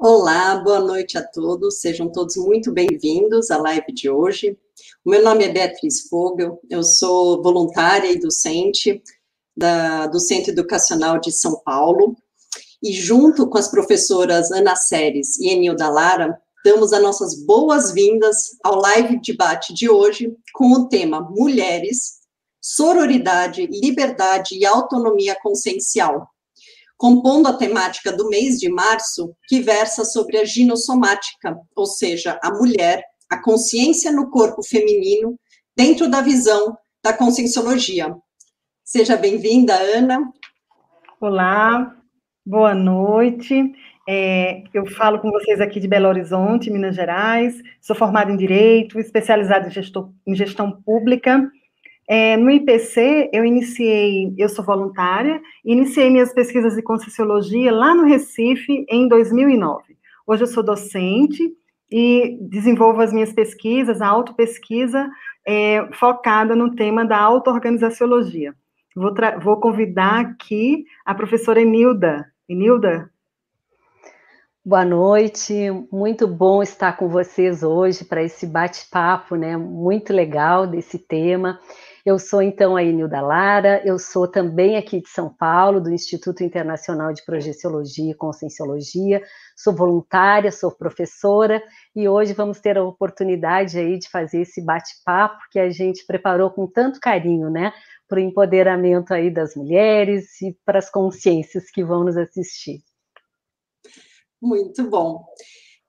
Olá, 0.00 0.54
boa 0.54 0.78
noite 0.78 1.18
a 1.18 1.26
todos, 1.26 1.80
sejam 1.80 2.08
todos 2.08 2.36
muito 2.36 2.70
bem-vindos 2.70 3.50
à 3.50 3.58
live 3.58 3.92
de 3.92 4.08
hoje. 4.08 4.56
O 5.04 5.10
meu 5.10 5.24
nome 5.24 5.42
é 5.42 5.48
Beatriz 5.48 6.02
Fogel, 6.08 6.60
eu 6.70 6.84
sou 6.84 7.42
voluntária 7.42 8.08
e 8.08 8.20
docente 8.20 9.02
da, 9.56 10.06
do 10.06 10.20
Centro 10.20 10.52
Educacional 10.52 11.18
de 11.18 11.32
São 11.32 11.60
Paulo, 11.64 12.16
e 12.80 12.92
junto 12.92 13.48
com 13.48 13.58
as 13.58 13.66
professoras 13.66 14.52
Ana 14.52 14.76
Séries 14.76 15.36
e 15.40 15.48
Enilda 15.48 15.88
Lara, 15.88 16.40
damos 16.64 16.92
as 16.92 17.02
nossas 17.02 17.44
boas-vindas 17.44 18.56
ao 18.62 18.76
live 18.76 19.20
debate 19.20 19.74
de 19.74 19.90
hoje 19.90 20.32
com 20.54 20.74
o 20.74 20.88
tema 20.88 21.28
Mulheres, 21.28 22.18
Sororidade, 22.60 23.66
Liberdade 23.66 24.56
e 24.56 24.64
Autonomia 24.64 25.36
Consciencial, 25.42 26.28
compondo 26.98 27.46
a 27.46 27.56
temática 27.56 28.12
do 28.12 28.28
mês 28.28 28.58
de 28.58 28.68
março, 28.68 29.32
que 29.46 29.60
versa 29.60 30.04
sobre 30.04 30.36
a 30.36 30.44
ginossomática, 30.44 31.56
ou 31.74 31.86
seja, 31.86 32.38
a 32.42 32.50
mulher, 32.50 33.04
a 33.30 33.40
consciência 33.40 34.10
no 34.10 34.28
corpo 34.30 34.62
feminino, 34.64 35.38
dentro 35.76 36.10
da 36.10 36.20
visão 36.20 36.76
da 37.02 37.12
conscienciologia. 37.12 38.12
Seja 38.84 39.16
bem-vinda, 39.16 39.74
Ana. 39.74 40.28
Olá, 41.20 41.94
boa 42.44 42.74
noite. 42.74 43.72
É, 44.08 44.64
eu 44.74 44.84
falo 44.86 45.20
com 45.20 45.30
vocês 45.30 45.60
aqui 45.60 45.78
de 45.78 45.86
Belo 45.86 46.08
Horizonte, 46.08 46.70
Minas 46.70 46.96
Gerais. 46.96 47.54
Sou 47.80 47.94
formada 47.94 48.32
em 48.32 48.36
Direito, 48.36 48.98
especializada 48.98 49.68
em, 49.68 49.70
gestor, 49.70 50.10
em 50.26 50.34
gestão 50.34 50.72
pública 50.82 51.48
é, 52.08 52.38
no 52.38 52.50
IPC, 52.50 53.28
eu 53.34 53.44
iniciei, 53.44 54.34
eu 54.38 54.48
sou 54.48 54.64
voluntária, 54.64 55.42
iniciei 55.62 56.08
minhas 56.08 56.32
pesquisas 56.32 56.74
de 56.74 56.80
Conscienciologia 56.80 57.70
lá 57.70 57.94
no 57.94 58.04
Recife, 58.04 58.86
em 58.88 59.06
2009. 59.06 59.84
Hoje 60.26 60.44
eu 60.44 60.46
sou 60.46 60.62
docente 60.62 61.52
e 61.90 62.38
desenvolvo 62.40 63.02
as 63.02 63.12
minhas 63.12 63.32
pesquisas, 63.32 64.00
a 64.00 64.08
autopesquisa, 64.08 65.06
é, 65.46 65.86
focada 65.92 66.56
no 66.56 66.74
tema 66.74 67.04
da 67.04 67.18
auto-organizaciologia. 67.18 68.54
Vou, 68.96 69.12
vou 69.42 69.60
convidar 69.60 70.20
aqui 70.20 70.84
a 71.04 71.14
professora 71.14 71.60
Enilda. 71.60 72.24
Enilda? 72.48 73.10
Boa 74.64 74.84
noite, 74.84 75.54
muito 75.92 76.26
bom 76.26 76.62
estar 76.62 76.96
com 76.96 77.08
vocês 77.08 77.62
hoje 77.62 78.04
para 78.04 78.22
esse 78.22 78.46
bate-papo, 78.46 79.36
né, 79.36 79.56
muito 79.56 80.12
legal 80.12 80.66
desse 80.66 80.98
tema. 80.98 81.58
Eu 82.08 82.18
sou, 82.18 82.40
então, 82.40 82.74
a 82.74 82.82
Enilda 82.82 83.20
Lara, 83.20 83.82
eu 83.84 83.98
sou 83.98 84.26
também 84.26 84.78
aqui 84.78 84.98
de 84.98 85.10
São 85.10 85.28
Paulo, 85.28 85.78
do 85.78 85.92
Instituto 85.92 86.42
Internacional 86.42 87.12
de 87.12 87.22
Projeciologia 87.22 88.12
e 88.12 88.14
Conscienciologia, 88.14 89.22
sou 89.54 89.74
voluntária, 89.74 90.50
sou 90.50 90.72
professora, 90.72 91.62
e 91.94 92.08
hoje 92.08 92.32
vamos 92.32 92.60
ter 92.60 92.78
a 92.78 92.82
oportunidade 92.82 93.78
aí 93.78 93.98
de 93.98 94.08
fazer 94.08 94.40
esse 94.40 94.64
bate-papo 94.64 95.36
que 95.50 95.58
a 95.58 95.68
gente 95.68 96.06
preparou 96.06 96.50
com 96.50 96.66
tanto 96.66 96.98
carinho, 96.98 97.50
né, 97.50 97.74
para 98.08 98.16
o 98.16 98.22
empoderamento 98.22 99.12
aí 99.12 99.30
das 99.30 99.54
mulheres 99.54 100.40
e 100.40 100.56
para 100.64 100.78
as 100.78 100.88
consciências 100.88 101.70
que 101.70 101.84
vão 101.84 102.04
nos 102.04 102.16
assistir. 102.16 102.80
Muito 104.40 104.82
bom. 104.88 105.26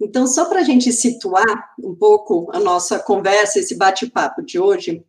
Então, 0.01 0.27
só 0.27 0.49
para 0.49 0.59
a 0.59 0.63
gente 0.63 0.91
situar 0.91 1.73
um 1.81 1.95
pouco 1.95 2.51
a 2.53 2.59
nossa 2.59 2.99
conversa, 2.99 3.59
esse 3.59 3.77
bate-papo 3.77 4.41
de 4.41 4.59
hoje, 4.59 5.05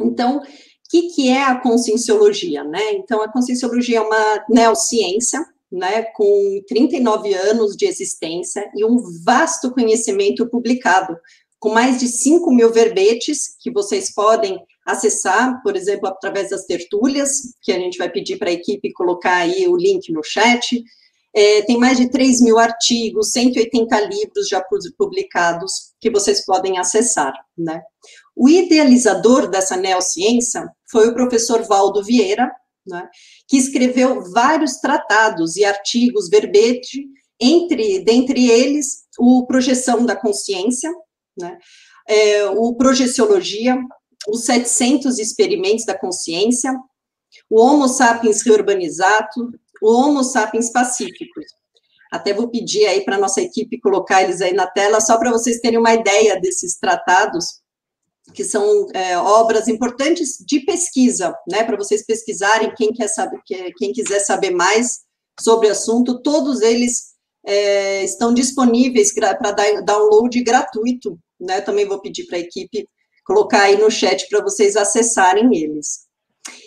então, 0.00 0.38
o 0.38 0.42
que, 0.90 1.08
que 1.14 1.28
é 1.28 1.42
a 1.42 1.60
conscienciologia, 1.60 2.64
né? 2.64 2.92
Então, 2.92 3.22
a 3.22 3.30
conscienciologia 3.30 3.98
é 3.98 4.00
uma 4.00 4.44
neociência, 4.48 5.44
né, 5.70 6.02
com 6.14 6.62
39 6.66 7.34
anos 7.34 7.76
de 7.76 7.84
existência 7.84 8.64
e 8.74 8.84
um 8.84 8.96
vasto 9.22 9.70
conhecimento 9.70 10.48
publicado, 10.48 11.14
com 11.58 11.68
mais 11.70 11.98
de 11.98 12.08
5 12.08 12.50
mil 12.52 12.72
verbetes 12.72 13.56
que 13.60 13.70
vocês 13.70 14.14
podem 14.14 14.58
acessar, 14.86 15.60
por 15.62 15.76
exemplo, 15.76 16.08
através 16.08 16.50
das 16.50 16.64
tertúlias, 16.64 17.30
que 17.60 17.72
a 17.72 17.78
gente 17.78 17.98
vai 17.98 18.08
pedir 18.08 18.38
para 18.38 18.48
a 18.48 18.52
equipe 18.52 18.92
colocar 18.92 19.36
aí 19.36 19.68
o 19.68 19.76
link 19.76 20.10
no 20.10 20.22
chat. 20.24 20.82
É, 21.34 21.62
tem 21.62 21.76
mais 21.76 21.98
de 21.98 22.10
3 22.10 22.40
mil 22.40 22.58
artigos, 22.58 23.32
180 23.32 24.00
livros 24.00 24.48
já 24.48 24.64
publicados 24.96 25.92
que 26.00 26.10
vocês 26.10 26.44
podem 26.44 26.78
acessar, 26.78 27.34
né? 27.56 27.82
O 28.38 28.48
idealizador 28.48 29.50
dessa 29.50 29.76
neociência 29.76 30.70
foi 30.88 31.08
o 31.08 31.12
professor 31.12 31.64
Valdo 31.64 32.04
Vieira, 32.04 32.48
né, 32.86 33.08
que 33.48 33.56
escreveu 33.56 34.30
vários 34.30 34.76
tratados 34.76 35.56
e 35.56 35.64
artigos 35.64 36.28
verbete, 36.28 37.04
entre, 37.40 37.98
dentre 38.04 38.48
eles, 38.48 39.06
o 39.18 39.44
Projeção 39.44 40.06
da 40.06 40.14
Consciência, 40.14 40.88
né, 41.36 41.58
é, 42.06 42.46
o 42.50 42.76
Projeciologia, 42.76 43.76
os 44.28 44.44
700 44.44 45.18
Experimentos 45.18 45.84
da 45.84 45.98
Consciência, 45.98 46.72
o 47.50 47.60
Homo 47.60 47.88
Sapiens 47.88 48.42
Reurbanizado, 48.42 49.50
o 49.82 49.92
Homo 49.92 50.22
Sapiens 50.22 50.70
Pacíficos. 50.70 51.44
Até 52.12 52.32
vou 52.32 52.48
pedir 52.48 52.86
aí 52.86 53.04
para 53.04 53.16
a 53.16 53.20
nossa 53.20 53.42
equipe 53.42 53.80
colocar 53.80 54.22
eles 54.22 54.40
aí 54.40 54.52
na 54.52 54.68
tela, 54.68 55.00
só 55.00 55.18
para 55.18 55.32
vocês 55.32 55.58
terem 55.60 55.78
uma 55.78 55.92
ideia 55.92 56.40
desses 56.40 56.78
tratados, 56.78 57.60
que 58.34 58.44
são 58.44 58.86
é, 58.92 59.16
obras 59.18 59.68
importantes 59.68 60.36
de 60.46 60.60
pesquisa, 60.60 61.34
né, 61.50 61.64
para 61.64 61.76
vocês 61.76 62.04
pesquisarem, 62.04 62.74
quem 62.76 62.92
quer 62.92 63.08
saber, 63.08 63.40
quem 63.76 63.92
quiser 63.92 64.20
saber 64.20 64.50
mais 64.50 65.00
sobre 65.40 65.68
o 65.68 65.72
assunto, 65.72 66.20
todos 66.22 66.60
eles 66.60 67.14
é, 67.46 68.04
estão 68.04 68.32
disponíveis 68.34 69.12
para 69.14 69.32
download 69.82 70.42
gratuito, 70.42 71.18
né, 71.40 71.60
também 71.60 71.86
vou 71.86 72.00
pedir 72.00 72.26
para 72.26 72.36
a 72.36 72.40
equipe 72.40 72.86
colocar 73.24 73.62
aí 73.62 73.76
no 73.76 73.90
chat 73.90 74.26
para 74.28 74.42
vocês 74.42 74.76
acessarem 74.76 75.54
eles. 75.54 76.06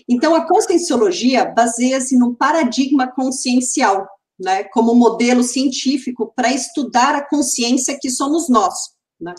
Então, 0.08 0.36
a 0.36 0.48
conscienciologia 0.48 1.46
baseia-se 1.46 2.18
no 2.18 2.36
paradigma 2.36 3.12
consciencial, 3.12 4.08
né, 4.40 4.64
como 4.66 4.96
modelo 4.96 5.44
científico 5.44 6.32
para 6.36 6.52
estudar 6.52 7.16
a 7.16 7.28
consciência 7.28 7.98
que 8.00 8.10
somos 8.10 8.50
nós, 8.50 8.74
né. 9.20 9.34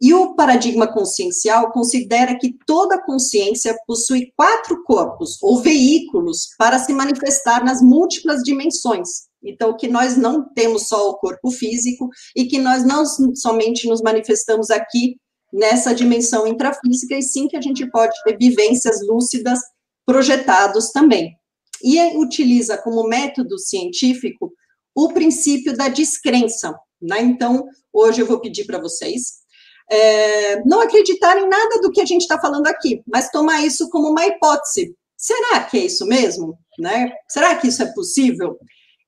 E 0.00 0.14
o 0.14 0.34
paradigma 0.34 0.86
consciencial 0.86 1.70
considera 1.72 2.38
que 2.38 2.56
toda 2.66 3.02
consciência 3.02 3.76
possui 3.86 4.32
quatro 4.34 4.82
corpos 4.84 5.36
ou 5.42 5.60
veículos 5.60 6.48
para 6.58 6.78
se 6.78 6.92
manifestar 6.92 7.62
nas 7.62 7.82
múltiplas 7.82 8.42
dimensões. 8.42 9.28
Então, 9.42 9.76
que 9.76 9.88
nós 9.88 10.16
não 10.16 10.48
temos 10.54 10.88
só 10.88 11.10
o 11.10 11.18
corpo 11.18 11.50
físico 11.50 12.08
e 12.34 12.46
que 12.46 12.58
nós 12.58 12.84
não 12.84 13.04
somente 13.34 13.86
nos 13.88 14.00
manifestamos 14.00 14.70
aqui 14.70 15.16
nessa 15.52 15.94
dimensão 15.94 16.46
intrafísica, 16.46 17.16
e 17.16 17.22
sim 17.22 17.48
que 17.48 17.56
a 17.56 17.60
gente 17.60 17.88
pode 17.90 18.14
ter 18.22 18.38
vivências 18.38 19.06
lúcidas 19.06 19.58
projetados 20.06 20.90
também. 20.92 21.34
E 21.82 21.98
utiliza 22.16 22.78
como 22.78 23.08
método 23.08 23.58
científico 23.58 24.52
o 24.94 25.12
princípio 25.12 25.76
da 25.76 25.88
descrença. 25.88 26.74
Né? 27.00 27.22
Então, 27.22 27.66
hoje 27.92 28.20
eu 28.20 28.26
vou 28.26 28.40
pedir 28.40 28.64
para 28.64 28.80
vocês 28.80 29.39
é, 29.90 30.62
não 30.64 30.80
acreditar 30.80 31.36
em 31.38 31.48
nada 31.48 31.80
do 31.80 31.90
que 31.90 32.00
a 32.00 32.06
gente 32.06 32.22
está 32.22 32.40
falando 32.40 32.66
aqui, 32.66 33.02
mas 33.06 33.30
tomar 33.30 33.64
isso 33.64 33.88
como 33.90 34.10
uma 34.10 34.26
hipótese. 34.26 34.94
Será 35.16 35.64
que 35.64 35.78
é 35.78 35.84
isso 35.86 36.06
mesmo? 36.06 36.56
Né? 36.78 37.12
Será 37.28 37.56
que 37.56 37.68
isso 37.68 37.82
é 37.82 37.92
possível? 37.92 38.56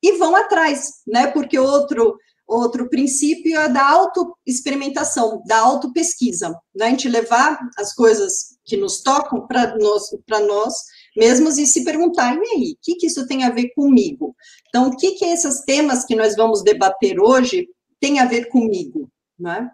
E 0.03 0.19
vão 0.19 0.34
atrás, 0.34 0.88
né? 1.06 1.29
Porque 1.29 1.58
outro 1.58 2.17
outro 2.44 2.88
princípio 2.90 3.58
é 3.58 3.69
da 3.69 3.88
autoexperimentação, 3.88 5.43
da 5.46 5.58
autopesquisa, 5.58 6.50
né? 6.75 6.87
A 6.87 6.90
gente 6.90 7.08
levar 7.08 7.58
as 7.78 7.94
coisas 7.94 8.58
que 8.64 8.76
nos 8.76 9.00
tocam 9.00 9.46
para 9.46 9.75
nós, 9.78 10.02
para 10.26 10.40
nós 10.40 10.75
mesmos 11.17 11.56
e 11.56 11.67
se 11.67 11.85
perguntar, 11.85 12.37
e 12.37 12.40
aí, 12.40 12.73
o 12.73 12.78
que, 12.82 12.96
que 12.96 13.06
isso 13.06 13.26
tem 13.26 13.44
a 13.44 13.50
ver 13.50 13.70
comigo? 13.75 14.35
Então, 14.69 14.88
o 14.88 14.96
que, 14.96 15.12
que 15.12 15.25
esses 15.25 15.61
temas 15.64 16.05
que 16.05 16.14
nós 16.14 16.37
vamos 16.37 16.62
debater 16.62 17.19
hoje 17.19 17.69
tem 18.00 18.19
a 18.19 18.26
ver 18.26 18.49
comigo, 18.49 19.08
né? 19.38 19.70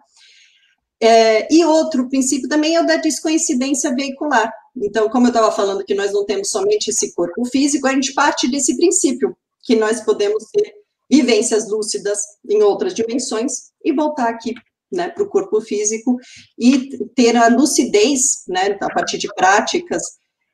É, 1.01 1.47
e 1.53 1.63
outro 1.63 2.09
princípio 2.09 2.49
também 2.49 2.75
é 2.75 2.81
o 2.81 2.85
da 2.85 2.97
descoincidência 2.97 3.95
veicular. 3.95 4.51
Então, 4.75 5.09
como 5.09 5.27
eu 5.27 5.29
estava 5.29 5.51
falando 5.51 5.85
que 5.85 5.95
nós 5.95 6.11
não 6.11 6.25
temos 6.25 6.49
somente 6.49 6.89
esse 6.89 7.13
corpo 7.13 7.45
físico, 7.45 7.87
a 7.87 7.93
gente 7.93 8.13
parte 8.13 8.49
desse 8.49 8.75
princípio, 8.75 9.35
que 9.63 9.75
nós 9.75 10.01
podemos 10.01 10.45
ter 10.51 10.73
vivências 11.09 11.69
lúcidas 11.69 12.19
em 12.47 12.61
outras 12.61 12.93
dimensões 12.93 13.71
e 13.83 13.91
voltar 13.91 14.29
aqui 14.29 14.53
né, 14.91 15.09
para 15.09 15.23
o 15.23 15.29
corpo 15.29 15.61
físico 15.61 16.17
e 16.57 16.89
ter 17.15 17.35
a 17.35 17.47
lucidez, 17.47 18.43
né, 18.47 18.77
a 18.81 18.93
partir 18.93 19.17
de 19.17 19.27
práticas, 19.33 20.03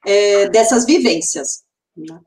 é, 0.05 0.49
dessas 0.49 0.85
vivências. 0.85 1.63
Né. 1.95 2.19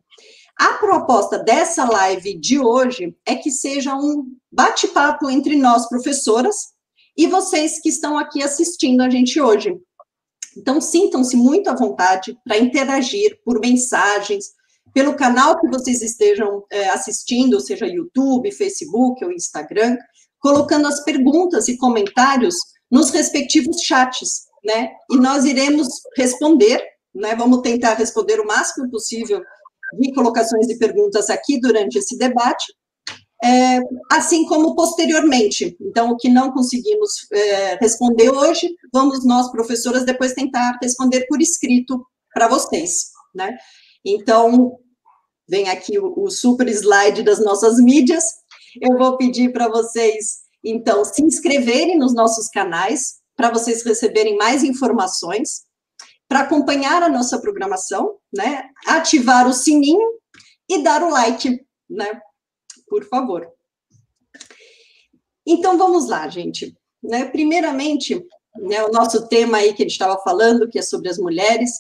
A 0.59 0.75
proposta 0.75 1.39
dessa 1.39 1.85
live 1.85 2.37
de 2.39 2.59
hoje 2.59 3.17
é 3.25 3.37
que 3.37 3.51
seja 3.51 3.95
um 3.95 4.25
bate-papo 4.51 5.31
entre 5.31 5.57
nós, 5.57 5.89
professoras, 5.89 6.73
e 7.19 7.27
vocês 7.27 7.81
que 7.81 7.89
estão 7.89 8.17
aqui 8.17 8.41
assistindo 8.45 9.03
a 9.03 9.11
gente 9.11 9.41
hoje. 9.41 9.77
Então, 10.57 10.81
sintam-se 10.81 11.37
muito 11.37 11.69
à 11.69 11.75
vontade 11.75 12.39
para 12.45 12.59
interagir 12.59 13.41
por 13.45 13.59
mensagens, 13.61 14.53
pelo 14.95 15.17
canal 15.17 15.59
que 15.61 15.69
vocês 15.69 16.01
estejam 16.01 16.65
é, 16.71 16.89
assistindo, 16.91 17.61
seja 17.61 17.87
YouTube, 17.87 18.53
Facebook 18.53 19.25
ou 19.25 19.33
Instagram, 19.33 19.97
colocando 20.39 20.87
as 20.87 21.03
perguntas 21.03 21.67
e 21.67 21.77
comentários 21.77 22.55
nos 22.89 23.11
respectivos 23.11 23.83
chats, 23.83 24.47
né? 24.65 24.91
E 25.11 25.17
nós 25.17 25.45
iremos 25.45 25.89
responder, 26.17 26.81
né? 27.13 27.35
Vamos 27.35 27.63
tentar 27.63 27.95
responder 27.95 28.41
o 28.41 28.47
máximo 28.47 28.89
possível 28.91 29.43
de 29.99 30.15
colocações 30.15 30.67
de 30.67 30.79
perguntas 30.79 31.31
aqui 31.31 31.61
durante 31.61 31.99
esse 31.99 32.17
debate, 32.17 32.65
é, 33.43 33.81
assim 34.11 34.45
como 34.47 34.75
posteriormente. 34.75 35.77
Então, 35.81 36.11
o 36.11 36.17
que 36.17 36.29
não 36.29 36.51
conseguimos 36.51 37.27
é, 37.33 37.77
responder 37.81 38.31
hoje, 38.31 38.75
vamos 38.93 39.25
nós, 39.25 39.51
professoras, 39.51 40.05
depois 40.05 40.33
tentar 40.33 40.79
responder 40.83 41.27
por 41.27 41.41
escrito 41.41 42.05
para 42.35 42.49
vocês, 42.49 43.11
né? 43.35 43.57
Então, 44.05 44.79
vem 45.49 45.69
aqui 45.69 45.99
o, 45.99 46.25
o 46.25 46.31
super 46.31 46.69
slide 46.69 47.23
das 47.23 47.39
nossas 47.39 47.79
mídias. 47.79 48.25
Eu 48.81 48.97
vou 48.99 49.17
pedir 49.17 49.53
para 49.53 49.69
vocês, 49.69 50.39
então, 50.63 51.05
se 51.05 51.23
inscreverem 51.23 51.99
nos 51.99 52.15
nossos 52.15 52.49
canais, 52.49 53.19
para 53.37 53.51
vocês 53.51 53.85
receberem 53.85 54.37
mais 54.37 54.65
informações, 54.65 55.63
para 56.29 56.41
acompanhar 56.41 57.03
a 57.03 57.09
nossa 57.09 57.41
programação, 57.41 58.17
né? 58.35 58.65
Ativar 58.87 59.47
o 59.47 59.53
sininho 59.53 60.09
e 60.69 60.83
dar 60.83 61.03
o 61.03 61.09
like, 61.09 61.61
né? 61.89 62.21
Por 62.89 63.05
favor. 63.05 63.49
Então, 65.47 65.79
vamos 65.79 66.09
lá, 66.09 66.29
gente. 66.29 66.77
Né? 67.03 67.25
Primeiramente, 67.27 68.23
né, 68.57 68.83
o 68.85 68.91
nosso 68.91 69.29
tema 69.29 69.59
aí 69.59 69.73
que 69.73 69.83
a 69.83 69.85
gente 69.85 69.93
estava 69.93 70.21
falando, 70.23 70.69
que 70.69 70.79
é 70.79 70.83
sobre 70.83 71.09
as 71.09 71.19
mulheres, 71.19 71.71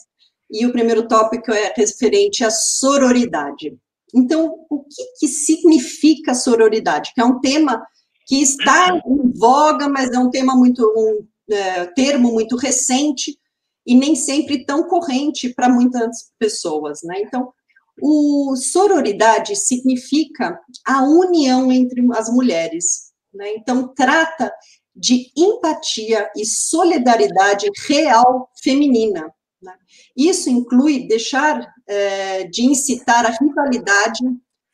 e 0.50 0.64
o 0.64 0.72
primeiro 0.72 1.06
tópico 1.06 1.52
é 1.52 1.72
referente 1.76 2.44
à 2.44 2.50
sororidade. 2.50 3.76
Então, 4.14 4.64
o 4.70 4.84
que, 4.84 5.04
que 5.20 5.28
significa 5.28 6.34
sororidade? 6.34 7.12
Que 7.14 7.20
é 7.20 7.24
um 7.24 7.40
tema 7.40 7.86
que 8.26 8.40
está 8.42 9.00
em 9.06 9.32
voga, 9.38 9.88
mas 9.88 10.10
é 10.10 10.18
um 10.18 10.30
tema 10.30 10.56
muito, 10.56 10.82
um 10.96 11.26
é, 11.52 11.86
termo 11.86 12.32
muito 12.32 12.56
recente 12.56 13.38
e 13.86 13.94
nem 13.94 14.14
sempre 14.14 14.64
tão 14.64 14.84
corrente 14.84 15.52
para 15.54 15.68
muitas 15.68 16.30
pessoas, 16.38 17.00
né? 17.02 17.20
Então, 17.20 17.52
o 18.00 18.56
sororidade 18.56 19.56
significa 19.56 20.58
a 20.86 21.02
união 21.02 21.70
entre 21.72 22.06
as 22.14 22.28
mulheres, 22.28 23.12
né? 23.32 23.54
Então, 23.54 23.88
trata 23.94 24.52
de 24.94 25.30
empatia 25.36 26.28
e 26.36 26.44
solidariedade 26.44 27.68
real 27.86 28.50
feminina. 28.62 29.32
Né? 29.62 29.72
Isso 30.16 30.50
inclui 30.50 31.06
deixar 31.06 31.72
é, 31.86 32.44
de 32.44 32.64
incitar 32.64 33.24
a 33.24 33.30
rivalidade 33.30 34.24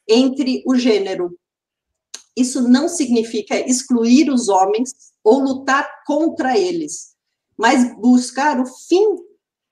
entre 0.09 0.63
o 0.67 0.77
gênero. 0.77 1.39
Isso 2.37 2.67
não 2.69 2.89
significa 2.89 3.59
excluir 3.69 4.31
os 4.31 4.49
homens 4.49 4.93
ou 5.23 5.41
lutar 5.41 5.89
contra 6.07 6.59
eles, 6.59 7.15
mas 7.57 7.95
buscar 7.97 8.61
o 8.61 8.67
fim 8.67 9.07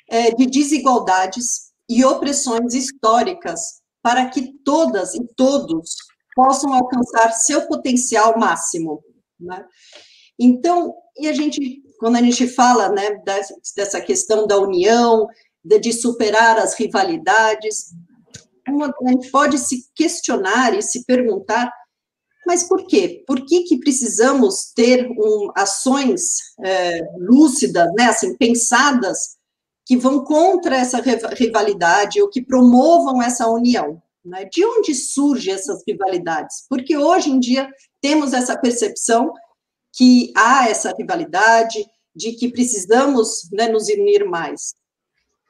é, 0.09 0.31
de 0.35 0.47
desigualdades 0.47 1.72
e 1.89 2.05
opressões 2.05 2.75
históricas 2.75 3.83
para 4.03 4.29
que 4.29 4.53
todas 4.65 5.15
e 5.15 5.25
todos 5.37 5.97
possam 6.35 6.73
alcançar 6.73 7.33
seu 7.33 7.67
potencial 7.67 8.39
máximo. 8.39 9.03
Né? 9.39 9.65
Então, 10.39 10.95
e 11.17 11.29
a 11.29 11.33
gente 11.33 11.83
quando 12.03 12.17
a 12.17 12.21
gente 12.21 12.49
fala 12.49 12.89
né, 12.89 13.23
dessa 13.77 14.01
questão 14.01 14.45
da 14.45 14.59
união, 14.59 15.29
de, 15.65 15.79
de 15.79 15.93
superar 15.93 16.59
as 16.59 16.75
rivalidades, 16.75 17.93
uma, 18.69 18.87
a 18.87 19.09
gente 19.09 19.31
pode 19.31 19.57
se 19.57 19.85
questionar 19.95 20.77
e 20.77 20.83
se 20.83 21.05
perguntar, 21.05 21.73
mas 22.45 22.65
por 22.65 22.89
quê? 22.89 23.23
Por 23.25 23.47
que, 23.47 23.63
que 23.63 23.79
precisamos 23.79 24.73
ter 24.75 25.09
um, 25.09 25.53
ações 25.55 26.39
é, 26.65 26.99
lúcidas, 27.19 27.87
né, 27.97 28.07
assim, 28.07 28.37
pensadas, 28.37 29.37
que 29.85 29.97
vão 29.97 30.25
contra 30.25 30.77
essa 30.77 31.01
rivalidade 31.35 32.21
ou 32.23 32.29
que 32.29 32.43
promovam 32.43 33.23
essa 33.23 33.49
união? 33.49 34.01
Né? 34.25 34.49
De 34.51 34.65
onde 34.65 34.95
surgem 34.95 35.55
essas 35.55 35.83
rivalidades? 35.87 36.65
Porque 36.69 36.97
hoje 36.97 37.31
em 37.31 37.41
dia 37.41 37.69
temos 38.01 38.33
essa 38.33 38.57
percepção 38.57 39.33
que 39.93 40.33
há 40.37 40.69
essa 40.69 40.95
rivalidade, 40.97 41.85
de 42.15 42.33
que 42.33 42.51
precisamos 42.51 43.49
né, 43.53 43.69
nos 43.69 43.89
unir 43.89 44.25
mais. 44.25 44.75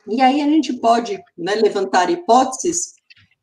E 0.08 0.20
aí 0.20 0.40
a 0.40 0.46
gente 0.46 0.72
pode 0.74 1.20
né, 1.36 1.54
levantar 1.56 2.10
hipóteses, 2.10 2.94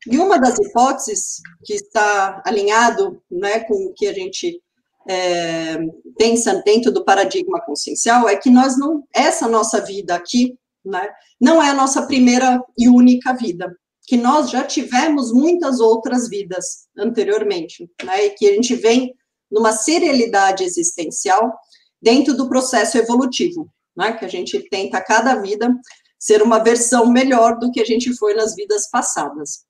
e 0.06 0.18
uma 0.18 0.38
das 0.38 0.58
hipóteses 0.58 1.40
que 1.64 1.74
está 1.74 2.42
alinhado 2.46 3.22
né, 3.30 3.60
com 3.60 3.74
o 3.74 3.92
que 3.92 4.06
a 4.06 4.12
gente 4.12 4.60
é, 5.08 5.78
pensa 6.16 6.62
dentro 6.64 6.90
do 6.90 7.04
paradigma 7.04 7.60
consciencial 7.60 8.28
é 8.28 8.36
que 8.36 8.50
nós 8.50 8.78
não, 8.78 9.04
essa 9.14 9.46
nossa 9.46 9.80
vida 9.80 10.14
aqui, 10.14 10.56
né, 10.84 11.08
não 11.40 11.62
é 11.62 11.70
a 11.70 11.74
nossa 11.74 12.06
primeira 12.06 12.62
e 12.76 12.88
única 12.88 13.32
vida, 13.34 13.74
que 14.06 14.16
nós 14.16 14.50
já 14.50 14.64
tivemos 14.64 15.32
muitas 15.32 15.80
outras 15.80 16.28
vidas 16.28 16.88
anteriormente, 16.96 17.90
né, 18.04 18.26
e 18.26 18.30
que 18.30 18.48
a 18.48 18.54
gente 18.54 18.74
vem 18.74 19.14
numa 19.50 19.72
serialidade 19.72 20.64
existencial 20.64 21.52
dentro 22.00 22.34
do 22.34 22.48
processo 22.48 22.98
evolutivo, 22.98 23.70
né, 23.96 24.12
que 24.12 24.24
a 24.24 24.28
gente 24.28 24.68
tenta 24.68 25.00
cada 25.00 25.36
vida 25.36 25.72
ser 26.18 26.42
uma 26.42 26.58
versão 26.58 27.06
melhor 27.06 27.58
do 27.58 27.70
que 27.70 27.80
a 27.80 27.84
gente 27.84 28.14
foi 28.16 28.34
nas 28.34 28.54
vidas 28.54 28.88
passadas. 28.90 29.64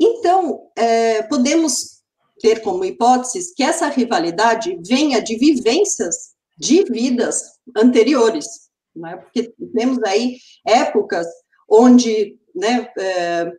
Então, 0.00 0.70
é, 0.76 1.22
podemos 1.24 2.02
ter 2.40 2.60
como 2.60 2.84
hipóteses 2.84 3.54
que 3.54 3.62
essa 3.62 3.88
rivalidade 3.88 4.78
venha 4.84 5.22
de 5.22 5.36
vivências 5.36 6.32
de 6.58 6.84
vidas 6.84 7.42
anteriores, 7.76 8.46
né, 8.94 9.16
porque 9.16 9.54
temos 9.74 9.98
aí 10.04 10.36
épocas 10.66 11.26
onde 11.68 12.38
né, 12.54 12.88
é, 12.98 13.52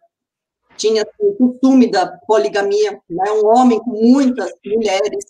tinha 0.78 1.04
o 1.20 1.34
costume 1.34 1.90
da 1.90 2.08
poligamia, 2.28 3.00
né, 3.10 3.32
um 3.32 3.46
homem 3.48 3.80
com 3.80 3.92
muitas 3.92 4.52
mulheres. 4.66 5.26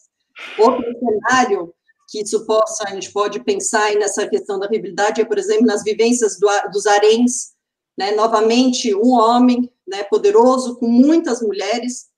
Outro 0.57 0.83
cenário 0.99 1.73
que 2.09 2.21
isso 2.21 2.45
possa, 2.45 2.83
a 2.87 2.91
gente 2.91 3.11
pode 3.11 3.43
pensar 3.43 3.85
aí 3.85 3.95
nessa 3.97 4.27
questão 4.27 4.59
da 4.59 4.67
rivalidade 4.67 5.21
é, 5.21 5.25
por 5.25 5.37
exemplo, 5.37 5.65
nas 5.65 5.83
vivências 5.83 6.37
do, 6.37 6.47
dos 6.71 6.85
haréns, 6.85 7.53
né, 7.97 8.11
novamente, 8.11 8.93
um 8.93 9.13
homem 9.13 9.71
né, 9.87 10.03
poderoso 10.03 10.77
com 10.77 10.87
muitas 10.87 11.41
mulheres, 11.41 12.11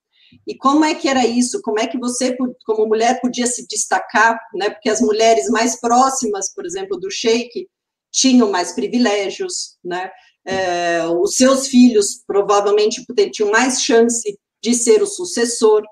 e 0.45 0.55
como 0.55 0.83
é 0.83 0.93
que 0.93 1.07
era 1.07 1.25
isso? 1.25 1.61
Como 1.61 1.79
é 1.79 1.87
que 1.87 1.97
você, 1.97 2.35
como 2.65 2.87
mulher, 2.87 3.21
podia 3.21 3.47
se 3.47 3.65
destacar, 3.67 4.37
né, 4.53 4.69
porque 4.69 4.89
as 4.89 4.99
mulheres 4.99 5.49
mais 5.49 5.79
próximas, 5.79 6.53
por 6.53 6.65
exemplo, 6.65 6.97
do 6.97 7.09
sheik, 7.09 7.67
tinham 8.15 8.49
mais 8.49 8.71
privilégios, 8.71 9.77
né, 9.83 10.09
é, 10.45 11.05
os 11.07 11.35
seus 11.35 11.67
filhos 11.67 12.23
provavelmente 12.25 13.03
tinham 13.31 13.51
mais 13.51 13.81
chance 13.81 14.37
de 14.63 14.73
ser 14.73 15.01
o 15.01 15.07
sucessor. 15.07 15.83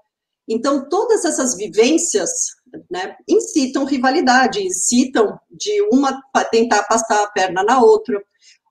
Então, 0.47 0.87
todas 0.87 1.25
essas 1.25 1.55
vivências 1.55 2.29
né, 2.89 3.15
incitam 3.27 3.85
rivalidade, 3.85 4.65
incitam 4.65 5.37
de 5.49 5.81
uma 5.91 6.21
tentar 6.51 6.83
passar 6.83 7.23
a 7.23 7.29
perna 7.31 7.63
na 7.63 7.81
outra. 7.81 8.21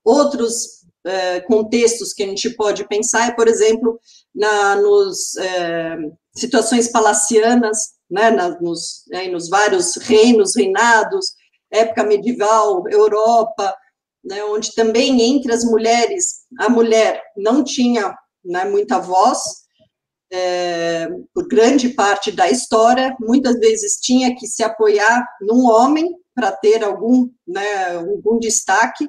Outros 0.04 0.82
é, 1.04 1.40
contextos 1.40 2.12
que 2.12 2.22
a 2.22 2.26
gente 2.26 2.50
pode 2.50 2.86
pensar 2.86 3.28
é, 3.28 3.32
por 3.32 3.48
exemplo, 3.48 3.98
na, 4.34 4.76
nos 4.76 5.36
é, 5.36 5.96
situações 6.36 6.88
palacianas, 6.88 7.78
né, 8.10 8.30
na, 8.30 8.60
nos, 8.60 9.04
é, 9.12 9.28
nos 9.28 9.48
vários 9.48 9.96
reinos, 9.96 10.54
reinados, 10.54 11.32
época 11.72 12.04
medieval, 12.04 12.84
Europa, 12.88 13.74
né, 14.24 14.44
onde 14.44 14.74
também 14.74 15.20
entre 15.22 15.52
as 15.52 15.64
mulheres, 15.64 16.42
a 16.60 16.68
mulher 16.68 17.22
não 17.36 17.64
tinha 17.64 18.14
né, 18.44 18.64
muita 18.64 18.98
voz, 18.98 19.40
é, 20.32 21.08
por 21.34 21.46
grande 21.48 21.90
parte 21.90 22.30
da 22.32 22.48
história, 22.48 23.14
muitas 23.20 23.58
vezes 23.58 23.98
tinha 24.00 24.34
que 24.34 24.46
se 24.46 24.62
apoiar 24.62 25.26
num 25.40 25.66
homem 25.66 26.08
para 26.34 26.52
ter 26.52 26.82
algum, 26.82 27.28
né, 27.46 27.96
algum 27.96 28.38
destaque, 28.38 29.08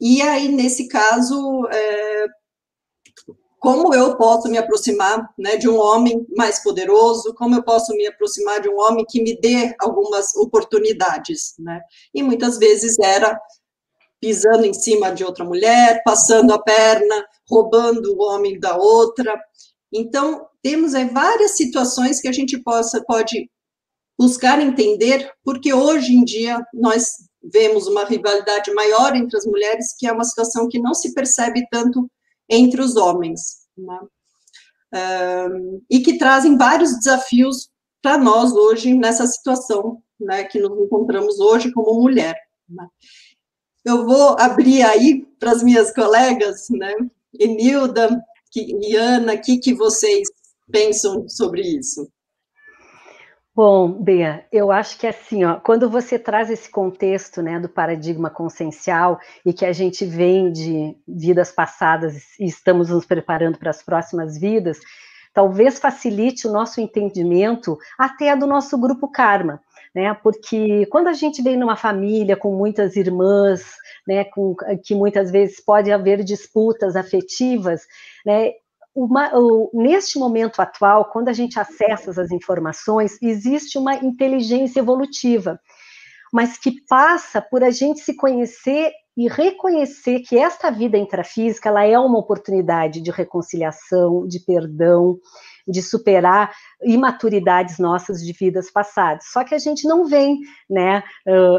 e 0.00 0.20
aí, 0.20 0.48
nesse 0.48 0.88
caso, 0.88 1.66
é, 1.72 2.26
como 3.64 3.94
eu 3.94 4.16
posso 4.16 4.48
me 4.48 4.58
aproximar 4.58 5.26
né, 5.38 5.56
de 5.56 5.68
um 5.68 5.78
homem 5.78 6.26
mais 6.36 6.62
poderoso, 6.62 7.34
como 7.34 7.56
eu 7.56 7.62
posso 7.64 7.92
me 7.94 8.06
aproximar 8.06 8.60
de 8.60 8.68
um 8.68 8.78
homem 8.78 9.06
que 9.08 9.22
me 9.22 9.40
dê 9.40 9.74
algumas 9.80 10.36
oportunidades, 10.36 11.54
né? 11.58 11.80
E 12.14 12.22
muitas 12.22 12.58
vezes 12.58 12.98
era 12.98 13.40
pisando 14.20 14.66
em 14.66 14.74
cima 14.74 15.10
de 15.10 15.24
outra 15.24 15.44
mulher, 15.44 16.02
passando 16.04 16.52
a 16.52 16.62
perna, 16.62 17.26
roubando 17.48 18.14
o 18.14 18.22
homem 18.22 18.60
da 18.60 18.76
outra, 18.76 19.34
então, 19.94 20.48
temos 20.60 20.92
aí 20.92 21.08
várias 21.08 21.52
situações 21.52 22.20
que 22.20 22.26
a 22.26 22.32
gente 22.32 22.58
possa, 22.58 23.00
pode 23.06 23.48
buscar 24.18 24.60
entender, 24.60 25.30
porque 25.44 25.72
hoje 25.72 26.12
em 26.14 26.24
dia 26.24 26.60
nós 26.74 27.06
vemos 27.40 27.86
uma 27.86 28.04
rivalidade 28.04 28.72
maior 28.74 29.14
entre 29.14 29.36
as 29.36 29.46
mulheres, 29.46 29.94
que 29.96 30.08
é 30.08 30.12
uma 30.12 30.24
situação 30.24 30.68
que 30.68 30.80
não 30.80 30.94
se 30.94 31.14
percebe 31.14 31.64
tanto 31.70 32.08
entre 32.48 32.80
os 32.80 32.96
homens, 32.96 33.66
né? 33.76 34.00
um, 35.50 35.82
e 35.90 36.00
que 36.00 36.18
trazem 36.18 36.56
vários 36.56 36.96
desafios 36.96 37.68
para 38.00 38.18
nós 38.18 38.52
hoje 38.52 38.94
nessa 38.94 39.26
situação 39.26 40.02
né, 40.20 40.44
que 40.44 40.60
nos 40.60 40.78
encontramos 40.78 41.40
hoje 41.40 41.72
como 41.72 42.00
mulher. 42.00 42.36
Né? 42.68 42.86
Eu 43.84 44.04
vou 44.04 44.36
abrir 44.38 44.82
aí 44.82 45.26
para 45.38 45.52
as 45.52 45.62
minhas 45.62 45.92
colegas, 45.92 46.66
né, 46.70 46.94
Enilda 47.38 48.22
e 48.56 48.94
Ana, 48.94 49.34
o 49.34 49.40
que, 49.40 49.58
que 49.58 49.74
vocês 49.74 50.28
pensam 50.70 51.28
sobre 51.28 51.62
isso? 51.62 52.08
Bom, 53.56 53.88
Bea, 54.02 54.44
eu 54.50 54.72
acho 54.72 54.98
que 54.98 55.06
assim, 55.06 55.44
ó, 55.44 55.60
quando 55.60 55.88
você 55.88 56.18
traz 56.18 56.50
esse 56.50 56.68
contexto 56.68 57.40
né, 57.40 57.60
do 57.60 57.68
paradigma 57.68 58.28
consciencial 58.28 59.20
e 59.46 59.52
que 59.52 59.64
a 59.64 59.72
gente 59.72 60.04
vem 60.04 60.50
de 60.50 60.96
vidas 61.06 61.52
passadas 61.52 62.36
e 62.40 62.46
estamos 62.46 62.90
nos 62.90 63.06
preparando 63.06 63.56
para 63.56 63.70
as 63.70 63.80
próximas 63.80 64.36
vidas, 64.36 64.80
talvez 65.32 65.78
facilite 65.78 66.48
o 66.48 66.52
nosso 66.52 66.80
entendimento 66.80 67.78
até 67.96 68.34
do 68.34 68.44
nosso 68.44 68.76
grupo 68.76 69.08
karma. 69.08 69.60
Né, 69.94 70.12
porque 70.12 70.86
quando 70.86 71.06
a 71.06 71.12
gente 71.12 71.40
vem 71.40 71.56
numa 71.56 71.76
família 71.76 72.36
com 72.36 72.52
muitas 72.56 72.96
irmãs, 72.96 73.76
né, 74.04 74.24
com, 74.24 74.56
que 74.82 74.92
muitas 74.92 75.30
vezes 75.30 75.60
pode 75.64 75.92
haver 75.92 76.24
disputas 76.24 76.96
afetivas, 76.96 77.82
né, 78.26 78.50
uma, 78.94 79.30
o, 79.34 79.70
neste 79.74 80.18
momento 80.18 80.60
atual, 80.60 81.06
quando 81.06 81.28
a 81.28 81.32
gente 81.32 81.58
acessa 81.58 82.10
as 82.10 82.30
informações, 82.30 83.18
existe 83.20 83.76
uma 83.76 83.96
inteligência 83.96 84.80
evolutiva, 84.80 85.58
mas 86.32 86.56
que 86.56 86.80
passa 86.88 87.42
por 87.42 87.64
a 87.64 87.70
gente 87.70 88.00
se 88.00 88.14
conhecer 88.14 88.92
e 89.16 89.28
reconhecer 89.28 90.20
que 90.20 90.36
esta 90.36 90.70
vida 90.70 90.98
intrafísica 90.98 91.68
ela 91.68 91.84
é 91.84 91.98
uma 91.98 92.18
oportunidade 92.18 93.00
de 93.00 93.10
reconciliação, 93.10 94.26
de 94.26 94.40
perdão, 94.40 95.18
de 95.66 95.80
superar 95.80 96.52
imaturidades 96.82 97.78
nossas 97.78 98.20
de 98.20 98.32
vidas 98.32 98.70
passadas. 98.70 99.26
Só 99.32 99.44
que 99.44 99.54
a 99.54 99.58
gente 99.58 99.86
não 99.86 100.04
vem, 100.04 100.40
né, 100.68 101.02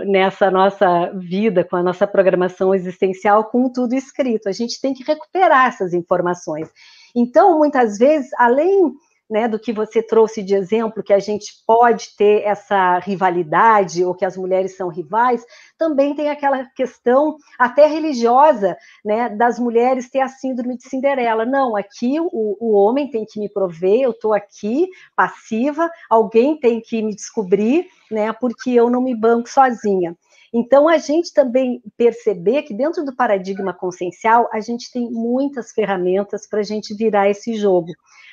nessa 0.05 0.51
nossa 0.51 1.11
vida 1.17 1.63
com 1.63 1.77
a 1.77 1.83
nossa 1.83 2.05
programação 2.05 2.75
existencial 2.75 3.45
com 3.45 3.71
tudo 3.71 3.95
escrito. 3.95 4.49
A 4.49 4.51
gente 4.51 4.79
tem 4.81 4.93
que 4.93 5.03
recuperar 5.03 5.67
essas 5.67 5.93
informações. 5.93 6.69
Então, 7.15 7.57
muitas 7.57 7.97
vezes, 7.97 8.29
além 8.37 8.93
né, 9.29 9.47
do 9.47 9.59
que 9.59 9.73
você 9.73 10.01
trouxe 10.03 10.43
de 10.43 10.53
exemplo, 10.53 11.03
que 11.03 11.13
a 11.13 11.19
gente 11.19 11.51
pode 11.65 12.15
ter 12.15 12.43
essa 12.43 12.99
rivalidade, 12.99 14.03
ou 14.03 14.13
que 14.13 14.25
as 14.25 14.37
mulheres 14.37 14.77
são 14.77 14.87
rivais, 14.87 15.43
também 15.77 16.13
tem 16.15 16.29
aquela 16.29 16.65
questão 16.75 17.35
até 17.57 17.87
religiosa, 17.87 18.77
né, 19.03 19.29
das 19.29 19.59
mulheres 19.59 20.09
ter 20.09 20.19
a 20.19 20.27
síndrome 20.27 20.77
de 20.77 20.87
Cinderela. 20.87 21.45
Não, 21.45 21.75
aqui 21.75 22.19
o, 22.19 22.29
o 22.31 22.73
homem 22.73 23.09
tem 23.09 23.25
que 23.25 23.39
me 23.39 23.49
prover, 23.49 24.01
eu 24.01 24.11
estou 24.11 24.33
aqui, 24.33 24.87
passiva, 25.15 25.89
alguém 26.09 26.59
tem 26.59 26.79
que 26.79 27.01
me 27.01 27.15
descobrir, 27.15 27.87
né, 28.11 28.31
porque 28.33 28.69
eu 28.71 28.89
não 28.89 29.01
me 29.01 29.15
banco 29.15 29.49
sozinha. 29.49 30.15
Então, 30.57 30.87
a 30.87 30.97
gente 30.97 31.33
também 31.33 31.81
perceber 31.97 32.61
que 32.61 32.73
dentro 32.73 33.03
do 33.03 33.13
paradigma 33.13 33.73
consciencial, 33.73 34.47
a 34.53 34.61
gente 34.61 34.89
tem 34.89 35.11
muitas 35.11 35.73
ferramentas 35.73 36.47
para 36.47 36.61
a 36.61 36.63
gente 36.63 36.93
virar 36.93 37.29
esse 37.29 37.55
jogo. 37.55 37.91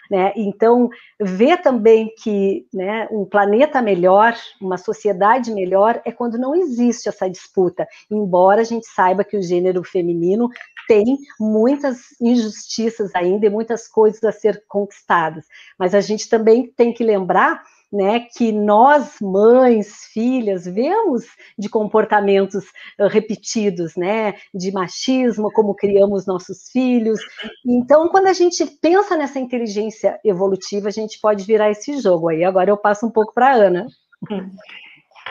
Né? 0.08 0.32
Então, 0.36 0.88
ver 1.20 1.60
também 1.62 2.14
que 2.22 2.64
né, 2.72 3.08
um 3.10 3.24
planeta 3.24 3.82
melhor, 3.82 4.36
uma 4.60 4.78
sociedade 4.78 5.50
melhor, 5.52 6.00
é 6.04 6.12
quando 6.12 6.38
não 6.38 6.54
existe 6.54 7.08
essa 7.08 7.28
disputa, 7.28 7.88
embora 8.08 8.60
a 8.60 8.64
gente 8.64 8.86
saiba 8.86 9.24
que 9.24 9.36
o 9.36 9.42
gênero 9.42 9.82
feminino 9.82 10.48
tem 10.86 11.18
muitas 11.40 12.02
injustiças 12.20 13.12
ainda 13.16 13.46
e 13.46 13.50
muitas 13.50 13.88
coisas 13.88 14.22
a 14.22 14.30
ser 14.30 14.62
conquistadas. 14.68 15.44
Mas 15.76 15.92
a 15.92 16.00
gente 16.00 16.28
também 16.28 16.72
tem 16.76 16.92
que 16.92 17.02
lembrar 17.02 17.64
né, 17.92 18.20
que 18.20 18.50
nós, 18.50 19.16
mães, 19.20 20.06
filhas, 20.12 20.64
vemos 20.64 21.24
de 21.58 21.68
comportamentos 21.68 22.64
repetidos, 23.10 23.94
né, 23.96 24.34
de 24.54 24.72
machismo, 24.72 25.52
como 25.52 25.74
criamos 25.74 26.26
nossos 26.26 26.70
filhos. 26.70 27.20
Então, 27.66 28.08
quando 28.08 28.28
a 28.28 28.32
gente 28.32 28.64
pensa 28.80 29.16
nessa 29.16 29.38
inteligência 29.38 30.18
evolutiva, 30.24 30.88
a 30.88 30.92
gente 30.92 31.20
pode 31.20 31.44
virar 31.44 31.70
esse 31.70 32.00
jogo 32.00 32.28
aí. 32.28 32.42
Agora 32.44 32.70
eu 32.70 32.76
passo 32.76 33.06
um 33.06 33.10
pouco 33.10 33.34
para 33.34 33.50
a 33.50 33.54
Ana. 33.54 33.86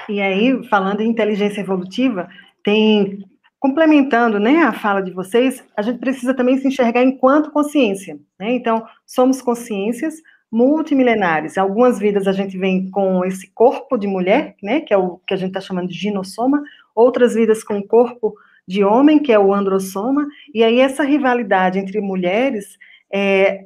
E 0.07 0.21
aí, 0.21 0.67
falando 0.67 1.01
em 1.01 1.09
inteligência 1.09 1.61
evolutiva, 1.61 2.27
tem 2.63 3.25
complementando 3.61 4.39
né, 4.39 4.63
a 4.63 4.73
fala 4.73 5.01
de 5.01 5.11
vocês, 5.11 5.63
a 5.77 5.83
gente 5.83 5.99
precisa 5.99 6.33
também 6.33 6.57
se 6.57 6.67
enxergar 6.67 7.03
enquanto 7.03 7.51
consciência. 7.51 8.19
Né? 8.39 8.53
Então, 8.55 8.83
somos 9.05 9.39
consciências, 9.39 10.15
multimilenares. 10.51 11.57
Algumas 11.57 11.97
vidas 11.97 12.27
a 12.27 12.33
gente 12.33 12.57
vem 12.57 12.91
com 12.91 13.23
esse 13.23 13.49
corpo 13.51 13.97
de 13.97 14.05
mulher, 14.05 14.55
né, 14.61 14.81
que 14.81 14.93
é 14.93 14.97
o 14.97 15.17
que 15.25 15.33
a 15.33 15.37
gente 15.37 15.49
está 15.49 15.61
chamando 15.61 15.87
de 15.87 15.97
ginossoma, 15.97 16.61
outras 16.93 17.35
vidas 17.35 17.63
com 17.63 17.81
corpo 17.81 18.35
de 18.67 18.83
homem, 18.83 19.19
que 19.19 19.31
é 19.31 19.39
o 19.39 19.53
androssoma, 19.53 20.27
e 20.53 20.63
aí 20.63 20.79
essa 20.79 21.03
rivalidade 21.03 21.79
entre 21.79 22.01
mulheres, 22.01 22.77
é, 23.11 23.65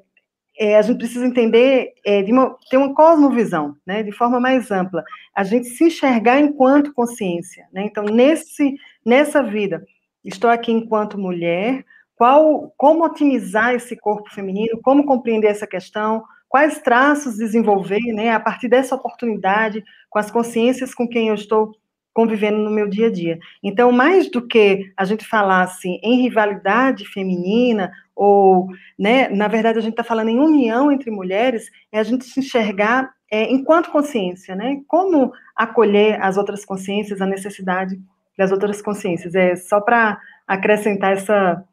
é, 0.57 0.77
a 0.77 0.81
gente 0.81 0.99
precisa 0.99 1.25
entender, 1.25 1.93
é, 2.05 2.21
de 2.21 2.31
uma, 2.31 2.55
ter 2.69 2.77
uma 2.77 2.93
cosmovisão, 2.93 3.75
né, 3.85 4.03
de 4.03 4.11
forma 4.11 4.39
mais 4.39 4.69
ampla, 4.71 5.03
a 5.35 5.43
gente 5.43 5.67
se 5.67 5.85
enxergar 5.85 6.39
enquanto 6.39 6.93
consciência, 6.93 7.67
né, 7.73 7.83
então 7.83 8.05
nesse, 8.05 8.75
nessa 9.03 9.41
vida, 9.41 9.83
estou 10.23 10.49
aqui 10.49 10.71
enquanto 10.71 11.17
mulher, 11.17 11.83
qual, 12.15 12.73
como 12.77 13.03
otimizar 13.03 13.73
esse 13.73 13.95
corpo 13.95 14.29
feminino, 14.29 14.79
como 14.81 15.05
compreender 15.05 15.47
essa 15.47 15.67
questão, 15.67 16.23
quais 16.47 16.79
traços 16.81 17.37
desenvolver, 17.37 18.01
né, 18.13 18.31
a 18.31 18.39
partir 18.39 18.67
dessa 18.67 18.95
oportunidade, 18.95 19.83
com 20.09 20.19
as 20.19 20.31
consciências 20.31 20.93
com 20.93 21.07
quem 21.07 21.29
eu 21.29 21.35
estou 21.35 21.71
convivendo 22.13 22.57
no 22.59 22.71
meu 22.71 22.87
dia 22.87 23.07
a 23.07 23.11
dia. 23.11 23.37
Então, 23.61 23.91
mais 23.91 24.31
do 24.31 24.47
que 24.47 24.89
a 24.95 25.03
gente 25.03 25.27
falar 25.27 25.63
assim 25.63 25.99
em 26.01 26.21
rivalidade 26.21 27.05
feminina 27.05 27.91
ou, 28.15 28.67
né, 28.97 29.27
na 29.27 29.49
verdade 29.49 29.79
a 29.79 29.81
gente 29.81 29.91
está 29.91 30.03
falando 30.03 30.29
em 30.29 30.39
união 30.39 30.89
entre 30.89 31.11
mulheres, 31.11 31.69
é 31.91 31.99
a 31.99 32.03
gente 32.03 32.23
se 32.23 32.39
enxergar 32.39 33.11
é, 33.29 33.51
enquanto 33.51 33.91
consciência, 33.91 34.55
né? 34.55 34.81
Como 34.87 35.33
acolher 35.55 36.21
as 36.21 36.37
outras 36.37 36.63
consciências, 36.63 37.21
a 37.21 37.25
necessidade 37.25 37.99
das 38.37 38.51
outras 38.51 38.81
consciências. 38.81 39.35
É 39.35 39.55
só 39.55 39.81
para 39.81 40.17
acrescentar 40.47 41.13
essa, 41.13 41.63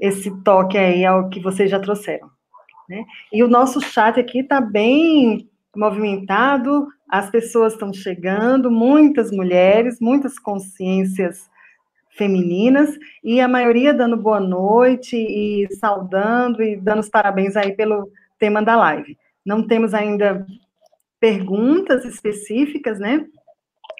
esse 0.00 0.30
toque 0.42 0.78
aí 0.78 1.04
ao 1.04 1.28
que 1.28 1.40
vocês 1.40 1.70
já 1.70 1.80
trouxeram. 1.80 2.30
Né? 2.90 3.04
E 3.32 3.44
o 3.44 3.48
nosso 3.48 3.80
chat 3.80 4.18
aqui 4.18 4.40
está 4.40 4.60
bem 4.60 5.48
movimentado, 5.76 6.88
as 7.08 7.30
pessoas 7.30 7.74
estão 7.74 7.92
chegando, 7.92 8.68
muitas 8.68 9.30
mulheres, 9.30 10.00
muitas 10.00 10.40
consciências 10.40 11.48
femininas, 12.10 12.98
e 13.22 13.40
a 13.40 13.46
maioria 13.46 13.94
dando 13.94 14.16
boa 14.16 14.40
noite 14.40 15.16
e 15.16 15.68
saudando 15.76 16.60
e 16.60 16.76
dando 16.76 16.98
os 16.98 17.08
parabéns 17.08 17.56
aí 17.56 17.72
pelo 17.76 18.10
tema 18.40 18.60
da 18.60 18.74
live. 18.74 19.16
Não 19.46 19.64
temos 19.64 19.94
ainda 19.94 20.44
perguntas 21.20 22.04
específicas, 22.04 22.98
né? 22.98 23.24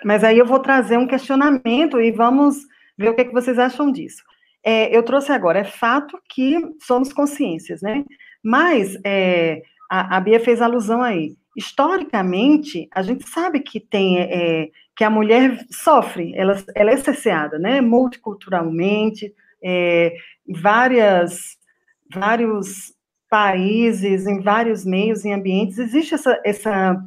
Mas 0.04 0.25
aí 0.25 0.37
eu 0.37 0.47
vou 0.47 0.59
trazer 0.59 0.97
um 0.97 1.06
questionamento 1.06 2.00
e 2.00 2.11
vamos 2.11 2.56
ver 2.99 3.11
o 3.11 3.14
que, 3.14 3.20
é 3.20 3.25
que 3.25 3.32
vocês 3.32 3.56
acham 3.56 3.92
disso. 3.92 4.25
É, 4.64 4.94
eu 4.94 5.04
trouxe 5.04 5.30
agora, 5.30 5.61
é 5.61 5.64
fato 5.64 6.20
que 6.28 6.59
somos 6.80 7.12
consciências, 7.12 7.80
né? 7.80 8.04
Mas 8.42 8.97
é, 9.04 9.62
a, 9.90 10.16
a, 10.16 10.20
Bia 10.20 10.40
fez 10.40 10.61
alusão 10.61 11.02
aí. 11.02 11.37
Historicamente, 11.56 12.88
a 12.92 13.02
gente 13.02 13.28
sabe 13.28 13.61
que 13.61 13.80
tem 13.80 14.20
é, 14.20 14.68
que 14.97 15.04
a 15.04 15.11
mulher 15.11 15.66
sofre, 15.70 16.32
ela, 16.37 16.62
ela 16.75 16.90
é 16.90 16.97
cesseada, 16.97 17.59
né? 17.59 17.80
Multiculturalmente, 17.80 19.35
é, 19.62 20.14
várias, 20.49 21.56
vários 22.12 22.94
países, 23.28 24.26
em 24.26 24.40
vários 24.40 24.85
meios, 24.85 25.25
em 25.25 25.32
ambientes, 25.32 25.78
existe 25.78 26.14
essa, 26.14 26.40
essa, 26.44 27.02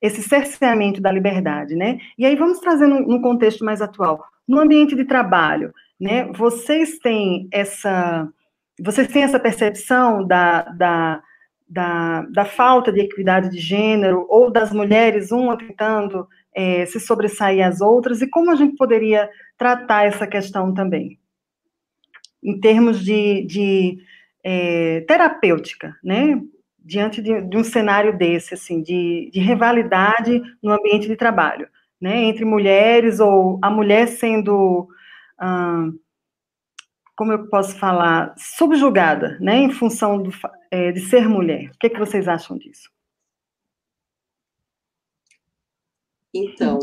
esse 0.00 0.22
cerceamento 0.22 1.00
da 1.00 1.12
liberdade, 1.12 1.74
né? 1.74 1.98
E 2.18 2.24
aí 2.24 2.34
vamos 2.36 2.58
trazer 2.58 2.86
num 2.86 3.20
contexto 3.20 3.64
mais 3.64 3.82
atual. 3.82 4.24
No 4.48 4.60
ambiente 4.60 4.94
de 4.94 5.04
trabalho, 5.04 5.72
né? 6.00 6.30
Vocês 6.32 6.98
têm 6.98 7.48
essa 7.50 8.28
vocês 8.80 9.08
têm 9.08 9.22
essa 9.22 9.40
percepção 9.40 10.26
da, 10.26 10.62
da, 10.62 11.22
da, 11.68 12.22
da, 12.22 12.44
falta 12.44 12.92
de 12.92 13.00
equidade 13.00 13.50
de 13.50 13.58
gênero, 13.58 14.26
ou 14.28 14.50
das 14.50 14.72
mulheres, 14.72 15.32
uma 15.32 15.56
tentando 15.56 16.28
é, 16.54 16.84
se 16.86 17.00
sobressair 17.00 17.66
às 17.66 17.80
outras, 17.80 18.20
e 18.20 18.28
como 18.28 18.50
a 18.50 18.54
gente 18.54 18.76
poderia 18.76 19.28
tratar 19.56 20.04
essa 20.04 20.26
questão 20.26 20.74
também? 20.74 21.18
Em 22.42 22.60
termos 22.60 23.04
de, 23.04 23.44
de 23.46 23.98
é, 24.44 25.00
terapêutica, 25.02 25.96
né? 26.04 26.40
Diante 26.78 27.20
de, 27.20 27.40
de, 27.42 27.56
um 27.56 27.64
cenário 27.64 28.16
desse, 28.16 28.54
assim, 28.54 28.80
de, 28.80 29.28
de 29.32 29.40
rivalidade 29.40 30.40
no 30.62 30.70
ambiente 30.70 31.08
de 31.08 31.16
trabalho, 31.16 31.68
né? 32.00 32.16
Entre 32.24 32.44
mulheres, 32.44 33.18
ou 33.18 33.58
a 33.62 33.70
mulher 33.70 34.06
sendo. 34.06 34.86
Hum, 35.42 35.98
como 37.16 37.32
eu 37.32 37.48
posso 37.48 37.78
falar, 37.78 38.34
subjugada, 38.36 39.38
né, 39.40 39.56
em 39.56 39.72
função 39.72 40.22
do, 40.22 40.30
é, 40.70 40.92
de 40.92 41.00
ser 41.00 41.28
mulher. 41.28 41.70
O 41.70 41.78
que, 41.78 41.86
é 41.86 41.90
que 41.90 41.98
vocês 41.98 42.28
acham 42.28 42.58
disso? 42.58 42.90
Então, 46.34 46.78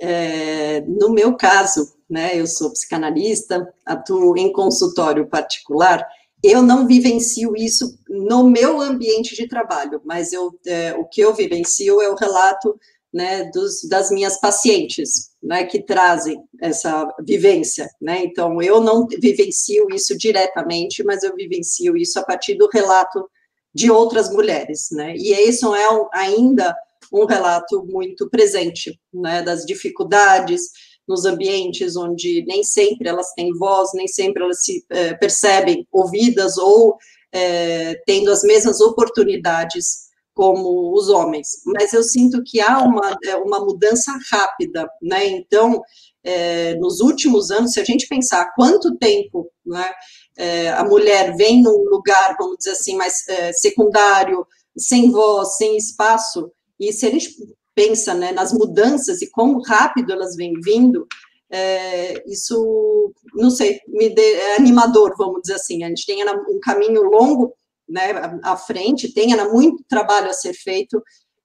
é, 0.00 0.80
no 0.80 1.10
meu 1.10 1.36
caso, 1.36 1.96
né, 2.10 2.38
eu 2.38 2.46
sou 2.46 2.72
psicanalista, 2.72 3.72
atuo 3.84 4.36
em 4.36 4.52
consultório 4.52 5.28
particular, 5.28 6.04
eu 6.42 6.62
não 6.62 6.86
vivencio 6.86 7.56
isso 7.56 7.98
no 8.08 8.48
meu 8.48 8.80
ambiente 8.80 9.34
de 9.34 9.48
trabalho, 9.48 10.00
mas 10.04 10.32
eu, 10.32 10.52
é, 10.66 10.94
o 10.94 11.04
que 11.04 11.20
eu 11.20 11.32
vivencio 11.32 12.00
é 12.00 12.10
o 12.10 12.16
relato 12.16 12.78
né, 13.12 13.50
dos, 13.52 13.88
das 13.88 14.10
minhas 14.10 14.38
pacientes, 14.38 15.30
né, 15.42 15.64
que 15.64 15.82
trazem 15.82 16.38
essa 16.60 17.08
vivência, 17.24 17.88
né, 18.00 18.24
então 18.24 18.60
eu 18.60 18.80
não 18.80 19.06
vivencio 19.06 19.86
isso 19.92 20.16
diretamente, 20.18 21.02
mas 21.04 21.22
eu 21.22 21.34
vivencio 21.34 21.96
isso 21.96 22.18
a 22.18 22.24
partir 22.24 22.54
do 22.54 22.68
relato 22.72 23.28
de 23.74 23.90
outras 23.90 24.30
mulheres, 24.30 24.88
né, 24.90 25.14
e 25.16 25.32
isso 25.48 25.74
é 25.74 25.86
ainda 26.12 26.76
um 27.12 27.24
relato 27.24 27.86
muito 27.86 28.28
presente, 28.28 28.98
né, 29.14 29.42
das 29.42 29.64
dificuldades 29.64 30.62
nos 31.06 31.24
ambientes 31.24 31.96
onde 31.96 32.44
nem 32.46 32.64
sempre 32.64 33.08
elas 33.08 33.32
têm 33.34 33.52
voz, 33.54 33.90
nem 33.94 34.08
sempre 34.08 34.42
elas 34.42 34.64
se 34.64 34.84
é, 34.90 35.14
percebem 35.14 35.86
ouvidas 35.92 36.58
ou 36.58 36.96
é, 37.32 37.94
tendo 38.06 38.30
as 38.30 38.42
mesmas 38.42 38.80
oportunidades 38.80 40.05
como 40.36 40.92
os 40.92 41.08
homens, 41.08 41.48
mas 41.64 41.94
eu 41.94 42.02
sinto 42.02 42.42
que 42.44 42.60
há 42.60 42.78
uma, 42.80 43.16
é, 43.24 43.36
uma 43.36 43.58
mudança 43.58 44.12
rápida, 44.30 44.86
né? 45.00 45.26
Então, 45.28 45.80
é, 46.22 46.74
nos 46.74 47.00
últimos 47.00 47.50
anos, 47.50 47.72
se 47.72 47.80
a 47.80 47.84
gente 47.84 48.06
pensar 48.06 48.52
quanto 48.54 48.98
tempo 48.98 49.50
né, 49.64 49.90
é, 50.36 50.68
a 50.68 50.84
mulher 50.84 51.34
vem 51.36 51.62
num 51.62 51.84
lugar, 51.88 52.36
vamos 52.38 52.58
dizer 52.58 52.72
assim, 52.72 52.96
mais 52.96 53.26
é, 53.28 53.50
secundário, 53.54 54.46
sem 54.76 55.10
voz, 55.10 55.56
sem 55.56 55.74
espaço, 55.74 56.52
e 56.78 56.92
se 56.92 57.06
a 57.06 57.10
gente 57.10 57.30
pensa 57.74 58.12
né, 58.12 58.30
nas 58.30 58.52
mudanças 58.52 59.22
e 59.22 59.30
como 59.30 59.62
rápido 59.62 60.12
elas 60.12 60.36
vêm 60.36 60.52
vindo, 60.62 61.06
é, 61.50 62.22
isso, 62.30 63.10
não 63.34 63.48
sei, 63.48 63.80
me 63.88 64.10
dê, 64.10 64.32
é 64.34 64.56
animador, 64.56 65.14
vamos 65.16 65.40
dizer 65.40 65.54
assim. 65.54 65.82
A 65.82 65.88
gente 65.88 66.04
tem 66.04 66.22
um 66.28 66.60
caminho 66.60 67.04
longo 67.04 67.54
né, 67.88 68.38
à 68.42 68.56
frente, 68.56 69.12
tem 69.12 69.32
ainda 69.32 69.48
muito 69.48 69.84
trabalho 69.88 70.28
a 70.28 70.32
ser 70.32 70.54
feito, 70.54 71.02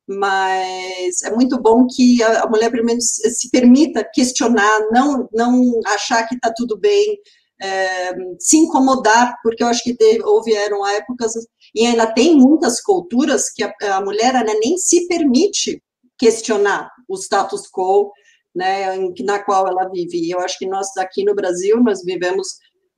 mas 0.07 1.21
é 1.23 1.31
muito 1.31 1.61
bom 1.61 1.87
que 1.87 2.21
a, 2.23 2.47
mulher, 2.47 2.71
pelo 2.71 2.85
menos, 2.85 3.05
se 3.05 3.49
permita 3.49 4.07
questionar, 4.13 4.87
não, 4.91 5.29
não 5.31 5.79
achar 5.87 6.27
que 6.27 6.35
está 6.35 6.51
tudo 6.55 6.77
bem, 6.77 7.17
é, 7.61 8.13
se 8.39 8.57
incomodar, 8.57 9.37
porque 9.43 9.63
eu 9.63 9.67
acho 9.67 9.83
que 9.83 9.95
teve, 9.95 10.23
houveram 10.23 10.85
épocas, 10.87 11.33
e 11.75 11.85
ainda 11.85 12.11
tem 12.11 12.35
muitas 12.35 12.81
culturas 12.81 13.51
que 13.51 13.63
a, 13.63 13.73
a 13.95 14.01
mulher 14.01 14.33
né, 14.33 14.53
nem 14.59 14.77
se 14.77 15.07
permite 15.07 15.81
questionar 16.17 16.89
o 17.07 17.15
status 17.15 17.69
quo, 17.71 18.11
né, 18.53 18.97
na 19.23 19.43
qual 19.43 19.67
ela 19.67 19.89
vive. 19.89 20.17
E 20.17 20.31
eu 20.31 20.39
acho 20.39 20.57
que 20.57 20.67
nós 20.67 20.87
aqui 20.97 21.23
no 21.23 21.35
Brasil, 21.35 21.81
nós 21.81 22.03
vivemos 22.03 22.47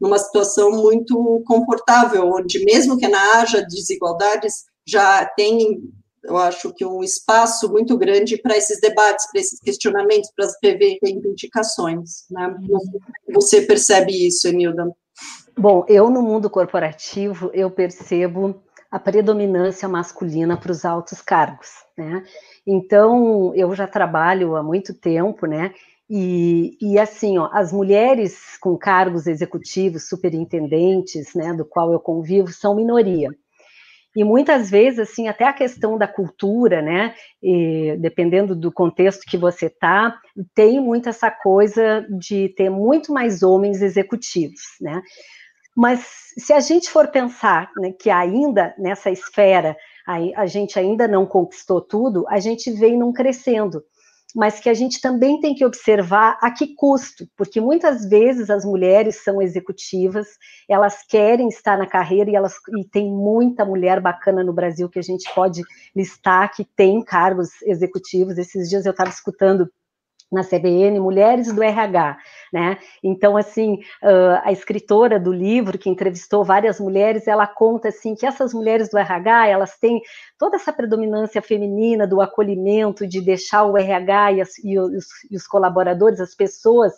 numa 0.04 0.20
situação 0.20 0.70
muito 0.70 1.42
confortável, 1.48 2.28
onde 2.28 2.66
mesmo 2.66 2.98
que 2.98 3.08
não 3.08 3.18
haja 3.36 3.62
desigualdades, 3.62 4.66
já 4.86 5.26
tem, 5.26 5.82
eu 6.26 6.36
acho 6.36 6.74
que 6.74 6.86
um 6.86 7.02
espaço 7.02 7.72
muito 7.72 7.98
grande 7.98 8.36
para 8.36 8.58
esses 8.58 8.82
debates, 8.82 9.26
para 9.32 9.40
esses 9.40 9.62
questionamentos, 9.62 10.30
para 10.36 10.46
as 10.46 10.58
reivindicações. 10.62 12.26
Né? 12.30 12.54
Você 13.34 13.62
percebe 13.62 14.28
isso, 14.28 14.46
Enilda? 14.50 14.94
Bom, 15.58 15.86
eu 15.88 16.10
no 16.10 16.22
mundo 16.22 16.50
corporativo, 16.50 17.50
eu 17.54 17.72
percebo 17.72 18.62
a 18.92 19.00
predominância 19.00 19.88
masculina 19.88 20.58
para 20.58 20.72
os 20.74 20.84
altos 20.84 21.22
cargos, 21.22 21.70
né? 21.98 22.24
Então, 22.68 23.54
eu 23.56 23.74
já 23.74 23.88
trabalho 23.88 24.56
há 24.56 24.64
muito 24.64 24.94
tempo, 24.94 25.46
né? 25.46 25.74
E, 26.16 26.78
e, 26.80 27.00
assim, 27.00 27.40
ó, 27.40 27.50
as 27.52 27.74
mulheres 27.74 28.56
com 28.62 28.78
cargos 28.78 29.26
executivos, 29.26 30.08
superintendentes, 30.08 31.34
né, 31.34 31.52
do 31.56 31.66
qual 31.66 31.92
eu 31.92 32.00
convivo, 32.00 32.50
são 32.50 32.76
minoria. 32.76 33.32
E 34.16 34.24
muitas 34.24 34.70
vezes, 34.70 35.00
assim, 35.00 35.28
até 35.28 35.46
a 35.46 35.54
questão 35.54 35.98
da 35.98 36.08
cultura, 36.08 36.84
né, 36.84 37.16
e, 37.42 37.98
dependendo 38.00 38.56
do 38.56 38.72
contexto 38.72 39.26
que 39.28 39.38
você 39.38 39.72
tá, 39.72 40.16
tem 40.54 40.80
muito 40.80 41.10
essa 41.10 41.32
coisa 41.32 42.06
de 42.20 42.50
ter 42.50 42.70
muito 42.70 43.12
mais 43.12 43.42
homens 43.42 43.82
executivos, 43.82 44.62
né. 44.80 45.02
Mas 45.76 46.06
se 46.38 46.54
a 46.54 46.60
gente 46.60 46.92
for 46.92 47.08
pensar 47.08 47.72
né, 47.76 47.92
que 47.92 48.12
ainda 48.12 48.76
nessa 48.78 49.10
esfera 49.10 49.76
a, 50.06 50.44
a 50.44 50.46
gente 50.46 50.78
ainda 50.78 51.08
não 51.08 51.26
conquistou 51.26 51.82
tudo, 51.82 52.24
a 52.30 52.40
gente 52.40 52.70
vem 52.70 52.96
num 53.00 53.12
crescendo 53.12 53.84
mas 54.34 54.60
que 54.60 54.70
a 54.70 54.74
gente 54.74 55.00
também 55.00 55.40
tem 55.40 55.54
que 55.54 55.66
observar 55.66 56.38
a 56.42 56.50
que 56.52 56.74
custo, 56.76 57.28
porque 57.38 57.62
muitas 57.62 58.08
vezes 58.10 58.50
as 58.50 58.66
mulheres 58.66 59.24
são 59.24 59.42
executivas, 59.42 60.28
elas 60.68 61.04
querem 61.08 61.48
estar 61.48 61.78
na 61.78 61.86
carreira 61.86 62.32
e 62.32 62.36
elas 62.36 62.54
e 62.78 62.84
tem 62.86 63.12
muita 63.12 63.64
mulher 63.64 64.02
bacana 64.02 64.44
no 64.44 64.54
Brasil 64.54 64.90
que 64.90 65.00
a 65.00 65.04
gente 65.04 65.32
pode 65.34 65.62
listar 65.96 66.52
que 66.54 66.66
tem 66.76 67.04
cargos 67.04 67.50
executivos. 67.64 68.38
Esses 68.38 68.70
dias 68.70 68.86
eu 68.86 68.92
estava 68.92 69.10
escutando 69.10 69.70
na 70.34 70.44
CBN, 70.44 71.00
Mulheres 71.00 71.54
do 71.54 71.62
RH, 71.62 72.18
né? 72.52 72.78
Então, 73.04 73.38
assim, 73.38 73.80
a 74.44 74.52
escritora 74.52 75.20
do 75.20 75.32
livro, 75.32 75.78
que 75.78 75.90
entrevistou 75.90 76.44
várias 76.44 76.80
mulheres, 76.80 77.28
ela 77.28 77.46
conta, 77.46 77.90
assim, 77.90 78.16
que 78.16 78.26
essas 78.26 78.54
mulheres 78.54 78.90
do 78.90 78.98
RH, 78.98 79.48
elas 79.48 79.78
têm 79.78 80.02
toda 80.38 80.56
essa 80.56 80.74
predominância 80.74 81.42
feminina 81.42 82.08
do 82.08 82.20
acolhimento, 82.22 83.08
de 83.08 83.22
deixar 83.22 83.64
o 83.64 83.78
RH 83.78 84.32
e, 84.34 84.42
as, 84.42 84.58
e, 84.64 84.80
os, 84.80 85.06
e 85.30 85.36
os 85.36 85.48
colaboradores, 85.48 86.20
as 86.20 86.36
pessoas, 86.36 86.94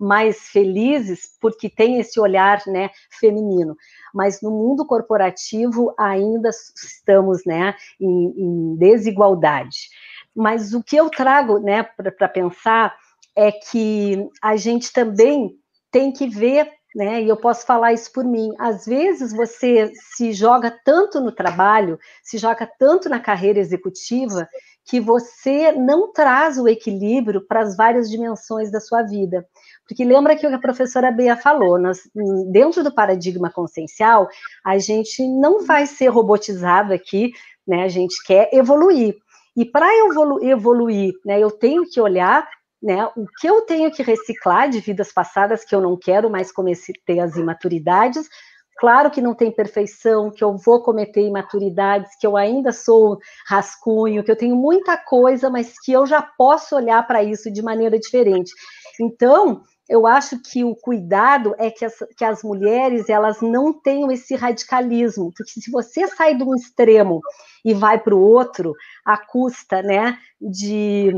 mais 0.00 0.48
felizes, 0.48 1.36
porque 1.40 1.68
tem 1.68 2.00
esse 2.00 2.18
olhar, 2.18 2.62
né, 2.66 2.90
feminino 3.10 3.76
mas 4.12 4.40
no 4.42 4.50
mundo 4.50 4.84
corporativo 4.86 5.94
ainda 5.98 6.50
estamos 6.50 7.44
né, 7.44 7.74
em, 8.00 8.32
em 8.36 8.76
desigualdade. 8.76 9.88
Mas 10.34 10.74
o 10.74 10.82
que 10.82 10.96
eu 10.96 11.10
trago 11.10 11.58
né, 11.58 11.82
para 11.82 12.28
pensar 12.28 12.96
é 13.36 13.50
que 13.52 14.28
a 14.42 14.56
gente 14.56 14.92
também 14.92 15.50
tem 15.90 16.12
que 16.12 16.28
ver, 16.28 16.70
né, 16.94 17.22
e 17.22 17.28
eu 17.28 17.36
posso 17.36 17.64
falar 17.64 17.92
isso 17.92 18.12
por 18.12 18.24
mim, 18.24 18.50
às 18.58 18.84
vezes 18.84 19.32
você 19.32 19.90
se 20.14 20.32
joga 20.32 20.76
tanto 20.84 21.20
no 21.20 21.32
trabalho, 21.32 21.98
se 22.22 22.38
joga 22.38 22.68
tanto 22.78 23.08
na 23.08 23.20
carreira 23.20 23.58
executiva, 23.58 24.48
que 24.84 25.00
você 25.00 25.72
não 25.72 26.12
traz 26.12 26.58
o 26.58 26.66
equilíbrio 26.66 27.46
para 27.46 27.60
as 27.60 27.76
várias 27.76 28.10
dimensões 28.10 28.72
da 28.72 28.80
sua 28.80 29.02
vida. 29.02 29.46
Porque 29.86 30.04
lembra 30.04 30.34
que 30.36 30.46
a 30.46 30.58
professora 30.58 31.12
Bea 31.12 31.36
falou, 31.36 31.78
nós, 31.78 32.00
dentro 32.50 32.82
do 32.82 32.92
paradigma 32.92 33.50
consciencial, 33.50 34.28
a 34.64 34.78
gente 34.78 35.26
não 35.28 35.64
vai 35.64 35.86
ser 35.86 36.08
robotizado 36.08 36.92
aqui, 36.92 37.30
né? 37.66 37.84
A 37.84 37.88
gente 37.88 38.20
quer 38.24 38.50
evoluir. 38.52 39.16
E 39.56 39.64
para 39.64 39.86
evolu 40.06 40.42
evoluir, 40.44 41.12
né, 41.24 41.40
eu 41.40 41.50
tenho 41.50 41.84
que 41.88 42.00
olhar 42.00 42.48
né, 42.82 43.04
o 43.16 43.26
que 43.38 43.46
eu 43.46 43.62
tenho 43.62 43.90
que 43.90 44.02
reciclar 44.02 44.68
de 44.70 44.80
vidas 44.80 45.12
passadas 45.12 45.64
que 45.64 45.74
eu 45.74 45.80
não 45.80 45.96
quero 45.96 46.30
mais 46.30 46.50
cometer 46.50 47.20
as 47.20 47.36
imaturidades. 47.36 48.28
Claro 48.78 49.10
que 49.10 49.20
não 49.20 49.34
tem 49.34 49.52
perfeição, 49.52 50.30
que 50.30 50.42
eu 50.42 50.56
vou 50.56 50.82
cometer 50.82 51.20
imaturidades, 51.20 52.16
que 52.18 52.26
eu 52.26 52.34
ainda 52.36 52.72
sou 52.72 53.18
rascunho, 53.46 54.24
que 54.24 54.30
eu 54.30 54.36
tenho 54.36 54.56
muita 54.56 54.96
coisa, 54.96 55.50
mas 55.50 55.74
que 55.84 55.92
eu 55.92 56.06
já 56.06 56.22
posso 56.22 56.74
olhar 56.74 57.06
para 57.06 57.22
isso 57.22 57.52
de 57.52 57.60
maneira 57.60 57.98
diferente. 57.98 58.50
Então, 58.98 59.62
eu 59.90 60.06
acho 60.06 60.38
que 60.38 60.62
o 60.62 60.76
cuidado 60.76 61.52
é 61.58 61.68
que 61.68 61.84
as, 61.84 61.94
que 62.16 62.24
as 62.24 62.44
mulheres 62.44 63.08
elas 63.08 63.40
não 63.42 63.72
tenham 63.72 64.10
esse 64.12 64.36
radicalismo, 64.36 65.32
porque 65.36 65.60
se 65.60 65.68
você 65.68 66.06
sai 66.06 66.36
de 66.36 66.44
um 66.44 66.54
extremo 66.54 67.20
e 67.64 67.74
vai 67.74 67.98
para 67.98 68.14
o 68.14 68.20
outro, 68.20 68.72
a 69.04 69.18
custa 69.18 69.82
né, 69.82 70.16
de, 70.40 71.12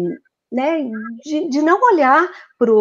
né, 0.50 0.88
de, 1.22 1.50
de 1.50 1.61
não 1.61 1.78
olhar 1.92 2.26
para 2.58 2.72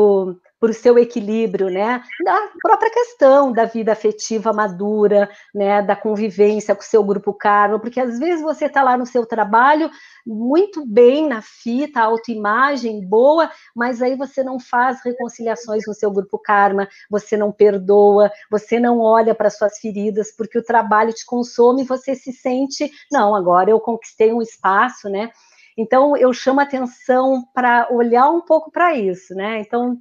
o 0.70 0.74
seu 0.74 0.98
equilíbrio, 1.00 1.70
né, 1.70 2.04
da 2.24 2.50
própria 2.62 2.92
questão 2.92 3.52
da 3.52 3.66
vida 3.66 3.92
afetiva 3.92 4.54
madura, 4.54 5.30
né, 5.54 5.82
da 5.82 5.96
convivência 5.96 6.76
com 6.76 6.82
o 6.82 6.86
seu 6.86 7.04
grupo 7.04 7.34
karma, 7.34 7.80
porque 7.80 8.00
às 8.00 8.20
vezes 8.20 8.42
você 8.42 8.66
está 8.66 8.84
lá 8.84 8.96
no 8.96 9.06
seu 9.06 9.26
trabalho 9.26 9.90
muito 10.26 10.86
bem 10.86 11.28
na 11.28 11.42
fita, 11.42 12.02
autoimagem 12.02 13.04
boa, 13.08 13.50
mas 13.76 14.02
aí 14.02 14.16
você 14.16 14.44
não 14.44 14.60
faz 14.60 15.00
reconciliações 15.04 15.84
no 15.88 15.94
seu 15.94 16.12
grupo 16.12 16.38
karma, 16.38 16.88
você 17.10 17.36
não 17.36 17.52
perdoa, 17.52 18.32
você 18.50 18.80
não 18.80 19.00
olha 19.00 19.34
para 19.34 19.50
suas 19.50 19.80
feridas, 19.80 20.32
porque 20.36 20.60
o 20.60 20.64
trabalho 20.64 21.12
te 21.14 21.26
consome 21.26 21.82
e 21.82 21.88
você 21.88 22.14
se 22.14 22.32
sente, 22.32 22.92
não, 23.12 23.36
agora 23.36 23.72
eu 23.72 23.80
conquistei 23.80 24.32
um 24.32 24.42
espaço, 24.42 25.10
né? 25.10 25.32
Então 25.78 26.16
eu 26.18 26.32
chamo 26.34 26.60
atenção 26.60 27.44
para 27.54 27.88
olhar 27.90 28.30
um 28.30 28.42
pouco 28.42 28.72
para 28.72 28.96
isso, 28.96 29.34
né? 29.34 29.60
Então 29.62 29.98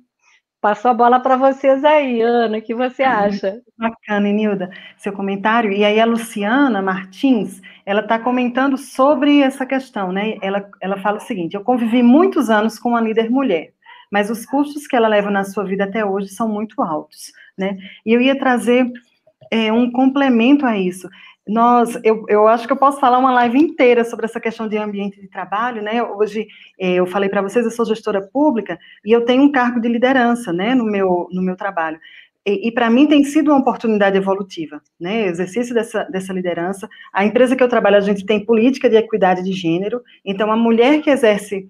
Passo 0.61 0.88
a 0.88 0.94
bola 0.94 1.18
para 1.20 1.38
vocês 1.38 1.83
aí, 1.85 2.20
Ana, 2.20 2.59
o 2.59 2.62
que 2.62 2.75
você 2.75 3.03
acha? 3.03 3.62
Bacana, 3.79 4.31
Nilda, 4.31 4.70
seu 4.99 5.11
comentário. 5.11 5.73
E 5.73 5.83
aí 5.83 5.99
a 5.99 6.05
Luciana 6.05 6.83
Martins, 6.83 7.62
ela 7.87 8.03
está 8.03 8.18
comentando 8.18 8.77
sobre 8.77 9.40
essa 9.40 9.64
questão, 9.64 10.12
né? 10.12 10.37
Ela, 10.42 10.68
ela 10.83 10.99
fala 10.99 11.16
o 11.16 11.20
seguinte, 11.20 11.55
eu 11.55 11.64
convivi 11.64 12.03
muitos 12.03 12.51
anos 12.51 12.79
com 12.79 12.90
uma 12.90 13.01
líder 13.01 13.31
mulher, 13.31 13.73
mas 14.12 14.29
os 14.29 14.44
custos 14.44 14.87
que 14.87 14.94
ela 14.94 15.09
leva 15.09 15.31
na 15.31 15.44
sua 15.44 15.64
vida 15.64 15.85
até 15.85 16.05
hoje 16.05 16.29
são 16.29 16.46
muito 16.46 16.83
altos, 16.83 17.33
né? 17.57 17.79
E 18.05 18.12
eu 18.12 18.20
ia 18.20 18.38
trazer 18.38 18.87
é, 19.51 19.73
um 19.73 19.90
complemento 19.90 20.66
a 20.66 20.77
isso. 20.77 21.09
Nós, 21.51 21.99
eu, 22.05 22.25
eu 22.29 22.47
acho 22.47 22.65
que 22.65 22.73
eu 22.73 22.77
posso 22.77 23.01
falar 23.01 23.19
uma 23.19 23.33
live 23.33 23.59
inteira 23.59 24.05
sobre 24.05 24.25
essa 24.25 24.39
questão 24.39 24.69
de 24.69 24.79
ambiente 24.79 25.21
de 25.21 25.27
trabalho, 25.27 25.83
né? 25.83 26.01
Hoje, 26.01 26.47
é, 26.79 26.95
eu 26.95 27.07
falei 27.07 27.29
para 27.29 27.43
vocês, 27.43 27.65
eu 27.65 27.73
sou 27.73 27.85
gestora 27.85 28.23
pública 28.23 28.79
e 29.05 29.11
eu 29.11 29.25
tenho 29.25 29.43
um 29.43 29.51
cargo 29.51 29.81
de 29.81 29.89
liderança, 29.89 30.53
né, 30.53 30.77
no 30.77 30.85
meu, 30.85 31.27
no 31.33 31.43
meu 31.43 31.57
trabalho. 31.57 31.99
E, 32.47 32.69
e 32.69 32.73
para 32.73 32.89
mim 32.89 33.09
tem 33.09 33.25
sido 33.25 33.51
uma 33.51 33.59
oportunidade 33.59 34.17
evolutiva, 34.17 34.81
né? 34.99 35.27
Exercício 35.27 35.75
dessa, 35.75 36.05
dessa 36.05 36.33
liderança. 36.33 36.89
A 37.13 37.25
empresa 37.25 37.57
que 37.57 37.65
eu 37.65 37.69
trabalho, 37.69 37.97
a 37.97 38.01
gente 38.01 38.25
tem 38.25 38.45
política 38.45 38.89
de 38.89 38.95
equidade 38.95 39.43
de 39.43 39.53
gênero, 39.53 40.01
então 40.25 40.53
a 40.53 40.57
mulher 40.57 41.03
que 41.03 41.11
exerce 41.11 41.69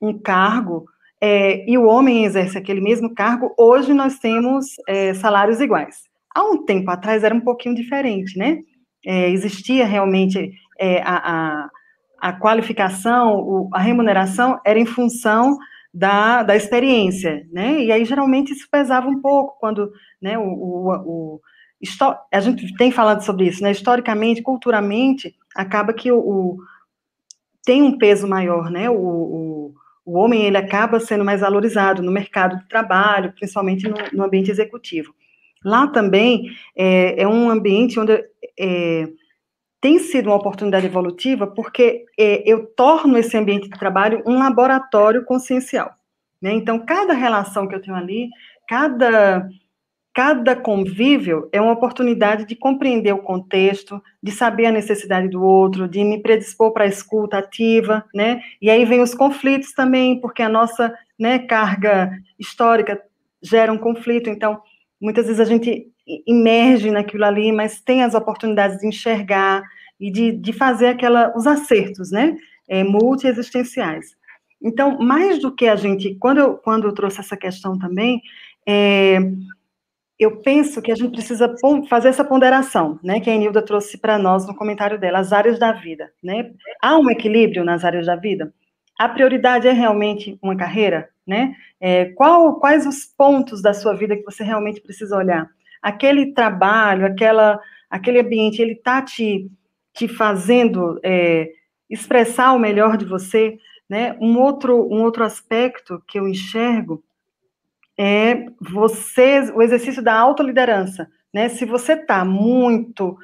um 0.00 0.18
cargo 0.18 0.86
é, 1.20 1.70
e 1.70 1.76
o 1.76 1.84
homem 1.84 2.24
exerce 2.24 2.56
aquele 2.56 2.80
mesmo 2.80 3.14
cargo, 3.14 3.54
hoje 3.58 3.92
nós 3.92 4.18
temos 4.18 4.68
é, 4.88 5.12
salários 5.12 5.60
iguais. 5.60 6.04
Há 6.34 6.42
um 6.44 6.64
tempo 6.64 6.90
atrás 6.90 7.22
era 7.24 7.34
um 7.34 7.40
pouquinho 7.40 7.74
diferente, 7.74 8.38
né? 8.38 8.62
É, 9.04 9.30
existia 9.30 9.86
realmente 9.86 10.52
é, 10.78 11.02
a, 11.02 11.16
a, 11.16 11.70
a, 12.20 12.32
qualificação, 12.32 13.36
o, 13.36 13.70
a 13.72 13.78
remuneração 13.78 14.60
era 14.64 14.78
em 14.78 14.86
função 14.86 15.56
da, 15.92 16.42
da 16.42 16.54
experiência, 16.54 17.46
né? 17.52 17.80
E 17.80 17.90
aí 17.90 18.04
geralmente 18.04 18.52
isso 18.52 18.68
pesava 18.70 19.08
um 19.08 19.20
pouco 19.20 19.58
quando, 19.58 19.90
né? 20.20 20.38
O, 20.38 20.42
o, 20.42 20.92
o 20.94 21.40
a 22.32 22.40
gente 22.40 22.74
tem 22.76 22.90
falado 22.90 23.22
sobre 23.22 23.46
isso, 23.46 23.62
né? 23.62 23.70
Historicamente, 23.70 24.42
culturalmente, 24.42 25.34
acaba 25.54 25.92
que 25.92 26.10
o, 26.10 26.18
o 26.18 26.58
tem 27.64 27.82
um 27.82 27.98
peso 27.98 28.26
maior, 28.26 28.70
né? 28.70 28.88
O, 28.90 29.74
o, 30.04 30.14
homem 30.18 30.46
ele 30.46 30.56
acaba 30.56 30.98
sendo 30.98 31.24
mais 31.24 31.42
valorizado 31.42 32.02
no 32.02 32.10
mercado 32.10 32.56
de 32.56 32.66
trabalho, 32.66 33.32
principalmente 33.32 33.86
no, 33.86 33.96
no 34.12 34.24
ambiente 34.24 34.50
executivo. 34.50 35.14
Lá 35.64 35.86
também 35.86 36.50
é, 36.76 37.22
é 37.22 37.28
um 37.28 37.50
ambiente 37.50 37.98
onde 37.98 38.24
é, 38.58 39.08
tem 39.80 39.98
sido 39.98 40.26
uma 40.26 40.36
oportunidade 40.36 40.86
evolutiva, 40.86 41.46
porque 41.46 42.04
é, 42.18 42.42
eu 42.50 42.66
torno 42.66 43.16
esse 43.16 43.36
ambiente 43.36 43.68
de 43.68 43.78
trabalho 43.78 44.22
um 44.26 44.38
laboratório 44.38 45.24
consciencial. 45.24 45.92
Né? 46.42 46.52
Então, 46.52 46.84
cada 46.84 47.12
relação 47.12 47.66
que 47.66 47.74
eu 47.74 47.80
tenho 47.80 47.96
ali, 47.96 48.28
cada, 48.68 49.48
cada 50.14 50.56
convívio 50.56 51.48
é 51.52 51.60
uma 51.60 51.72
oportunidade 51.72 52.44
de 52.44 52.56
compreender 52.56 53.12
o 53.12 53.22
contexto, 53.22 54.02
de 54.22 54.32
saber 54.32 54.66
a 54.66 54.72
necessidade 54.72 55.28
do 55.28 55.42
outro, 55.42 55.88
de 55.88 56.02
me 56.02 56.20
predispor 56.20 56.72
para 56.72 56.84
a 56.84 56.88
escuta 56.88 57.38
ativa, 57.38 58.04
né? 58.14 58.40
E 58.60 58.70
aí 58.70 58.84
vem 58.84 59.00
os 59.00 59.14
conflitos 59.14 59.72
também, 59.72 60.20
porque 60.20 60.42
a 60.42 60.48
nossa 60.48 60.92
né, 61.18 61.38
carga 61.40 62.12
histórica 62.38 63.00
gera 63.42 63.72
um 63.72 63.78
conflito. 63.78 64.28
Então, 64.28 64.60
Muitas 65.00 65.26
vezes 65.26 65.40
a 65.40 65.44
gente 65.44 65.86
emerge 66.26 66.90
naquilo 66.90 67.24
ali, 67.24 67.52
mas 67.52 67.80
tem 67.80 68.02
as 68.02 68.14
oportunidades 68.14 68.78
de 68.78 68.86
enxergar 68.86 69.62
e 70.00 70.10
de, 70.10 70.32
de 70.32 70.52
fazer 70.52 70.88
aquela, 70.88 71.32
os 71.36 71.46
acertos, 71.46 72.10
né? 72.10 72.36
É, 72.68 72.84
multi-existenciais. 72.84 74.16
Então, 74.62 74.98
mais 74.98 75.38
do 75.40 75.54
que 75.54 75.66
a 75.66 75.76
gente, 75.76 76.14
quando 76.16 76.38
eu, 76.38 76.54
quando 76.56 76.86
eu 76.88 76.92
trouxe 76.92 77.20
essa 77.20 77.36
questão 77.36 77.78
também, 77.78 78.20
é, 78.66 79.18
eu 80.18 80.40
penso 80.42 80.82
que 80.82 80.90
a 80.90 80.94
gente 80.96 81.12
precisa 81.12 81.54
fazer 81.88 82.08
essa 82.08 82.24
ponderação, 82.24 82.98
né, 83.04 83.20
que 83.20 83.30
a 83.30 83.34
Enilda 83.34 83.62
trouxe 83.62 83.96
para 83.96 84.18
nós 84.18 84.46
no 84.46 84.54
comentário 84.54 84.98
dela, 84.98 85.20
as 85.20 85.32
áreas 85.32 85.58
da 85.58 85.70
vida, 85.72 86.12
né? 86.22 86.50
Há 86.82 86.98
um 86.98 87.08
equilíbrio 87.08 87.64
nas 87.64 87.84
áreas 87.84 88.06
da 88.06 88.16
vida? 88.16 88.52
A 88.98 89.08
prioridade 89.08 89.68
é 89.68 89.72
realmente 89.72 90.36
uma 90.42 90.56
carreira? 90.56 91.08
Né? 91.28 91.54
É, 91.78 92.06
qual, 92.06 92.58
quais 92.58 92.86
os 92.86 93.04
pontos 93.04 93.60
da 93.60 93.74
sua 93.74 93.94
vida 93.94 94.16
que 94.16 94.24
você 94.24 94.42
realmente 94.42 94.80
precisa 94.80 95.14
olhar? 95.14 95.46
Aquele 95.82 96.32
trabalho, 96.32 97.04
aquela, 97.04 97.60
aquele 97.90 98.20
ambiente, 98.20 98.62
ele 98.62 98.72
está 98.72 99.02
te, 99.02 99.46
te 99.92 100.08
fazendo 100.08 100.98
é, 101.04 101.50
expressar 101.90 102.54
o 102.54 102.58
melhor 102.58 102.96
de 102.96 103.04
você, 103.04 103.58
né? 103.88 104.16
Um 104.18 104.38
outro, 104.38 104.74
um 104.90 105.02
outro 105.02 105.22
aspecto 105.22 106.02
que 106.08 106.18
eu 106.18 106.26
enxergo 106.26 107.04
é 107.96 108.46
você, 108.58 109.52
o 109.54 109.60
exercício 109.60 110.02
da 110.02 110.18
autoliderança, 110.18 111.10
né? 111.32 111.50
Se 111.50 111.66
você 111.66 111.92
está 111.92 112.24
muito 112.24 113.18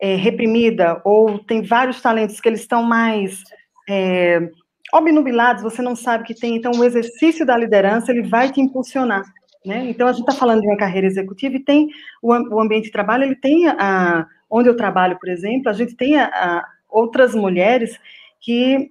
é, 0.00 0.14
reprimida 0.14 1.00
ou 1.04 1.40
tem 1.40 1.62
vários 1.62 2.00
talentos 2.00 2.40
que 2.40 2.48
eles 2.48 2.60
estão 2.60 2.84
mais 2.84 3.42
é, 3.88 4.48
obnubilados, 4.92 5.62
você 5.62 5.82
não 5.82 5.94
sabe 5.94 6.24
que 6.24 6.34
tem, 6.34 6.56
então 6.56 6.72
o 6.72 6.84
exercício 6.84 7.44
da 7.44 7.56
liderança, 7.56 8.10
ele 8.10 8.22
vai 8.22 8.50
te 8.50 8.60
impulsionar, 8.60 9.24
né? 9.64 9.88
Então, 9.88 10.06
a 10.06 10.12
gente 10.12 10.28
está 10.28 10.32
falando 10.32 10.60
de 10.62 10.66
uma 10.66 10.76
carreira 10.76 11.06
executiva 11.06 11.56
e 11.56 11.64
tem 11.64 11.88
o, 12.22 12.32
o, 12.32 12.60
ambiente 12.60 12.84
de 12.84 12.92
trabalho, 12.92 13.24
ele 13.24 13.36
tem, 13.36 13.68
a, 13.68 14.26
onde 14.50 14.68
eu 14.68 14.76
trabalho, 14.76 15.18
por 15.18 15.28
exemplo, 15.28 15.68
a 15.68 15.72
gente 15.72 15.94
tem 15.94 16.18
a, 16.18 16.26
a 16.26 16.64
outras 16.88 17.34
mulheres 17.34 17.98
que 18.40 18.90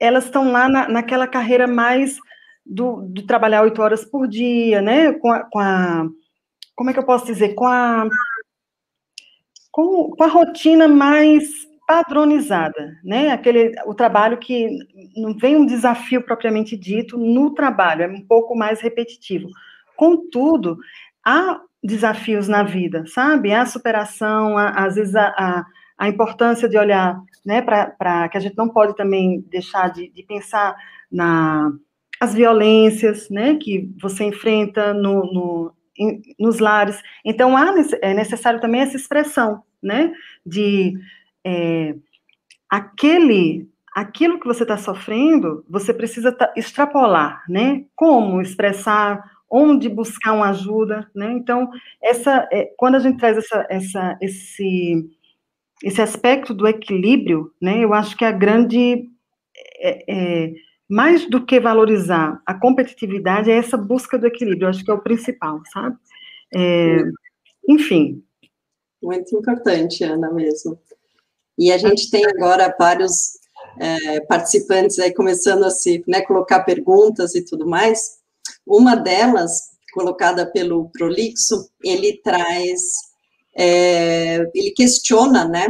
elas 0.00 0.24
estão 0.24 0.50
lá 0.50 0.68
na, 0.68 0.88
naquela 0.88 1.26
carreira 1.26 1.66
mais 1.66 2.18
do, 2.64 3.02
do, 3.02 3.26
trabalhar 3.26 3.62
oito 3.62 3.80
horas 3.80 4.04
por 4.04 4.26
dia, 4.26 4.82
né? 4.82 5.12
Com 5.12 5.30
a, 5.30 5.40
com 5.44 5.58
a, 5.58 6.08
como 6.74 6.90
é 6.90 6.92
que 6.92 6.98
eu 6.98 7.06
posso 7.06 7.26
dizer? 7.26 7.54
Com 7.54 7.66
a, 7.66 8.08
com, 9.70 10.10
com 10.10 10.24
a 10.24 10.28
rotina 10.28 10.88
mais 10.88 11.67
padronizada, 11.88 12.98
né? 13.02 13.30
Aquele 13.30 13.72
o 13.86 13.94
trabalho 13.94 14.36
que 14.36 14.68
não 15.16 15.34
vem 15.34 15.56
um 15.56 15.64
desafio 15.64 16.20
propriamente 16.20 16.76
dito 16.76 17.16
no 17.16 17.54
trabalho, 17.54 18.02
é 18.02 18.08
um 18.08 18.20
pouco 18.20 18.54
mais 18.54 18.82
repetitivo. 18.82 19.48
Contudo, 19.96 20.76
há 21.24 21.58
desafios 21.82 22.46
na 22.46 22.62
vida, 22.62 23.04
sabe? 23.06 23.54
Há 23.54 23.64
superação, 23.64 24.58
há, 24.58 24.84
às 24.84 24.96
vezes 24.96 25.16
a, 25.16 25.28
a, 25.28 25.64
a, 25.96 26.08
importância 26.10 26.68
de 26.68 26.76
olhar, 26.76 27.18
né? 27.42 27.62
Para 27.62 28.28
que 28.28 28.36
a 28.36 28.40
gente 28.40 28.56
não 28.58 28.68
pode 28.68 28.94
também 28.94 29.40
deixar 29.48 29.90
de, 29.90 30.10
de 30.10 30.22
pensar 30.24 30.76
na 31.10 31.72
as 32.20 32.34
violências, 32.34 33.30
né? 33.30 33.54
Que 33.54 33.90
você 33.98 34.24
enfrenta 34.24 34.92
no, 34.92 35.22
no 35.32 35.74
nos 36.38 36.58
lares. 36.58 37.00
Então 37.24 37.56
há 37.56 37.74
é 38.02 38.12
necessário 38.12 38.60
também 38.60 38.82
essa 38.82 38.96
expressão, 38.96 39.62
né? 39.82 40.12
De 40.44 40.94
é, 41.44 41.94
aquele, 42.68 43.68
aquilo 43.94 44.38
que 44.38 44.46
você 44.46 44.62
está 44.62 44.76
sofrendo, 44.76 45.64
você 45.68 45.92
precisa 45.92 46.36
extrapolar, 46.56 47.44
né? 47.48 47.84
Como 47.94 48.40
expressar, 48.40 49.22
onde 49.50 49.88
buscar 49.88 50.32
uma 50.34 50.50
ajuda, 50.50 51.10
né? 51.14 51.32
Então, 51.32 51.70
essa, 52.02 52.48
é, 52.52 52.72
quando 52.76 52.96
a 52.96 52.98
gente 52.98 53.18
traz 53.18 53.36
essa, 53.38 53.66
essa, 53.70 54.18
esse, 54.20 55.10
esse 55.82 56.02
aspecto 56.02 56.52
do 56.52 56.66
equilíbrio, 56.66 57.52
né? 57.60 57.82
Eu 57.82 57.94
acho 57.94 58.16
que 58.16 58.24
a 58.24 58.32
grande 58.32 59.08
é, 59.80 60.04
é, 60.08 60.52
mais 60.88 61.28
do 61.28 61.44
que 61.44 61.60
valorizar 61.60 62.40
a 62.46 62.54
competitividade 62.54 63.50
é 63.50 63.56
essa 63.56 63.76
busca 63.76 64.18
do 64.18 64.26
equilíbrio. 64.26 64.66
Eu 64.66 64.70
acho 64.70 64.84
que 64.84 64.90
é 64.90 64.94
o 64.94 65.02
principal, 65.02 65.60
sabe? 65.72 65.96
É, 66.54 66.98
enfim. 67.68 68.22
Muito 69.02 69.36
importante, 69.36 70.02
Ana, 70.02 70.32
mesmo. 70.32 70.78
E 71.58 71.72
a 71.72 71.78
gente 71.78 72.08
tem 72.10 72.24
agora 72.24 72.74
vários 72.78 73.32
é, 73.80 74.20
participantes 74.20 74.98
aí 74.98 75.12
começando 75.12 75.64
a 75.64 75.70
se 75.70 76.04
né, 76.06 76.22
colocar 76.22 76.60
perguntas 76.60 77.34
e 77.34 77.44
tudo 77.44 77.66
mais. 77.66 78.18
Uma 78.66 78.94
delas, 78.94 79.70
colocada 79.92 80.46
pelo 80.46 80.90
Prolixo, 80.90 81.68
ele 81.82 82.20
traz, 82.22 82.80
é, 83.56 84.48
ele 84.54 84.70
questiona, 84.70 85.46
né? 85.46 85.66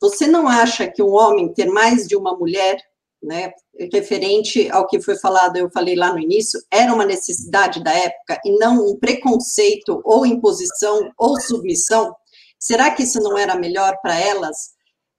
Você 0.00 0.26
não 0.26 0.48
acha 0.48 0.86
que 0.88 1.02
um 1.02 1.12
homem 1.12 1.52
ter 1.52 1.66
mais 1.66 2.06
de 2.06 2.16
uma 2.16 2.36
mulher, 2.36 2.76
né, 3.22 3.52
referente 3.92 4.68
ao 4.70 4.86
que 4.86 5.00
foi 5.00 5.16
falado, 5.16 5.56
eu 5.56 5.70
falei 5.70 5.94
lá 5.94 6.12
no 6.12 6.18
início, 6.18 6.60
era 6.70 6.92
uma 6.92 7.06
necessidade 7.06 7.82
da 7.82 7.92
época 7.92 8.40
e 8.44 8.58
não 8.58 8.84
um 8.84 8.98
preconceito 8.98 10.00
ou 10.04 10.26
imposição 10.26 11.10
ou 11.16 11.40
submissão? 11.40 12.14
Será 12.58 12.90
que 12.90 13.04
isso 13.04 13.20
não 13.20 13.38
era 13.38 13.54
melhor 13.54 13.96
para 14.02 14.18
elas? 14.18 14.72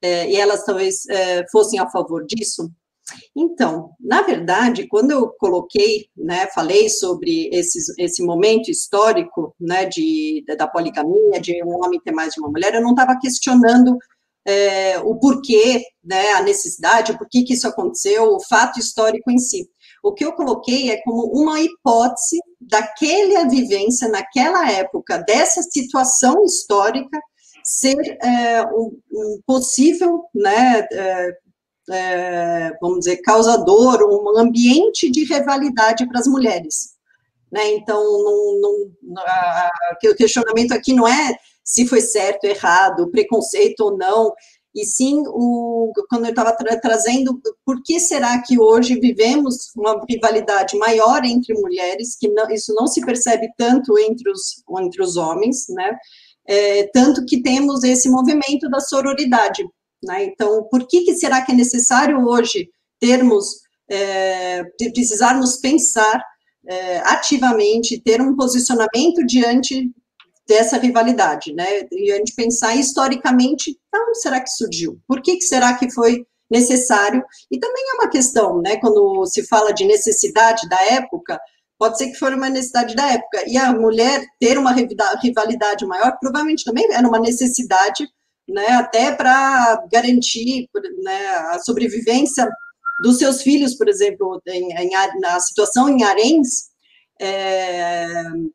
É, 0.03 0.29
e 0.29 0.35
elas 0.35 0.65
talvez 0.65 1.07
é, 1.07 1.45
fossem 1.49 1.79
a 1.79 1.89
favor 1.89 2.25
disso? 2.25 2.69
Então, 3.35 3.91
na 3.99 4.21
verdade, 4.21 4.87
quando 4.87 5.11
eu 5.11 5.29
coloquei, 5.39 6.07
né, 6.15 6.47
falei 6.53 6.89
sobre 6.89 7.49
esses, 7.53 7.85
esse 7.97 8.23
momento 8.23 8.69
histórico, 8.69 9.55
né, 9.59 9.85
de, 9.85 10.43
da 10.57 10.67
poligamia, 10.67 11.39
de 11.39 11.63
um 11.63 11.83
homem 11.83 11.99
ter 12.01 12.11
mais 12.11 12.33
de 12.33 12.39
uma 12.39 12.49
mulher, 12.49 12.73
eu 12.73 12.81
não 12.81 12.91
estava 12.91 13.17
questionando 13.19 13.97
é, 14.45 14.99
o 14.99 15.15
porquê, 15.15 15.81
né, 16.03 16.31
a 16.33 16.41
necessidade, 16.41 17.17
por 17.17 17.27
que, 17.29 17.43
que 17.43 17.53
isso 17.53 17.67
aconteceu, 17.67 18.33
o 18.33 18.43
fato 18.43 18.79
histórico 18.79 19.31
em 19.31 19.37
si. 19.37 19.69
O 20.03 20.13
que 20.13 20.25
eu 20.25 20.33
coloquei 20.33 20.91
é 20.91 21.01
como 21.01 21.31
uma 21.33 21.61
hipótese 21.61 22.37
daquela 22.59 23.47
vivência 23.47 24.09
naquela 24.09 24.69
época, 24.69 25.17
dessa 25.19 25.61
situação 25.61 26.43
histórica, 26.43 27.19
ser 27.63 27.97
é, 28.21 28.65
um, 28.67 28.99
um, 29.11 29.41
possível, 29.45 30.25
né, 30.33 30.87
é, 30.91 31.37
é, 31.89 32.71
vamos 32.81 32.99
dizer, 32.99 33.17
causador, 33.17 34.01
um 34.03 34.37
ambiente 34.37 35.09
de 35.09 35.23
rivalidade 35.23 36.07
para 36.07 36.19
as 36.19 36.27
mulheres. 36.27 36.93
Né? 37.51 37.73
Então, 37.73 38.01
não, 38.01 38.91
não, 39.03 39.23
a, 39.23 39.71
o 40.05 40.15
questionamento 40.15 40.71
aqui 40.71 40.93
não 40.93 41.07
é 41.07 41.37
se 41.63 41.87
foi 41.87 42.01
certo, 42.01 42.43
errado, 42.43 43.09
preconceito 43.09 43.81
ou 43.81 43.97
não, 43.97 44.33
e 44.75 44.85
sim 44.85 45.23
o, 45.27 45.93
quando 46.09 46.25
eu 46.25 46.31
estava 46.31 46.51
tra 46.51 46.79
trazendo, 46.79 47.39
por 47.63 47.81
que 47.83 47.99
será 47.99 48.41
que 48.41 48.59
hoje 48.59 48.99
vivemos 48.99 49.71
uma 49.75 50.03
rivalidade 50.09 50.75
maior 50.77 51.23
entre 51.23 51.53
mulheres, 51.53 52.17
que 52.19 52.27
não, 52.27 52.49
isso 52.49 52.73
não 52.73 52.87
se 52.87 53.01
percebe 53.05 53.49
tanto 53.55 53.97
entre 53.99 54.31
os, 54.31 54.63
entre 54.79 55.03
os 55.03 55.15
homens, 55.15 55.67
né? 55.69 55.95
É, 56.47 56.87
tanto 56.93 57.25
que 57.25 57.41
temos 57.41 57.83
esse 57.83 58.09
movimento 58.09 58.69
da 58.69 58.79
sororidade, 58.79 59.63
né? 60.03 60.25
Então, 60.25 60.67
por 60.69 60.87
que, 60.87 61.01
que 61.01 61.15
será 61.15 61.41
que 61.41 61.51
é 61.51 61.55
necessário 61.55 62.25
hoje 62.25 62.69
termos, 62.99 63.45
é, 63.89 64.63
precisarmos 64.93 65.57
pensar 65.57 66.21
é, 66.67 66.99
ativamente, 66.99 68.01
ter 68.01 68.21
um 68.21 68.35
posicionamento 68.35 69.25
diante 69.25 69.89
dessa 70.47 70.77
rivalidade, 70.77 71.53
né? 71.53 71.65
E 71.91 72.11
a 72.11 72.17
gente 72.17 72.33
pensar 72.35 72.75
historicamente, 72.75 73.77
onde 73.93 74.21
será 74.21 74.41
que 74.41 74.49
surgiu? 74.49 74.99
Por 75.07 75.21
que, 75.21 75.37
que 75.37 75.43
será 75.43 75.73
que 75.73 75.91
foi 75.91 76.25
necessário? 76.49 77.23
E 77.49 77.59
também 77.59 77.83
é 77.91 77.93
uma 77.95 78.09
questão, 78.09 78.61
né? 78.61 78.77
Quando 78.77 79.25
se 79.25 79.45
fala 79.47 79.73
de 79.73 79.85
necessidade 79.85 80.67
da 80.69 80.81
época, 80.83 81.39
pode 81.83 81.97
ser 81.97 82.11
que 82.11 82.17
foi 82.17 82.33
uma 82.33 82.49
necessidade 82.49 82.95
da 82.95 83.11
época. 83.11 83.43
E 83.45 83.57
a 83.57 83.73
mulher 83.73 84.25
ter 84.39 84.57
uma 84.57 84.71
rivalidade 84.71 85.85
maior, 85.85 86.17
provavelmente 86.17 86.63
também 86.63 86.87
era 86.89 87.05
uma 87.05 87.19
necessidade, 87.19 88.07
né? 88.47 88.67
Até 88.67 89.11
para 89.11 89.85
garantir 89.91 90.69
né, 91.03 91.27
a 91.51 91.59
sobrevivência 91.59 92.49
dos 93.03 93.17
seus 93.17 93.41
filhos, 93.41 93.75
por 93.75 93.89
exemplo, 93.89 94.41
em, 94.47 94.71
em, 94.77 94.91
na 95.19 95.37
situação 95.41 95.89
em 95.89 96.03
Arens, 96.03 96.69
é, 97.19 98.07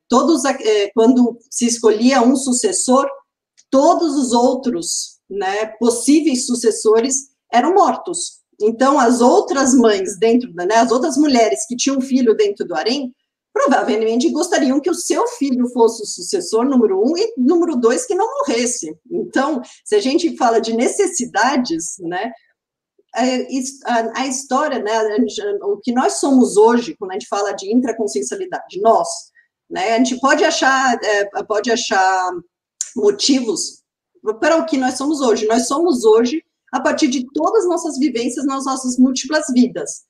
todos, 0.09 0.47
é, 0.47 0.91
quando 0.95 1.39
se 1.51 1.67
escolhia 1.67 2.23
um 2.23 2.35
sucessor, 2.35 3.07
todos 3.71 4.17
os 4.17 4.33
outros, 4.33 5.19
né, 5.29 5.67
possíveis 5.79 6.47
sucessores 6.47 7.29
eram 7.53 7.75
mortos. 7.75 8.39
Então, 8.61 8.99
as 8.99 9.21
outras 9.21 9.75
mães 9.75 10.19
dentro, 10.19 10.53
né, 10.53 10.77
as 10.77 10.91
outras 10.91 11.17
mulheres 11.17 11.67
que 11.67 11.77
tinham 11.77 12.01
filho 12.01 12.35
dentro 12.35 12.67
do 12.67 12.75
harém, 12.75 13.15
provavelmente 13.53 14.31
gostariam 14.31 14.81
que 14.81 14.91
o 14.91 14.95
seu 14.95 15.27
filho 15.27 15.69
fosse 15.69 16.03
o 16.03 16.07
sucessor 16.07 16.65
número 16.65 17.01
um 17.01 17.17
e 17.17 17.35
número 17.37 17.77
dois 17.77 18.07
que 18.07 18.15
não 18.15 18.27
morresse. 18.39 18.97
Então, 19.11 19.61
se 19.85 19.95
a 19.95 20.01
gente 20.01 20.37
fala 20.37 20.61
de 20.61 20.73
necessidades, 20.75 21.97
né, 22.01 22.33
a, 23.15 24.21
a 24.21 24.27
história, 24.27 24.79
né, 24.79 24.93
o 25.63 25.77
que 25.79 25.93
nós 25.93 26.15
somos 26.15 26.57
hoje, 26.57 26.97
quando 26.97 27.13
a 27.13 27.15
gente 27.15 27.29
fala 27.29 27.53
de 27.53 27.73
intraconsciencialidade, 27.73 28.81
nós, 28.81 29.09
né, 29.71 29.95
a 29.95 29.99
gente 29.99 30.21
pode 30.21 30.45
achar, 30.45 30.97
é, 31.03 31.25
pode 31.45 31.71
achar 31.71 32.31
motivos 32.97 33.83
para 34.41 34.57
o 34.57 34.67
que 34.67 34.77
nós 34.77 34.95
somos 34.95 35.21
hoje. 35.21 35.47
Nós 35.47 35.67
somos 35.67 36.05
hoje 36.05 36.43
a 36.73 36.81
partir 36.81 37.09
de 37.09 37.27
todas 37.33 37.65
as 37.65 37.69
nossas 37.69 37.99
vivências 37.99 38.45
nas 38.47 38.65
nossas 38.65 38.99
múltiplas 38.99 39.45
vidas. 39.55 40.03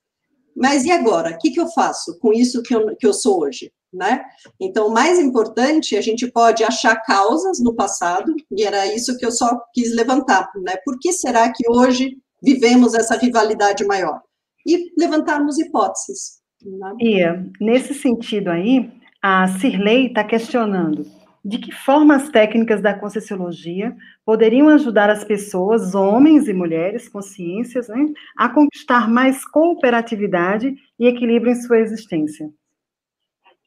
Mas 0.57 0.85
e 0.85 0.90
agora? 0.90 1.31
O 1.31 1.38
que, 1.38 1.51
que 1.51 1.61
eu 1.61 1.68
faço 1.68 2.18
com 2.18 2.33
isso 2.33 2.62
que 2.62 2.75
eu, 2.75 2.97
que 2.97 3.07
eu 3.07 3.12
sou 3.12 3.42
hoje? 3.42 3.73
Né? 3.92 4.23
Então, 4.61 4.88
o 4.88 4.92
mais 4.92 5.18
importante, 5.18 5.97
a 5.97 6.01
gente 6.03 6.31
pode 6.31 6.62
achar 6.62 6.97
causas 6.97 7.59
no 7.59 7.75
passado, 7.75 8.35
e 8.51 8.62
era 8.62 8.87
isso 8.94 9.16
que 9.16 9.25
eu 9.25 9.31
só 9.31 9.59
quis 9.73 9.94
levantar, 9.94 10.51
né? 10.62 10.75
Por 10.85 10.99
que 10.99 11.11
será 11.11 11.51
que 11.51 11.64
hoje 11.66 12.18
vivemos 12.42 12.92
essa 12.92 13.16
rivalidade 13.16 13.87
maior? 13.87 14.21
E 14.66 14.92
levantarmos 14.99 15.59
hipóteses. 15.59 16.38
Né? 16.62 16.92
E, 17.01 17.64
nesse 17.64 17.94
sentido 17.94 18.51
aí, 18.51 18.92
a 19.23 19.49
Cirlei 19.59 20.09
está 20.09 20.23
questionando 20.23 21.07
de 21.44 21.59
que 21.59 21.72
forma 21.72 22.16
as 22.16 22.29
técnicas 22.29 22.81
da 22.81 22.98
Conscienciologia 22.98 23.96
poderiam 24.24 24.68
ajudar 24.68 25.11
as 25.11 25.24
pessoas, 25.24 25.94
homens 25.94 26.48
e 26.48 26.53
mulheres, 26.53 27.09
consciências, 27.09 27.88
né, 27.88 28.07
a 28.37 28.48
conquistar 28.48 29.09
mais 29.09 29.44
cooperatividade 29.44 30.74
e 30.98 31.07
equilíbrio 31.07 31.53
em 31.53 31.57
sua 31.62 31.79
existência. 31.79 32.46
O 32.46 32.53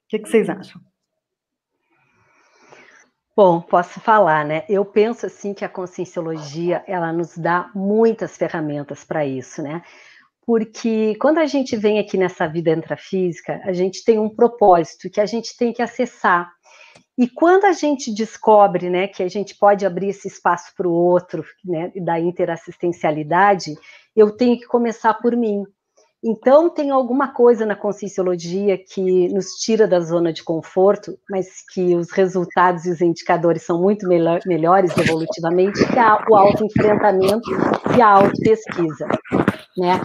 que, 0.10 0.19
que 0.19 0.29
vocês 0.29 0.49
acham? 0.49 0.81
Bom, 3.34 3.62
posso 3.62 3.99
falar, 4.01 4.45
né? 4.45 4.65
Eu 4.67 4.84
penso 4.84 5.25
assim 5.25 5.53
que 5.53 5.63
a 5.63 5.69
conscienciologia 5.69 6.84
ela 6.86 7.13
nos 7.13 7.38
dá 7.38 7.71
muitas 7.73 8.36
ferramentas 8.36 9.05
para 9.05 9.25
isso, 9.25 9.63
né? 9.63 9.81
Porque 10.45 11.15
quando 11.15 11.38
a 11.38 11.45
gente 11.45 11.77
vem 11.77 11.97
aqui 11.97 12.17
nessa 12.17 12.45
vida 12.45 12.71
intrafísica, 12.71 13.62
a 13.63 13.71
gente 13.71 14.03
tem 14.03 14.19
um 14.19 14.29
propósito 14.29 15.10
que 15.10 15.21
a 15.21 15.25
gente 15.25 15.55
tem 15.55 15.71
que 15.71 15.81
acessar. 15.81 16.51
E 17.21 17.29
quando 17.29 17.65
a 17.65 17.71
gente 17.71 18.12
descobre, 18.12 18.89
né, 18.89 19.07
que 19.07 19.21
a 19.21 19.27
gente 19.27 19.55
pode 19.55 19.86
abrir 19.86 20.10
esse 20.10 20.27
espaço 20.27 20.73
para 20.75 20.88
o 20.88 20.91
outro, 20.91 21.45
né, 21.63 21.91
da 21.97 22.19
interassistencialidade, 22.19 23.75
eu 24.15 24.36
tenho 24.36 24.60
que 24.60 24.65
começar 24.65 25.13
por 25.13 25.38
mim. 25.38 25.63
Então, 26.23 26.67
tem 26.67 26.89
alguma 26.89 27.31
coisa 27.31 27.63
na 27.63 27.75
conscienciologia 27.75 28.75
que 28.75 29.31
nos 29.31 29.51
tira 29.60 29.88
da 29.88 29.99
zona 29.99 30.34
de 30.34 30.43
conforto, 30.43 31.15
mas 31.29 31.63
que 31.71 31.95
os 31.95 32.10
resultados 32.12 32.86
e 32.86 32.89
os 32.89 33.01
indicadores 33.01 33.62
são 33.62 33.79
muito 33.79 34.07
melhor, 34.07 34.39
melhores 34.47 34.97
evolutivamente, 34.97 35.77
que 35.93 35.99
é 35.99 36.17
o 36.27 36.36
autoenfrentamento 36.36 37.51
e 37.95 38.01
a 38.01 38.07
autopesquisa, 38.07 39.07
né? 39.77 40.01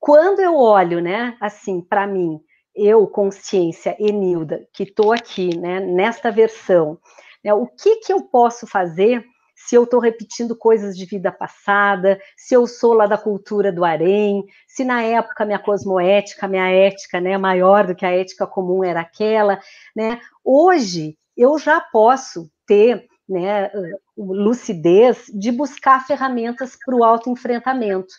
Quando 0.00 0.40
eu 0.40 0.56
olho, 0.56 1.02
né, 1.02 1.36
assim, 1.42 1.82
para 1.82 2.06
mim, 2.06 2.40
eu, 2.74 3.06
consciência, 3.06 3.96
Enilda, 3.98 4.66
que 4.72 4.84
estou 4.84 5.12
aqui, 5.12 5.56
né, 5.56 5.80
nesta 5.80 6.30
versão, 6.30 6.98
né, 7.42 7.52
o 7.54 7.66
que 7.66 7.96
que 7.96 8.12
eu 8.12 8.22
posso 8.22 8.66
fazer 8.66 9.24
se 9.54 9.74
eu 9.74 9.84
estou 9.84 10.00
repetindo 10.00 10.56
coisas 10.56 10.96
de 10.96 11.06
vida 11.06 11.30
passada, 11.32 12.20
se 12.36 12.54
eu 12.54 12.66
sou 12.66 12.92
lá 12.92 13.06
da 13.06 13.16
cultura 13.16 13.72
do 13.72 13.84
harém, 13.84 14.44
se 14.66 14.84
na 14.84 15.02
época 15.02 15.44
minha 15.44 15.58
cosmoética, 15.58 16.48
minha 16.48 16.68
ética, 16.70 17.20
né, 17.20 17.38
maior 17.38 17.86
do 17.86 17.94
que 17.94 18.04
a 18.04 18.10
ética 18.10 18.46
comum 18.46 18.84
era 18.84 19.00
aquela, 19.00 19.60
né? 19.96 20.20
Hoje 20.44 21.16
eu 21.36 21.58
já 21.58 21.80
posso 21.80 22.50
ter, 22.66 23.06
né, 23.28 23.70
lucidez 24.16 25.26
de 25.32 25.50
buscar 25.50 26.06
ferramentas 26.06 26.76
para 26.84 26.94
o 26.94 27.04
autoenfrentamento. 27.04 28.12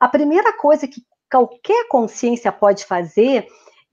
A 0.00 0.08
primeira 0.08 0.52
coisa 0.52 0.88
que 0.88 1.02
qualquer 1.30 1.88
consciência 1.88 2.52
pode 2.52 2.84
fazer 2.84 3.46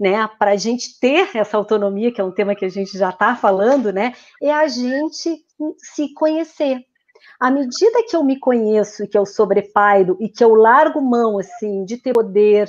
né, 0.04 0.30
para 0.38 0.52
a 0.52 0.56
gente 0.58 1.00
ter 1.00 1.30
essa 1.34 1.56
autonomia, 1.56 2.12
que 2.12 2.20
é 2.20 2.24
um 2.24 2.34
tema 2.34 2.54
que 2.54 2.66
a 2.66 2.70
gente 2.70 2.98
já 2.98 3.10
está 3.10 3.38
falando, 3.38 3.94
né, 3.94 4.14
é 4.42 4.52
a 4.52 4.68
gente 4.68 5.42
se 5.78 6.14
conhecer, 6.14 6.82
à 7.40 7.50
medida 7.50 8.04
que 8.10 8.16
eu 8.16 8.24
me 8.24 8.38
conheço, 8.38 9.08
que 9.08 9.18
eu 9.18 9.26
sobrepairo 9.26 10.18
e 10.20 10.28
que 10.28 10.44
eu 10.44 10.54
largo 10.56 11.00
mão 11.00 11.40
assim 11.40 11.86
de 11.86 11.96
ter 11.98 12.12
poder 12.12 12.68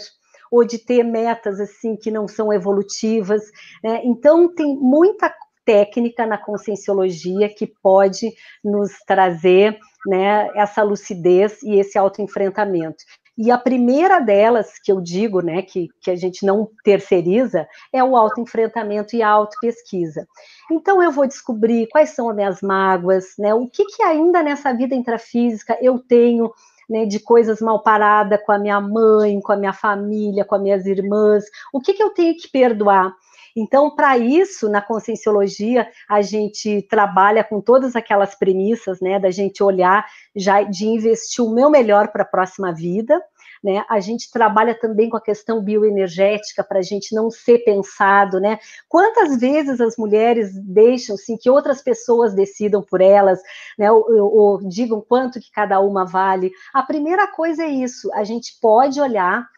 ou 0.49 0.65
de 0.65 0.79
ter 0.79 1.03
metas 1.03 1.59
assim 1.59 1.97
que 1.97 2.09
não 2.09 2.29
são 2.29 2.53
evolutivas, 2.53 3.43
né? 3.83 4.01
então 4.05 4.55
tem 4.55 4.77
muita 4.77 5.35
técnica 5.65 6.25
na 6.27 6.39
conscienciologia 6.39 7.49
que 7.49 7.67
pode 7.67 8.33
nos 8.63 8.93
trazer 9.05 9.77
né, 10.07 10.49
essa 10.55 10.85
lucidez 10.85 11.61
e 11.63 11.81
esse 11.81 11.99
autoenfrentamento. 11.99 13.03
E 13.37 13.51
a 13.51 13.59
primeira 13.59 14.21
delas, 14.21 14.79
que 14.79 14.93
eu 14.93 15.01
digo, 15.01 15.41
né, 15.41 15.63
que, 15.63 15.89
que 16.01 16.11
a 16.11 16.15
gente 16.15 16.47
não 16.47 16.69
terceiriza, 16.85 17.67
é 17.93 18.03
o 18.03 18.17
autoenfrentamento 18.17 19.17
e 19.17 19.23
a 19.23 19.29
autopesquisa. 19.29 20.27
Então, 20.71 21.03
eu 21.03 21.11
vou 21.11 21.27
descobrir 21.27 21.89
quais 21.89 22.11
são 22.11 22.29
as 22.29 22.37
minhas 22.37 22.63
mágoas, 22.63 23.35
né, 23.39 23.53
o 23.53 23.69
que, 23.69 23.85
que 23.87 24.03
ainda 24.03 24.43
nessa 24.43 24.73
vida 24.73 24.95
intrafísica 24.95 25.77
eu 25.83 25.99
tenho 25.99 26.53
né, 26.89 27.07
de 27.07 27.19
coisas 27.19 27.61
mal 27.61 27.83
paradas 27.83 28.41
com 28.45 28.53
a 28.53 28.59
minha 28.59 28.81
mãe, 28.81 29.41
com 29.41 29.53
a 29.53 29.57
minha 29.57 29.73
família, 29.73 30.45
com 30.45 30.55
as 30.55 30.63
minhas 30.63 30.87
irmãs, 30.87 31.45
o 31.73 31.81
que, 31.81 31.95
que 31.95 32.03
eu 32.03 32.11
tenho 32.11 32.37
que 32.37 32.49
perdoar. 32.49 33.15
Então, 33.57 33.95
para 33.95 34.19
isso, 34.19 34.69
na 34.69 34.83
conscienciologia, 34.83 35.89
a 36.09 36.23
gente 36.23 36.83
trabalha 36.91 37.45
com 37.45 37.61
todas 37.61 37.95
aquelas 37.95 38.35
premissas, 38.35 39.01
né, 39.01 39.19
da 39.19 39.31
gente 39.31 39.63
olhar 39.63 40.05
já 40.35 40.63
de 40.63 40.87
investir 40.87 41.45
o 41.45 41.55
meu 41.55 41.71
melhor 41.71 42.09
para 42.09 42.23
a 42.23 42.27
próxima 42.27 42.73
vida, 42.73 43.21
né? 43.65 43.83
A 43.89 43.99
gente 43.99 44.31
trabalha 44.31 44.79
também 44.79 45.09
com 45.09 45.17
a 45.17 45.23
questão 45.23 45.63
bioenergética 45.63 46.63
para 46.63 46.81
a 46.81 46.83
gente 46.83 47.15
não 47.15 47.31
ser 47.31 47.61
pensado, 47.61 48.39
né? 48.39 48.59
Quantas 48.87 49.41
vezes 49.41 49.81
as 49.81 49.97
mulheres 49.97 50.53
deixam 50.63 51.15
assim, 51.15 51.39
que 51.39 51.49
outras 51.49 51.81
pessoas 51.81 52.35
decidam 52.35 52.83
por 52.83 53.01
elas, 53.01 53.41
né? 53.79 53.91
Ou, 53.91 54.05
ou, 54.07 54.37
ou 54.37 54.69
digam 54.69 55.01
quanto 55.01 55.41
que 55.41 55.51
cada 55.51 55.81
uma 55.81 56.05
vale. 56.05 56.53
A 56.75 56.83
primeira 56.83 57.27
coisa 57.27 57.63
é 57.63 57.69
isso: 57.69 58.13
a 58.13 58.23
gente 58.23 58.59
pode 58.61 59.01
olhar 59.01 59.49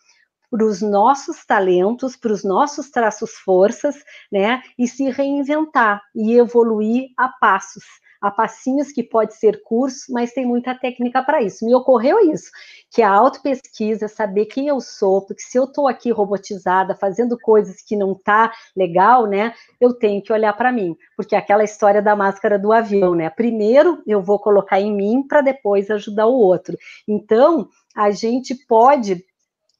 para 0.50 0.64
os 0.64 0.80
nossos 0.80 1.44
talentos, 1.44 2.16
para 2.16 2.32
os 2.32 2.44
nossos 2.44 2.90
traços 2.90 3.32
forças, 3.32 3.96
né? 4.30 4.62
E 4.78 4.86
se 4.86 5.10
reinventar 5.10 6.02
e 6.14 6.34
evoluir 6.38 7.08
a 7.16 7.28
passos 7.28 7.84
a 8.20 8.30
passinhos 8.30 8.92
que 8.92 9.02
pode 9.02 9.34
ser 9.34 9.62
curso, 9.62 10.12
mas 10.12 10.32
tem 10.32 10.46
muita 10.46 10.74
técnica 10.74 11.22
para 11.22 11.42
isso. 11.42 11.64
Me 11.64 11.74
ocorreu 11.74 12.18
isso, 12.32 12.50
que 12.90 13.02
a 13.02 13.10
autopesquisa, 13.10 14.08
saber 14.08 14.46
quem 14.46 14.68
eu 14.68 14.80
sou, 14.80 15.24
porque 15.24 15.42
se 15.42 15.58
eu 15.58 15.64
estou 15.64 15.86
aqui 15.88 16.10
robotizada, 16.10 16.94
fazendo 16.94 17.38
coisas 17.38 17.76
que 17.82 17.96
não 17.96 18.14
tá 18.14 18.52
legal, 18.76 19.26
né, 19.26 19.52
eu 19.80 19.94
tenho 19.94 20.22
que 20.22 20.32
olhar 20.32 20.52
para 20.54 20.72
mim, 20.72 20.96
porque 21.16 21.34
é 21.34 21.38
aquela 21.38 21.64
história 21.64 22.02
da 22.02 22.16
máscara 22.16 22.58
do 22.58 22.72
avião, 22.72 23.14
né? 23.14 23.30
Primeiro 23.30 24.02
eu 24.06 24.22
vou 24.22 24.38
colocar 24.38 24.80
em 24.80 24.94
mim 24.94 25.22
para 25.26 25.40
depois 25.40 25.90
ajudar 25.90 26.26
o 26.26 26.34
outro. 26.34 26.76
Então, 27.06 27.68
a 27.94 28.10
gente 28.10 28.54
pode 28.66 29.24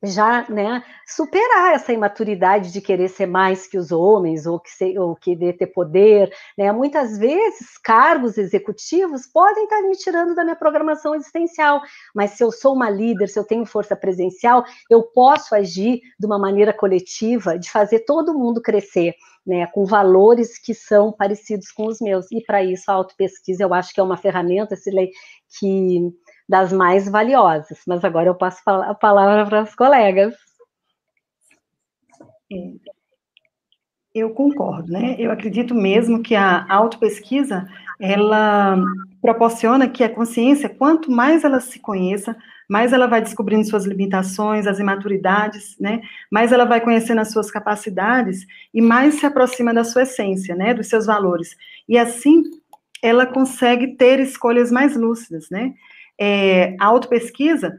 já 0.06 0.46
né, 0.48 0.82
superar 1.06 1.74
essa 1.74 1.92
imaturidade 1.92 2.72
de 2.72 2.80
querer 2.80 3.08
ser 3.08 3.26
mais 3.26 3.66
que 3.66 3.78
os 3.78 3.92
homens 3.92 4.46
ou 4.46 4.58
que 4.58 4.70
ser, 4.70 4.98
ou 4.98 5.14
querer 5.14 5.56
ter 5.56 5.66
poder. 5.68 6.32
Né? 6.56 6.70
Muitas 6.72 7.18
vezes, 7.18 7.78
cargos 7.78 8.36
executivos 8.38 9.26
podem 9.26 9.64
estar 9.64 9.82
me 9.82 9.96
tirando 9.96 10.34
da 10.34 10.44
minha 10.44 10.56
programação 10.56 11.14
existencial, 11.14 11.80
mas 12.14 12.32
se 12.32 12.42
eu 12.42 12.50
sou 12.50 12.74
uma 12.74 12.90
líder, 12.90 13.28
se 13.28 13.38
eu 13.38 13.44
tenho 13.44 13.64
força 13.66 13.94
presencial, 13.94 14.64
eu 14.90 15.02
posso 15.02 15.54
agir 15.54 16.00
de 16.18 16.26
uma 16.26 16.38
maneira 16.38 16.72
coletiva, 16.72 17.58
de 17.58 17.70
fazer 17.70 18.00
todo 18.00 18.38
mundo 18.38 18.60
crescer. 18.60 19.14
Né, 19.48 19.64
com 19.68 19.84
valores 19.84 20.58
que 20.58 20.74
são 20.74 21.12
parecidos 21.12 21.70
com 21.70 21.86
os 21.86 22.00
meus. 22.00 22.26
E 22.32 22.42
para 22.44 22.64
isso 22.64 22.90
a 22.90 22.94
autopesquisa 22.94 23.62
eu 23.62 23.72
acho 23.72 23.94
que 23.94 24.00
é 24.00 24.02
uma 24.02 24.16
ferramenta, 24.16 24.74
Silei, 24.74 25.12
que 25.60 26.00
das 26.48 26.72
mais 26.72 27.08
valiosas. 27.08 27.80
Mas 27.86 28.04
agora 28.04 28.28
eu 28.28 28.34
passo 28.34 28.60
a 28.66 28.94
palavra 28.94 29.46
para 29.46 29.62
os 29.62 29.74
colegas. 29.74 30.34
É, 32.52 32.72
eu 34.14 34.30
concordo, 34.30 34.90
né? 34.90 35.14
Eu 35.18 35.30
acredito 35.30 35.74
mesmo 35.74 36.22
que 36.22 36.34
a 36.34 36.64
autopesquisa, 36.70 37.68
ela 38.00 38.78
proporciona 39.20 39.88
que 39.88 40.02
a 40.02 40.08
consciência, 40.08 40.70
quanto 40.70 41.10
mais 41.10 41.44
ela 41.44 41.60
se 41.60 41.78
conheça, 41.78 42.34
mais 42.66 42.94
ela 42.94 43.06
vai 43.06 43.20
descobrindo 43.20 43.66
suas 43.66 43.84
limitações, 43.84 44.66
as 44.66 44.78
imaturidades, 44.78 45.76
né? 45.78 46.00
Mais 46.30 46.50
ela 46.50 46.64
vai 46.64 46.80
conhecendo 46.80 47.20
as 47.20 47.30
suas 47.30 47.50
capacidades 47.50 48.46
e 48.72 48.80
mais 48.80 49.16
se 49.16 49.26
aproxima 49.26 49.74
da 49.74 49.84
sua 49.84 50.02
essência, 50.02 50.54
né? 50.54 50.72
Dos 50.72 50.88
seus 50.88 51.04
valores. 51.04 51.54
E 51.86 51.98
assim, 51.98 52.42
ela 53.02 53.26
consegue 53.26 53.96
ter 53.96 54.18
escolhas 54.18 54.72
mais 54.72 54.96
lúcidas, 54.96 55.50
né? 55.50 55.74
É, 56.18 56.76
a 56.80 56.86
autopesquisa, 56.86 57.78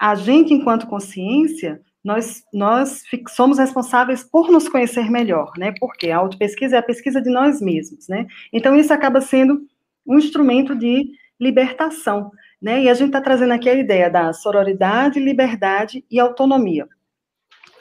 a 0.00 0.14
gente, 0.14 0.52
enquanto 0.52 0.86
consciência, 0.86 1.80
nós, 2.04 2.44
nós 2.52 3.02
somos 3.30 3.58
responsáveis 3.58 4.22
por 4.22 4.50
nos 4.50 4.68
conhecer 4.68 5.10
melhor, 5.10 5.50
né? 5.58 5.74
Porque 5.80 6.10
a 6.10 6.18
autopesquisa 6.18 6.76
é 6.76 6.78
a 6.78 6.82
pesquisa 6.82 7.20
de 7.20 7.30
nós 7.30 7.60
mesmos, 7.60 8.06
né? 8.08 8.26
Então, 8.52 8.76
isso 8.76 8.92
acaba 8.92 9.20
sendo 9.20 9.60
um 10.06 10.16
instrumento 10.16 10.74
de 10.76 11.10
libertação, 11.40 12.30
né? 12.62 12.82
E 12.84 12.88
a 12.88 12.94
gente 12.94 13.08
está 13.08 13.20
trazendo 13.20 13.52
aqui 13.52 13.68
a 13.68 13.74
ideia 13.74 14.08
da 14.08 14.32
sororidade, 14.32 15.18
liberdade 15.18 16.04
e 16.10 16.20
autonomia. 16.20 16.86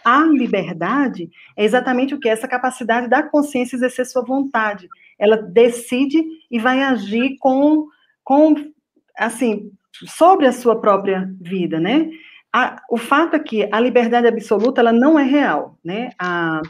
A 0.04 0.24
liberdade 0.24 1.30
é 1.56 1.63
exatamente 1.63 2.15
o 2.15 2.20
que? 2.20 2.30
Essa 2.30 2.48
capacidade 2.48 3.08
da 3.08 3.24
consciência 3.24 3.76
exercer 3.76 4.06
sua 4.06 4.24
vontade. 4.24 4.88
Ela 5.20 5.38
decide 5.38 6.24
e 6.50 6.60
vai 6.60 6.82
agir 6.82 7.38
com, 7.39 7.88
com 8.24 8.56
assim, 9.18 9.72
sobre 10.08 10.45
a 10.47 10.51
sua 10.51 10.79
própria 10.79 11.29
vida, 11.39 11.79
né? 11.79 12.10
A, 12.53 12.81
o 12.89 12.97
fato 12.97 13.36
é 13.36 13.39
que 13.39 13.67
a 13.71 13.79
liberdade 13.79 14.27
absoluta 14.27 14.81
ela 14.81 14.93
não 14.93 15.19
é 15.19 15.23
real, 15.23 15.77
né? 15.84 16.12
A, 16.17 16.62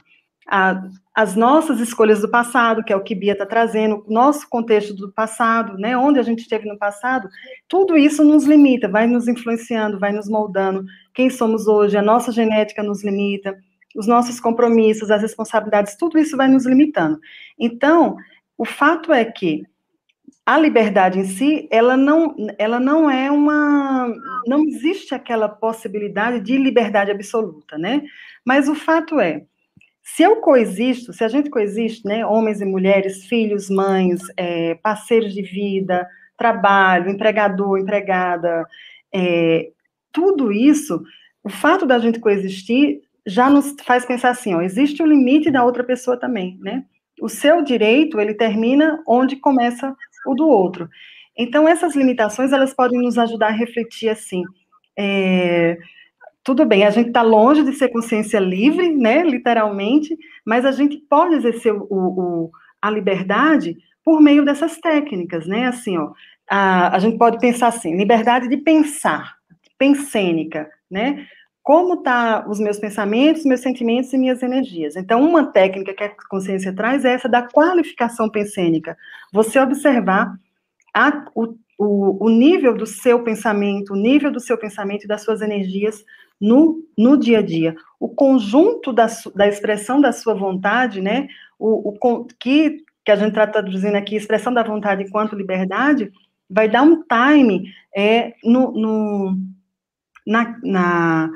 a, 0.48 0.84
as 1.14 1.36
nossas 1.36 1.80
escolhas 1.80 2.22
do 2.22 2.30
passado, 2.30 2.84
que 2.84 2.92
é 2.92 2.96
o 2.96 3.04
que 3.04 3.16
Bia 3.16 3.34
está 3.34 3.46
trazendo, 3.46 4.04
nosso 4.08 4.50
contexto 4.50 4.94
do 4.96 5.12
passado, 5.12 5.78
né? 5.78 5.96
Onde 5.98 6.20
a 6.20 6.24
gente 6.24 6.40
esteve 6.40 6.68
no 6.68 6.78
passado, 6.78 7.30
tudo 7.68 7.98
isso 7.98 8.24
nos 8.24 8.46
limita, 8.46 8.90
vai 8.90 9.08
nos 9.08 9.28
influenciando, 9.28 10.00
vai 10.00 10.12
nos 10.12 10.28
moldando. 10.28 10.84
Quem 11.14 11.30
somos 11.30 11.68
hoje, 11.68 11.98
a 11.98 12.02
nossa 12.02 12.32
genética 12.32 12.84
nos 12.84 13.04
limita, 13.04 13.56
os 13.96 14.08
nossos 14.08 14.40
compromissos, 14.40 15.10
as 15.10 15.22
responsabilidades, 15.22 15.96
tudo 15.96 16.20
isso 16.20 16.36
vai 16.36 16.48
nos 16.48 16.66
limitando. 16.66 17.20
Então, 17.58 18.18
o 18.58 18.66
fato 18.66 19.14
é 19.14 19.24
que 19.24 19.64
a 20.46 20.60
liberdade 20.60 21.20
em 21.20 21.26
si, 21.26 21.68
ela 21.72 21.98
não, 21.98 22.36
ela 22.60 22.80
não 22.80 23.10
é 23.10 23.32
uma, 23.32 24.14
não 24.46 24.64
existe 24.64 25.16
aquela 25.16 25.50
possibilidade 25.50 26.40
de 26.40 26.56
liberdade 26.56 27.10
absoluta, 27.10 27.78
né? 27.78 28.04
Mas 28.46 28.70
o 28.70 28.76
fato 28.76 29.20
é, 29.20 29.44
se 30.04 30.22
eu 30.22 30.36
coexisto, 30.38 31.12
se 31.12 31.24
a 31.24 31.28
gente 31.28 31.50
coexiste, 31.50 32.06
né, 32.06 32.24
homens 32.24 32.62
e 32.62 32.66
mulheres, 32.66 33.26
filhos, 33.26 33.72
mães, 33.72 34.22
é, 34.38 34.76
parceiros 34.76 35.34
de 35.34 35.42
vida, 35.42 36.08
trabalho, 36.38 37.10
empregador, 37.10 37.80
empregada, 37.80 38.68
é, 39.12 39.72
tudo 40.12 40.52
isso, 40.52 41.04
o 41.44 41.50
fato 41.50 41.88
da 41.88 41.98
gente 41.98 42.20
coexistir 42.20 43.02
já 43.26 43.50
nos 43.50 43.76
faz 43.84 44.06
pensar 44.06 44.30
assim, 44.30 44.54
ó, 44.54 44.62
existe 44.62 45.02
o 45.02 45.08
limite 45.08 45.50
da 45.50 45.64
outra 45.64 45.84
pessoa 45.84 46.20
também, 46.20 46.60
né? 46.62 46.86
O 47.20 47.28
seu 47.28 47.64
direito, 47.64 48.20
ele 48.20 48.36
termina 48.36 49.02
onde 49.08 49.38
começa 49.38 49.96
o 50.26 50.34
do 50.34 50.48
outro. 50.48 50.90
Então, 51.38 51.68
essas 51.68 51.96
limitações, 51.96 52.54
elas 52.54 52.74
podem 52.74 53.00
nos 53.00 53.18
ajudar 53.18 53.48
a 53.48 53.52
refletir 53.52 54.10
assim, 54.10 54.44
é, 54.98 55.78
tudo 56.44 56.66
bem, 56.66 56.86
a 56.86 56.92
gente 56.92 57.08
está 57.08 57.22
longe 57.22 57.64
de 57.64 57.74
ser 57.74 57.90
consciência 57.90 58.40
livre, 58.40 58.90
né, 58.96 59.24
literalmente, 59.24 60.16
mas 60.46 60.64
a 60.64 60.72
gente 60.72 60.98
pode 61.10 61.36
exercer 61.36 61.74
o, 61.74 61.88
o, 61.90 62.52
a 62.82 62.90
liberdade 62.90 63.76
por 64.04 64.22
meio 64.22 64.46
dessas 64.46 64.78
técnicas, 64.78 65.48
né, 65.48 65.66
assim, 65.66 65.98
ó, 65.98 66.14
a, 66.50 66.96
a 66.96 67.00
gente 67.00 67.18
pode 67.18 67.40
pensar 67.40 67.68
assim, 67.68 67.98
liberdade 67.98 68.48
de 68.48 68.58
pensar, 68.58 69.36
pensênica, 69.78 70.70
né, 70.90 71.26
como 71.66 71.98
tá 71.98 72.46
os 72.48 72.60
meus 72.60 72.78
pensamentos, 72.78 73.44
meus 73.44 73.62
sentimentos 73.62 74.14
e 74.14 74.20
minhas 74.20 74.44
energias. 74.44 74.96
Então, 74.96 75.28
uma 75.28 75.48
técnica 75.48 75.96
que 75.96 76.04
a 76.04 76.16
consciência 76.30 76.72
traz 76.72 77.04
é 77.04 77.14
essa 77.14 77.28
da 77.28 77.42
qualificação 77.42 78.30
pensênica. 78.30 78.96
Você 79.34 79.60
observar 79.60 80.38
a, 80.94 81.26
o, 81.34 81.56
o, 81.76 82.26
o, 82.28 82.30
nível 82.30 82.78
do 82.78 82.86
seu 82.86 83.24
pensamento, 83.24 83.94
o 83.94 83.96
nível 83.96 84.32
do 84.32 84.40
seu 84.40 84.60
pensamento 84.60 85.06
e 85.06 85.08
das 85.08 85.24
suas 85.24 85.42
energias 85.42 86.06
no, 86.40 86.84
no 86.96 87.18
dia 87.18 87.40
a 87.40 87.42
dia. 87.42 87.76
O 88.00 88.10
conjunto 88.10 88.94
da, 88.94 89.08
da 89.34 89.48
expressão 89.48 90.00
da 90.00 90.12
sua 90.12 90.36
vontade, 90.36 91.02
né? 91.02 91.28
O, 91.58 91.90
o 91.90 92.28
que, 92.40 92.78
que 93.04 93.12
a 93.12 93.16
gente 93.16 93.30
está 93.30 93.48
traduzindo 93.48 93.96
aqui, 93.96 94.16
expressão 94.16 94.54
da 94.54 94.62
vontade 94.62 95.02
enquanto 95.02 95.36
liberdade, 95.36 96.12
vai 96.48 96.70
dar 96.70 96.84
um 96.84 97.02
time 97.02 97.74
é, 97.98 98.36
no, 98.44 98.72
no 98.72 99.36
na, 100.28 100.60
na 100.64 101.32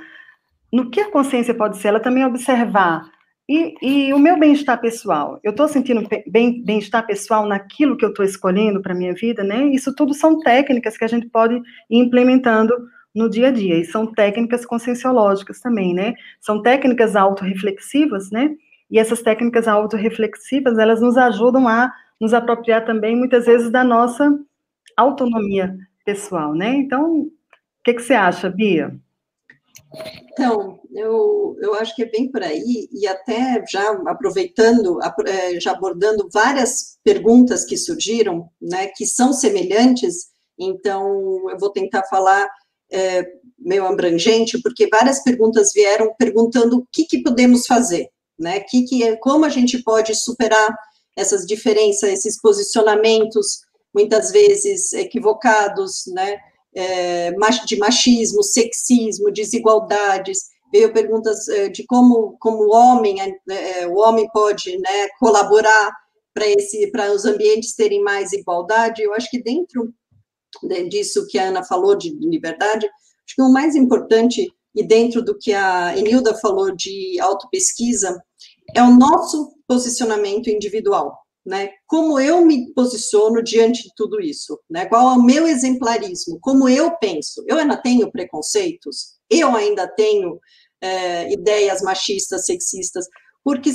no 0.71 0.89
que 0.89 0.99
a 0.99 1.11
consciência 1.11 1.53
pode 1.53 1.77
ser, 1.77 1.89
ela 1.89 1.99
também 1.99 2.25
observar. 2.25 3.03
E, 3.47 3.73
e 3.81 4.13
o 4.13 4.19
meu 4.19 4.37
bem-estar 4.37 4.79
pessoal, 4.79 5.39
eu 5.43 5.49
estou 5.49 5.67
sentindo 5.67 6.07
bem-estar 6.27 7.05
pessoal 7.07 7.47
naquilo 7.47 7.97
que 7.97 8.05
eu 8.05 8.09
estou 8.09 8.23
escolhendo 8.23 8.79
para 8.79 8.93
a 8.93 8.95
minha 8.95 9.13
vida, 9.15 9.43
né? 9.43 9.65
Isso 9.69 9.95
tudo 9.95 10.13
são 10.13 10.39
técnicas 10.39 10.95
que 10.95 11.03
a 11.03 11.07
gente 11.07 11.27
pode 11.27 11.55
ir 11.55 11.97
implementando 11.97 12.71
no 13.15 13.27
dia 13.27 13.47
a 13.47 13.51
dia, 13.51 13.75
e 13.79 13.85
são 13.85 14.05
técnicas 14.05 14.67
conscienciológicas 14.67 15.59
também, 15.59 15.95
né? 15.95 16.13
São 16.39 16.61
técnicas 16.61 17.15
autorreflexivas, 17.15 18.29
né? 18.29 18.51
E 18.89 18.99
essas 18.99 19.23
técnicas 19.23 19.67
autorreflexivas, 19.67 20.77
elas 20.77 21.01
nos 21.01 21.17
ajudam 21.17 21.67
a 21.67 21.91
nos 22.21 22.35
apropriar 22.35 22.85
também, 22.85 23.15
muitas 23.15 23.47
vezes, 23.47 23.71
da 23.71 23.83
nossa 23.83 24.31
autonomia 24.95 25.75
pessoal, 26.05 26.53
né? 26.53 26.75
Então, 26.75 27.21
o 27.21 27.31
que, 27.83 27.95
que 27.95 28.01
você 28.01 28.13
acha, 28.13 28.47
Bia? 28.47 28.95
Então, 30.31 30.79
eu, 30.93 31.55
eu 31.61 31.73
acho 31.75 31.95
que 31.95 32.03
é 32.03 32.09
bem 32.09 32.31
por 32.31 32.43
aí, 32.43 32.87
e 32.91 33.07
até 33.07 33.63
já 33.69 33.91
aproveitando, 34.07 34.99
é, 35.25 35.59
já 35.59 35.71
abordando 35.71 36.29
várias 36.31 36.97
perguntas 37.03 37.65
que 37.65 37.75
surgiram, 37.75 38.49
né, 38.61 38.87
que 38.95 39.05
são 39.05 39.33
semelhantes, 39.33 40.27
então 40.57 41.49
eu 41.49 41.57
vou 41.57 41.71
tentar 41.71 42.03
falar 42.05 42.47
é, 42.91 43.25
meio 43.57 43.85
abrangente, 43.85 44.61
porque 44.61 44.87
várias 44.87 45.23
perguntas 45.23 45.71
vieram 45.73 46.13
perguntando 46.17 46.77
o 46.77 46.87
que, 46.91 47.05
que 47.05 47.23
podemos 47.23 47.65
fazer, 47.65 48.09
né, 48.37 48.59
que 48.61 48.83
que 48.83 49.03
é, 49.03 49.15
como 49.17 49.45
a 49.45 49.49
gente 49.49 49.83
pode 49.83 50.15
superar 50.15 50.73
essas 51.17 51.45
diferenças, 51.45 52.09
esses 52.09 52.39
posicionamentos, 52.39 53.61
muitas 53.93 54.31
vezes 54.31 54.93
equivocados, 54.93 56.03
né, 56.07 56.37
é, 56.75 57.31
de 57.65 57.77
machismo, 57.77 58.43
sexismo, 58.43 59.31
desigualdades, 59.31 60.49
veio 60.71 60.93
perguntas 60.93 61.47
é, 61.47 61.69
de 61.69 61.85
como, 61.85 62.37
como 62.39 62.65
o 62.65 62.71
homem, 62.71 63.21
é, 63.21 63.81
é 63.81 63.87
o 63.87 63.95
homem 63.95 64.27
pode 64.31 64.77
né, 64.77 65.07
colaborar 65.19 65.91
para 66.91 67.11
os 67.11 67.25
ambientes 67.25 67.75
terem 67.75 68.01
mais 68.01 68.31
igualdade. 68.31 69.01
Eu 69.01 69.13
acho 69.13 69.29
que 69.29 69.41
dentro 69.41 69.93
disso 70.89 71.27
que 71.27 71.37
a 71.37 71.49
Ana 71.49 71.63
falou 71.63 71.95
de 71.95 72.09
liberdade, 72.19 72.85
acho 72.85 73.35
que 73.35 73.41
o 73.41 73.51
mais 73.51 73.75
importante 73.75 74.51
e 74.75 74.83
dentro 74.83 75.23
do 75.23 75.37
que 75.37 75.53
a 75.53 75.97
Enilda 75.97 76.33
falou 76.35 76.75
de 76.75 77.19
autopesquisa, 77.19 78.21
é 78.75 78.81
o 78.83 78.95
nosso 78.95 79.51
posicionamento 79.67 80.49
individual, 80.49 81.17
né? 81.45 81.69
Como 81.87 82.19
eu 82.19 82.45
me 82.45 82.73
posiciono 82.73 83.41
diante 83.41 83.83
de 83.83 83.89
tudo 83.95 84.19
isso, 84.21 84.59
né? 84.69 84.85
Qual 84.85 85.13
é 85.13 85.17
o 85.17 85.23
meu 85.23 85.47
exemplarismo? 85.47 86.39
Como 86.41 86.67
eu 86.67 86.91
penso? 86.97 87.43
Eu 87.47 87.57
ainda 87.57 87.77
tenho 87.77 88.11
preconceitos? 88.11 89.19
Eu 89.29 89.55
ainda 89.55 89.87
tenho 89.87 90.39
é, 90.81 91.31
ideias 91.31 91.81
machistas, 91.81 92.45
sexistas? 92.45 93.05
Porque 93.43 93.71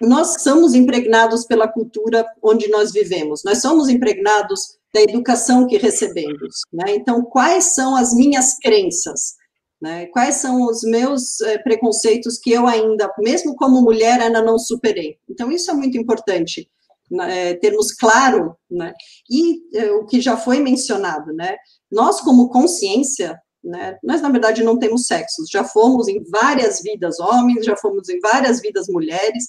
nós 0.00 0.42
somos 0.42 0.74
impregnados 0.74 1.44
pela 1.44 1.68
cultura 1.68 2.24
onde 2.42 2.68
nós 2.68 2.92
vivemos, 2.92 3.42
nós 3.44 3.60
somos 3.60 3.88
impregnados 3.88 4.78
da 4.94 5.02
educação 5.02 5.66
que 5.66 5.76
recebemos, 5.76 6.60
né? 6.72 6.94
Então, 6.94 7.22
quais 7.22 7.74
são 7.74 7.94
as 7.94 8.14
minhas 8.14 8.56
crenças? 8.58 9.36
Né? 9.80 10.06
Quais 10.06 10.36
são 10.36 10.66
os 10.66 10.82
meus 10.82 11.40
é, 11.40 11.58
preconceitos 11.58 12.36
que 12.38 12.50
eu 12.50 12.66
ainda, 12.66 13.12
mesmo 13.18 13.54
como 13.54 13.80
mulher, 13.80 14.20
ainda 14.20 14.42
não 14.42 14.58
superei? 14.58 15.18
Então, 15.28 15.52
isso 15.52 15.70
é 15.70 15.74
muito 15.74 15.96
importante, 15.96 16.68
né, 17.10 17.54
termos 17.54 17.92
claro, 17.92 18.56
né? 18.70 18.92
E 19.30 19.60
é, 19.76 19.90
o 19.92 20.06
que 20.06 20.20
já 20.20 20.36
foi 20.36 20.60
mencionado, 20.60 21.32
né? 21.32 21.56
Nós, 21.90 22.20
como 22.20 22.50
consciência, 22.50 23.38
né, 23.62 23.96
nós, 24.02 24.20
na 24.20 24.30
verdade, 24.30 24.62
não 24.62 24.78
temos 24.78 25.06
sexos, 25.06 25.48
já 25.50 25.64
fomos 25.64 26.08
em 26.08 26.22
várias 26.30 26.82
vidas 26.82 27.18
homens, 27.18 27.64
já 27.64 27.76
fomos 27.76 28.08
em 28.08 28.20
várias 28.20 28.60
vidas 28.60 28.86
mulheres, 28.88 29.44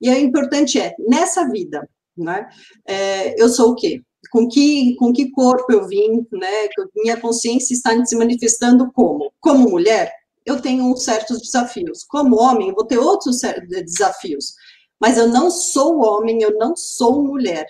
e 0.00 0.10
o 0.10 0.18
importante 0.18 0.78
é, 0.78 0.94
nessa 1.08 1.48
vida, 1.48 1.88
né, 2.16 2.46
é, 2.86 3.40
eu 3.40 3.48
sou 3.48 3.70
o 3.70 3.74
quê? 3.74 4.02
com 4.30 4.48
que, 4.48 4.94
com 4.96 5.12
que 5.12 5.30
corpo 5.30 5.72
eu 5.72 5.86
vim, 5.86 6.26
né? 6.32 6.68
Minha 6.96 7.20
consciência 7.20 7.74
está 7.74 8.04
se 8.04 8.16
manifestando 8.16 8.90
como? 8.92 9.32
Como 9.40 9.70
mulher, 9.70 10.12
eu 10.44 10.60
tenho 10.60 10.94
certos 10.96 11.40
desafios. 11.40 12.04
Como 12.04 12.40
homem, 12.40 12.72
vou 12.72 12.86
ter 12.86 12.98
outros 12.98 13.40
desafios. 13.68 14.54
Mas 15.00 15.18
eu 15.18 15.28
não 15.28 15.50
sou 15.50 16.00
homem, 16.00 16.42
eu 16.42 16.56
não 16.58 16.74
sou 16.76 17.22
mulher. 17.22 17.66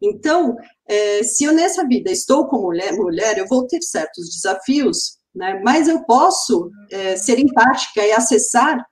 Então, 0.00 0.56
é, 0.88 1.22
se 1.22 1.44
eu 1.44 1.52
nessa 1.52 1.86
vida 1.86 2.10
estou 2.10 2.48
como 2.48 2.64
mulher, 2.64 2.92
mulher, 2.94 3.38
eu 3.38 3.46
vou 3.46 3.66
ter 3.66 3.80
certos 3.82 4.30
desafios, 4.30 5.18
né? 5.34 5.60
Mas 5.64 5.88
eu 5.88 6.04
posso 6.04 6.70
é, 6.90 7.16
ser 7.16 7.38
empática 7.38 8.04
e 8.04 8.12
acessar 8.12 8.84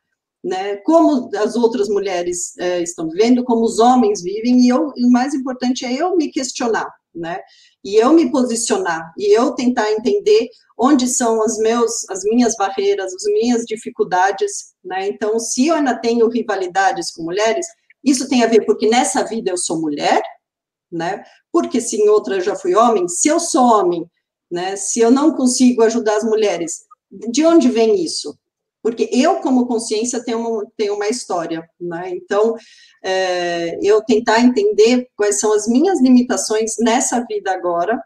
né, 0.42 0.76
como 0.78 1.28
as 1.36 1.54
outras 1.54 1.88
mulheres 1.88 2.56
é, 2.58 2.80
estão 2.80 3.08
vivendo, 3.08 3.44
como 3.44 3.62
os 3.62 3.78
homens 3.78 4.22
vivem, 4.22 4.60
e, 4.60 4.68
eu, 4.68 4.90
e 4.96 5.04
o 5.04 5.10
mais 5.10 5.34
importante 5.34 5.84
é 5.84 5.92
eu 5.92 6.16
me 6.16 6.30
questionar, 6.30 6.90
né? 7.14 7.40
E 7.84 7.96
eu 7.96 8.12
me 8.12 8.30
posicionar 8.30 9.12
e 9.18 9.36
eu 9.36 9.52
tentar 9.52 9.90
entender 9.90 10.48
onde 10.78 11.06
são 11.06 11.40
meus, 11.58 12.08
as 12.08 12.22
minhas 12.24 12.54
barreiras, 12.56 13.12
as 13.12 13.24
minhas 13.32 13.64
dificuldades, 13.64 14.74
né? 14.84 15.08
Então, 15.08 15.38
se 15.38 15.66
eu 15.66 15.74
ainda 15.74 15.94
tenho 15.98 16.28
rivalidades 16.28 17.10
com 17.12 17.22
mulheres, 17.22 17.66
isso 18.02 18.28
tem 18.28 18.42
a 18.42 18.46
ver 18.46 18.64
porque 18.64 18.88
nessa 18.88 19.24
vida 19.24 19.50
eu 19.50 19.58
sou 19.58 19.80
mulher, 19.80 20.22
né? 20.90 21.22
Porque 21.52 21.80
se 21.80 21.96
em 21.96 22.08
outra 22.08 22.36
eu 22.36 22.40
já 22.40 22.56
fui 22.56 22.74
homem, 22.74 23.08
se 23.08 23.28
eu 23.28 23.38
sou 23.38 23.64
homem, 23.64 24.06
né? 24.50 24.76
Se 24.76 25.00
eu 25.00 25.10
não 25.10 25.34
consigo 25.34 25.82
ajudar 25.82 26.16
as 26.16 26.24
mulheres, 26.24 26.84
de 27.10 27.44
onde 27.44 27.68
vem 27.68 28.02
isso? 28.02 28.38
Porque 28.82 29.08
eu, 29.12 29.36
como 29.40 29.66
consciência, 29.66 30.24
tenho 30.24 30.38
uma, 30.38 30.66
tenho 30.76 30.94
uma 30.94 31.08
história, 31.08 31.68
né? 31.78 32.10
Então, 32.10 32.54
é, 33.04 33.78
eu 33.82 34.02
tentar 34.02 34.40
entender 34.40 35.08
quais 35.14 35.38
são 35.38 35.52
as 35.52 35.68
minhas 35.68 36.00
limitações 36.00 36.76
nessa 36.78 37.24
vida 37.26 37.52
agora 37.52 38.02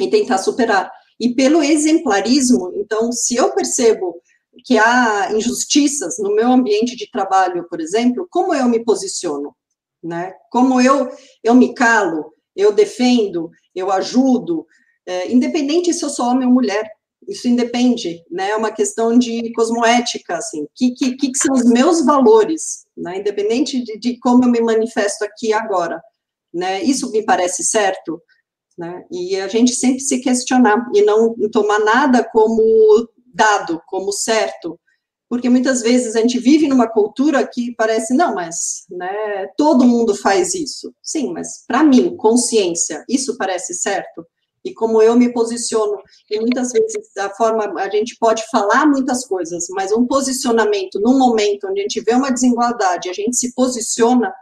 e 0.00 0.10
tentar 0.10 0.38
superar. 0.38 0.90
E 1.20 1.34
pelo 1.34 1.62
exemplarismo, 1.62 2.72
então, 2.74 3.12
se 3.12 3.36
eu 3.36 3.54
percebo 3.54 4.20
que 4.64 4.78
há 4.78 5.32
injustiças 5.32 6.16
no 6.18 6.34
meu 6.34 6.50
ambiente 6.50 6.96
de 6.96 7.10
trabalho, 7.10 7.66
por 7.68 7.80
exemplo, 7.80 8.26
como 8.30 8.54
eu 8.54 8.68
me 8.68 8.84
posiciono, 8.84 9.54
né? 10.02 10.34
Como 10.50 10.80
eu 10.80 11.10
eu 11.42 11.54
me 11.54 11.72
calo, 11.74 12.32
eu 12.54 12.72
defendo, 12.72 13.50
eu 13.74 13.90
ajudo, 13.90 14.66
é, 15.06 15.32
independente 15.32 15.92
se 15.92 16.04
eu 16.04 16.10
sou 16.10 16.26
homem 16.26 16.46
ou 16.46 16.54
mulher, 16.54 16.88
isso 17.28 17.48
independe, 17.48 18.22
né? 18.30 18.50
É 18.50 18.56
uma 18.56 18.72
questão 18.72 19.18
de 19.18 19.52
cosmoética, 19.52 20.36
assim, 20.36 20.66
que, 20.74 20.92
que, 20.92 21.16
que 21.16 21.30
são 21.36 21.54
os 21.54 21.64
meus 21.64 22.04
valores, 22.04 22.86
né? 22.96 23.18
Independente 23.18 23.82
de, 23.82 23.98
de 23.98 24.18
como 24.18 24.44
eu 24.44 24.50
me 24.50 24.60
manifesto 24.60 25.24
aqui 25.24 25.52
agora, 25.52 26.00
né? 26.52 26.82
Isso 26.82 27.10
me 27.10 27.24
parece 27.24 27.64
certo, 27.64 28.20
né? 28.76 29.04
E 29.10 29.36
a 29.36 29.48
gente 29.48 29.74
sempre 29.74 30.00
se 30.00 30.20
questionar 30.20 30.88
e 30.94 31.02
não 31.02 31.34
tomar 31.50 31.80
nada 31.80 32.24
como 32.32 32.62
dado, 33.34 33.80
como 33.88 34.12
certo, 34.12 34.78
porque 35.28 35.48
muitas 35.48 35.82
vezes 35.82 36.14
a 36.14 36.20
gente 36.20 36.38
vive 36.38 36.68
numa 36.68 36.88
cultura 36.88 37.44
que 37.46 37.74
parece, 37.74 38.14
não, 38.14 38.34
mas 38.34 38.84
né, 38.88 39.48
todo 39.56 39.84
mundo 39.84 40.14
faz 40.14 40.54
isso. 40.54 40.94
Sim, 41.02 41.32
mas 41.32 41.64
para 41.66 41.82
mim, 41.82 42.16
consciência, 42.16 43.04
isso 43.08 43.36
parece 43.36 43.74
certo? 43.74 44.24
E 44.64 44.72
como 44.72 45.02
eu 45.02 45.14
me 45.16 45.32
posiciono. 45.32 45.98
E 46.30 46.40
muitas 46.40 46.72
vezes 46.72 47.16
a 47.18 47.30
forma 47.30 47.80
a 47.80 47.88
gente 47.90 48.16
pode 48.18 48.42
falar 48.50 48.86
muitas 48.86 49.26
coisas, 49.26 49.66
mas 49.70 49.92
um 49.92 50.06
posicionamento 50.06 51.00
num 51.00 51.18
momento 51.18 51.68
onde 51.68 51.80
a 51.80 51.82
gente 51.82 52.00
vê 52.00 52.14
uma 52.14 52.30
desigualdade, 52.30 53.10
a 53.10 53.12
gente 53.12 53.36
se 53.36 53.54
posiciona, 53.54 54.32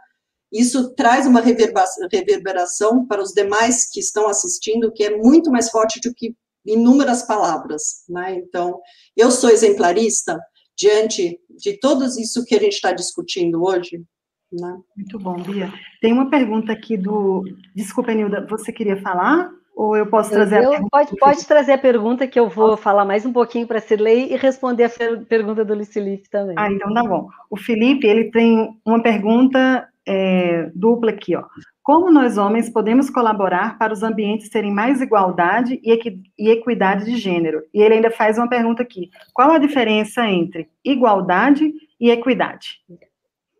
isso 0.51 0.93
traz 0.93 1.25
uma 1.25 1.41
reverberação 1.41 3.05
para 3.07 3.21
os 3.21 3.31
demais 3.31 3.89
que 3.89 3.99
estão 3.99 4.27
assistindo, 4.29 4.91
que 4.91 5.03
é 5.03 5.17
muito 5.17 5.51
mais 5.51 5.69
forte 5.69 5.99
do 5.99 6.13
que 6.13 6.35
inúmeras 6.65 7.23
palavras, 7.23 8.03
né? 8.07 8.35
Então, 8.35 8.79
eu 9.17 9.31
sou 9.31 9.49
exemplarista 9.49 10.39
diante 10.77 11.39
de 11.49 11.77
tudo 11.79 12.05
isso 12.05 12.45
que 12.45 12.55
a 12.55 12.59
gente 12.59 12.73
está 12.73 12.93
discutindo 12.93 13.63
hoje, 13.63 14.03
né? 14.51 14.77
Muito 14.95 15.19
bom, 15.19 15.41
Bia. 15.41 15.73
Tem 15.99 16.13
uma 16.13 16.29
pergunta 16.29 16.71
aqui 16.71 16.95
do. 16.95 17.43
Desculpa, 17.75 18.13
Nilda, 18.13 18.45
você 18.47 18.71
queria 18.71 19.01
falar? 19.01 19.49
Ou 19.75 19.97
eu 19.97 20.05
posso 20.05 20.29
trazer 20.29 20.63
eu, 20.63 20.67
a 20.67 20.69
pergunta? 20.71 20.89
Pode, 20.91 21.15
pode 21.17 21.47
trazer 21.47 21.71
a 21.73 21.77
pergunta 21.77 22.27
que 22.27 22.39
eu 22.39 22.47
vou 22.47 22.77
falar 22.77 23.05
mais 23.05 23.25
um 23.25 23.33
pouquinho 23.33 23.67
para 23.67 23.79
a 23.79 23.81
Cirlei 23.81 24.31
e 24.31 24.37
responder 24.37 24.85
a 24.85 25.25
pergunta 25.27 25.65
do 25.65 25.73
Luiz 25.73 25.91
Felipe 25.91 26.29
também. 26.29 26.55
Ah, 26.57 26.71
então 26.71 26.93
tá 26.93 27.03
bom. 27.03 27.27
O 27.49 27.57
Felipe, 27.57 28.05
ele 28.05 28.29
tem 28.31 28.79
uma 28.85 29.01
pergunta 29.01 29.87
é, 30.07 30.69
dupla 30.75 31.11
aqui, 31.11 31.35
ó. 31.35 31.43
Como 31.81 32.09
nós 32.09 32.37
homens 32.37 32.69
podemos 32.69 33.09
colaborar 33.09 33.77
para 33.77 33.91
os 33.91 34.03
ambientes 34.03 34.49
terem 34.49 34.71
mais 34.71 35.01
igualdade 35.01 35.81
e, 35.83 35.91
equi 35.91 36.21
e 36.37 36.49
equidade 36.49 37.03
de 37.03 37.17
gênero? 37.17 37.61
E 37.73 37.81
ele 37.81 37.95
ainda 37.95 38.09
faz 38.09 38.37
uma 38.37 38.47
pergunta 38.47 38.81
aqui. 38.81 39.09
Qual 39.33 39.51
a 39.51 39.57
diferença 39.57 40.25
entre 40.29 40.69
igualdade 40.85 41.73
e 41.99 42.09
equidade? 42.09 42.79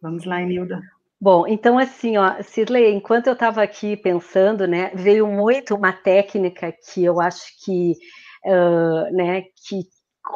Vamos 0.02 0.24
lá, 0.26 0.42
Emilda. 0.42 0.82
Bom, 1.24 1.48
então 1.48 1.80
assim, 1.80 2.18
ó, 2.18 2.44
Cirlei, 2.44 2.94
enquanto 2.94 3.28
eu 3.28 3.34
estava 3.34 3.64
aqui 3.64 3.96
pensando, 3.96 4.68
né, 4.68 4.92
veio 4.94 5.26
muito 5.26 5.74
uma 5.74 5.94
técnica 5.94 6.70
que 6.74 7.02
eu 7.02 7.22
acho 7.22 7.46
que, 7.64 7.94
uh, 8.46 9.16
né, 9.16 9.44
que 9.66 9.84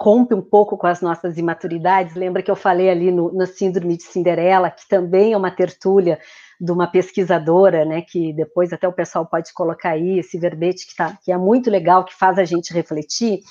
rompe 0.01 0.33
um 0.33 0.41
pouco 0.41 0.77
com 0.77 0.88
as 0.88 1.01
nossas 1.01 1.38
imaturidades. 1.38 2.15
Lembra 2.15 2.41
que 2.41 2.49
eu 2.49 2.55
falei 2.55 2.89
ali 2.89 3.11
no, 3.11 3.33
no 3.33 3.45
Síndrome 3.45 3.97
de 3.97 4.03
Cinderela, 4.03 4.71
que 4.71 4.88
também 4.88 5.33
é 5.33 5.38
uma 5.38 5.51
tertúlia 5.51 6.21
de 6.57 6.71
uma 6.71 6.88
pesquisadora, 6.88 7.83
né, 7.83 8.01
que 8.01 8.31
depois 8.31 8.71
até 8.71 8.88
o 8.88 8.93
pessoal 8.93 9.25
pode 9.25 9.53
colocar 9.53 9.89
aí 9.89 10.19
esse 10.19 10.39
verbete 10.39 10.88
que, 10.88 10.95
tá, 10.95 11.17
que 11.21 11.33
é 11.33 11.38
muito 11.38 11.69
legal, 11.69 12.05
que 12.05 12.15
faz 12.15 12.39
a 12.39 12.45
gente 12.45 12.73
refletir, 12.73 13.41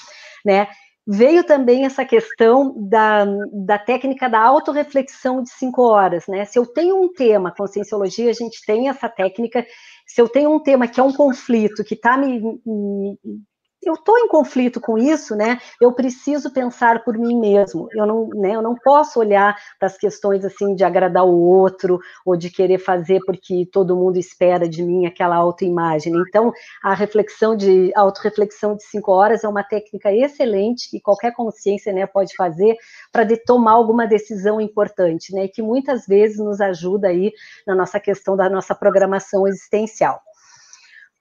né, 0.42 0.68
veio 1.06 1.44
também 1.44 1.84
essa 1.84 2.04
questão 2.04 2.74
da, 2.88 3.24
da 3.52 3.78
técnica 3.78 4.28
da 4.28 4.40
autorreflexão 4.40 5.42
de 5.42 5.50
cinco 5.50 5.82
horas, 5.82 6.26
né? 6.26 6.44
Se 6.44 6.58
eu 6.58 6.66
tenho 6.66 7.00
um 7.00 7.12
tema, 7.12 7.54
conscienciologia, 7.54 8.30
a 8.30 8.34
gente 8.34 8.64
tem 8.66 8.88
essa 8.88 9.08
técnica, 9.08 9.64
se 10.06 10.20
eu 10.20 10.28
tenho 10.28 10.52
um 10.52 10.60
tema 10.60 10.88
que 10.88 10.98
é 10.98 11.02
um 11.02 11.12
conflito, 11.12 11.84
que 11.84 11.94
está 11.94 12.16
me, 12.16 12.40
me, 12.40 13.18
eu 13.86 13.94
estou 13.94 14.18
em 14.18 14.28
conflito 14.28 14.80
com 14.80 14.98
isso, 14.98 15.36
né? 15.36 15.58
Eu 15.80 15.92
preciso 15.92 16.52
pensar 16.52 17.04
por 17.04 17.16
mim 17.16 17.38
mesmo. 17.38 17.88
Eu 17.92 18.04
não, 18.04 18.28
né, 18.28 18.54
eu 18.54 18.62
não 18.62 18.74
posso 18.74 19.20
olhar 19.20 19.56
para 19.78 19.86
as 19.86 19.96
questões 19.96 20.44
assim 20.44 20.74
de 20.74 20.82
agradar 20.84 21.24
o 21.24 21.40
outro 21.40 21.98
ou 22.24 22.36
de 22.36 22.50
querer 22.50 22.78
fazer 22.78 23.20
porque 23.24 23.68
todo 23.72 23.96
mundo 23.96 24.18
espera 24.18 24.68
de 24.68 24.82
mim 24.82 25.06
aquela 25.06 25.36
autoimagem. 25.36 26.12
Então, 26.28 26.52
a 26.82 26.94
reflexão 26.94 27.56
de 27.56 27.92
a 27.94 28.00
autorreflexão 28.00 28.74
de 28.76 28.82
cinco 28.84 29.12
horas 29.12 29.44
é 29.44 29.48
uma 29.48 29.62
técnica 29.62 30.12
excelente 30.12 30.90
que 30.90 31.00
qualquer 31.00 31.32
consciência, 31.32 31.92
né, 31.92 32.06
pode 32.06 32.34
fazer 32.34 32.76
para 33.12 33.26
tomar 33.46 33.72
alguma 33.72 34.06
decisão 34.06 34.60
importante, 34.60 35.32
né? 35.32 35.46
Que 35.48 35.62
muitas 35.62 36.06
vezes 36.06 36.38
nos 36.38 36.60
ajuda 36.60 37.08
aí 37.08 37.32
na 37.66 37.74
nossa 37.74 38.00
questão 38.00 38.36
da 38.36 38.48
nossa 38.50 38.74
programação 38.74 39.46
existencial. 39.46 40.20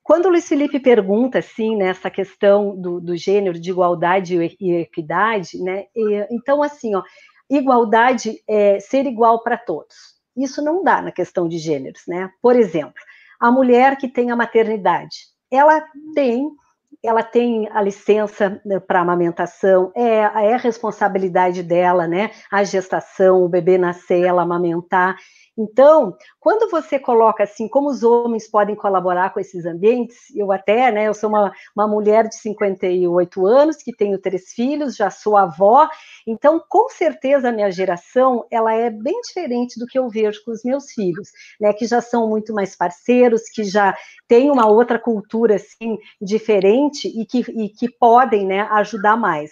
Quando 0.05 0.27
o 0.27 0.29
Luiz 0.29 0.47
Felipe 0.47 0.79
pergunta, 0.79 1.39
assim, 1.39 1.75
nessa 1.75 2.09
né, 2.09 2.13
questão 2.13 2.79
do, 2.79 3.01
do, 3.01 3.17
gênero, 3.17 3.59
de 3.59 3.71
igualdade 3.71 4.37
e 4.59 4.71
equidade, 4.71 5.57
né, 5.57 5.85
e, 5.95 6.27
então, 6.29 6.61
assim, 6.61 6.93
ó, 6.93 7.01
igualdade 7.49 8.39
é 8.47 8.79
ser 8.79 9.07
igual 9.07 9.41
para 9.41 9.57
todos. 9.57 9.95
Isso 10.37 10.61
não 10.61 10.83
dá 10.83 11.01
na 11.01 11.11
questão 11.11 11.47
de 11.47 11.57
gêneros, 11.57 12.03
né? 12.07 12.29
Por 12.39 12.55
exemplo, 12.55 12.93
a 13.39 13.51
mulher 13.51 13.97
que 13.97 14.07
tem 14.07 14.29
a 14.29 14.35
maternidade, 14.35 15.17
ela 15.49 15.83
tem 16.13 16.51
ela 17.03 17.21
tem 17.21 17.69
a 17.71 17.81
licença 17.81 18.59
né, 18.65 18.79
para 18.79 19.01
amamentação, 19.01 19.91
é, 19.95 20.21
é 20.21 20.57
responsabilidade 20.57 21.61
dela, 21.61 22.07
né? 22.07 22.31
A 22.51 22.63
gestação, 22.63 23.43
o 23.43 23.49
bebê 23.49 23.77
nascer, 23.77 24.23
ela 24.23 24.41
amamentar. 24.41 25.15
Então, 25.57 26.17
quando 26.39 26.69
você 26.69 26.99
coloca 26.99 27.43
assim, 27.43 27.67
como 27.67 27.89
os 27.89 28.03
homens 28.03 28.49
podem 28.49 28.75
colaborar 28.75 29.33
com 29.33 29.39
esses 29.39 29.65
ambientes, 29.65 30.17
eu 30.35 30.51
até, 30.51 30.91
né, 30.91 31.07
eu 31.07 31.13
sou 31.13 31.29
uma, 31.29 31.51
uma 31.75 31.87
mulher 31.87 32.27
de 32.27 32.35
58 32.35 33.45
anos, 33.45 33.77
que 33.77 33.95
tenho 33.95 34.19
três 34.19 34.51
filhos, 34.51 34.95
já 34.95 35.09
sou 35.09 35.37
avó, 35.37 35.89
então, 36.27 36.61
com 36.67 36.89
certeza, 36.89 37.49
a 37.49 37.51
minha 37.51 37.71
geração, 37.71 38.45
ela 38.51 38.73
é 38.73 38.89
bem 38.89 39.21
diferente 39.21 39.79
do 39.79 39.85
que 39.85 39.97
eu 39.97 40.09
vejo 40.09 40.43
com 40.43 40.51
os 40.51 40.63
meus 40.63 40.91
filhos, 40.91 41.29
né, 41.59 41.71
que 41.71 41.85
já 41.85 42.01
são 42.01 42.27
muito 42.27 42.53
mais 42.53 42.75
parceiros, 42.75 43.43
que 43.49 43.63
já 43.63 43.95
têm 44.27 44.51
uma 44.51 44.67
outra 44.67 44.99
cultura, 44.99 45.55
assim, 45.55 45.97
diferente 46.21 47.07
e 47.07 47.25
que, 47.25 47.39
e 47.51 47.69
que 47.69 47.89
podem, 47.89 48.45
né, 48.45 48.61
ajudar 48.71 49.15
mais. 49.15 49.51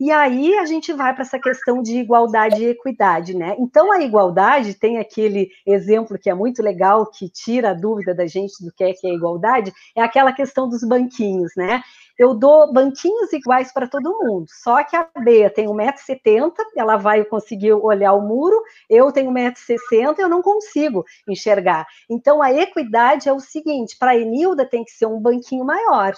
E 0.00 0.10
aí 0.10 0.56
a 0.58 0.64
gente 0.64 0.92
vai 0.92 1.12
para 1.12 1.22
essa 1.22 1.38
questão 1.38 1.82
de 1.82 1.96
igualdade 1.98 2.62
e 2.62 2.68
equidade, 2.68 3.36
né? 3.36 3.56
Então 3.58 3.92
a 3.92 4.00
igualdade 4.00 4.74
tem 4.74 4.98
aquele 4.98 5.50
exemplo 5.66 6.18
que 6.18 6.30
é 6.30 6.34
muito 6.34 6.62
legal, 6.62 7.06
que 7.10 7.28
tira 7.28 7.70
a 7.70 7.74
dúvida 7.74 8.14
da 8.14 8.26
gente 8.26 8.64
do 8.64 8.72
que 8.72 8.84
é 8.84 8.92
que 8.92 9.06
é 9.06 9.14
igualdade, 9.14 9.72
é 9.96 10.02
aquela 10.02 10.32
questão 10.32 10.68
dos 10.68 10.82
banquinhos, 10.86 11.52
né? 11.56 11.82
eu 12.18 12.34
dou 12.34 12.72
banquinhos 12.72 13.32
iguais 13.32 13.72
para 13.72 13.86
todo 13.86 14.18
mundo. 14.18 14.46
Só 14.48 14.82
que 14.82 14.96
a 14.96 15.08
Bea 15.20 15.48
tem 15.48 15.68
1,70m, 15.68 16.52
ela 16.76 16.96
vai 16.96 17.24
conseguir 17.24 17.72
olhar 17.72 18.12
o 18.12 18.26
muro, 18.26 18.60
eu 18.90 19.12
tenho 19.12 19.30
1,60m, 19.30 20.18
eu 20.18 20.28
não 20.28 20.42
consigo 20.42 21.04
enxergar. 21.28 21.86
Então, 22.10 22.42
a 22.42 22.52
equidade 22.52 23.28
é 23.28 23.32
o 23.32 23.38
seguinte: 23.38 23.96
para 23.96 24.10
a 24.10 24.16
Enilda 24.16 24.66
tem 24.68 24.84
que 24.84 24.90
ser 24.90 25.06
um 25.06 25.20
banquinho 25.20 25.64
maior, 25.64 26.12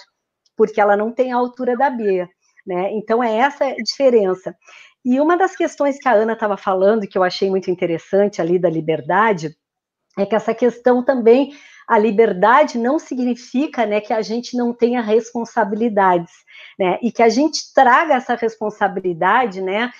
porque 0.57 0.81
ela 0.81 0.97
não 0.97 1.11
tem 1.11 1.31
a 1.31 1.37
altura 1.37 1.77
da 1.77 1.89
Bea. 1.89 2.27
Né? 2.65 2.91
Então, 2.93 3.23
é 3.23 3.37
essa 3.37 3.65
a 3.65 3.75
diferença. 3.75 4.55
E 5.03 5.19
uma 5.19 5.35
das 5.35 5.55
questões 5.55 5.97
que 5.97 6.07
a 6.07 6.13
Ana 6.13 6.33
estava 6.33 6.57
falando, 6.57 7.07
que 7.07 7.17
eu 7.17 7.23
achei 7.23 7.49
muito 7.49 7.71
interessante 7.71 8.41
ali 8.41 8.59
da 8.59 8.69
liberdade, 8.69 9.55
é 10.17 10.25
que 10.25 10.35
essa 10.35 10.53
questão 10.53 11.03
também, 11.03 11.53
a 11.87 11.97
liberdade 11.97 12.77
não 12.77 12.99
significa 12.99 13.85
né, 13.85 13.99
que 13.99 14.13
a 14.13 14.21
gente 14.21 14.55
não 14.55 14.73
tenha 14.73 15.01
responsabilidades, 15.01 16.31
né? 16.77 16.99
E 17.01 17.11
que 17.11 17.23
a 17.23 17.29
gente 17.29 17.73
traga 17.73 18.15
essa 18.15 18.35
responsabilidade, 18.35 19.61
né? 19.61 19.91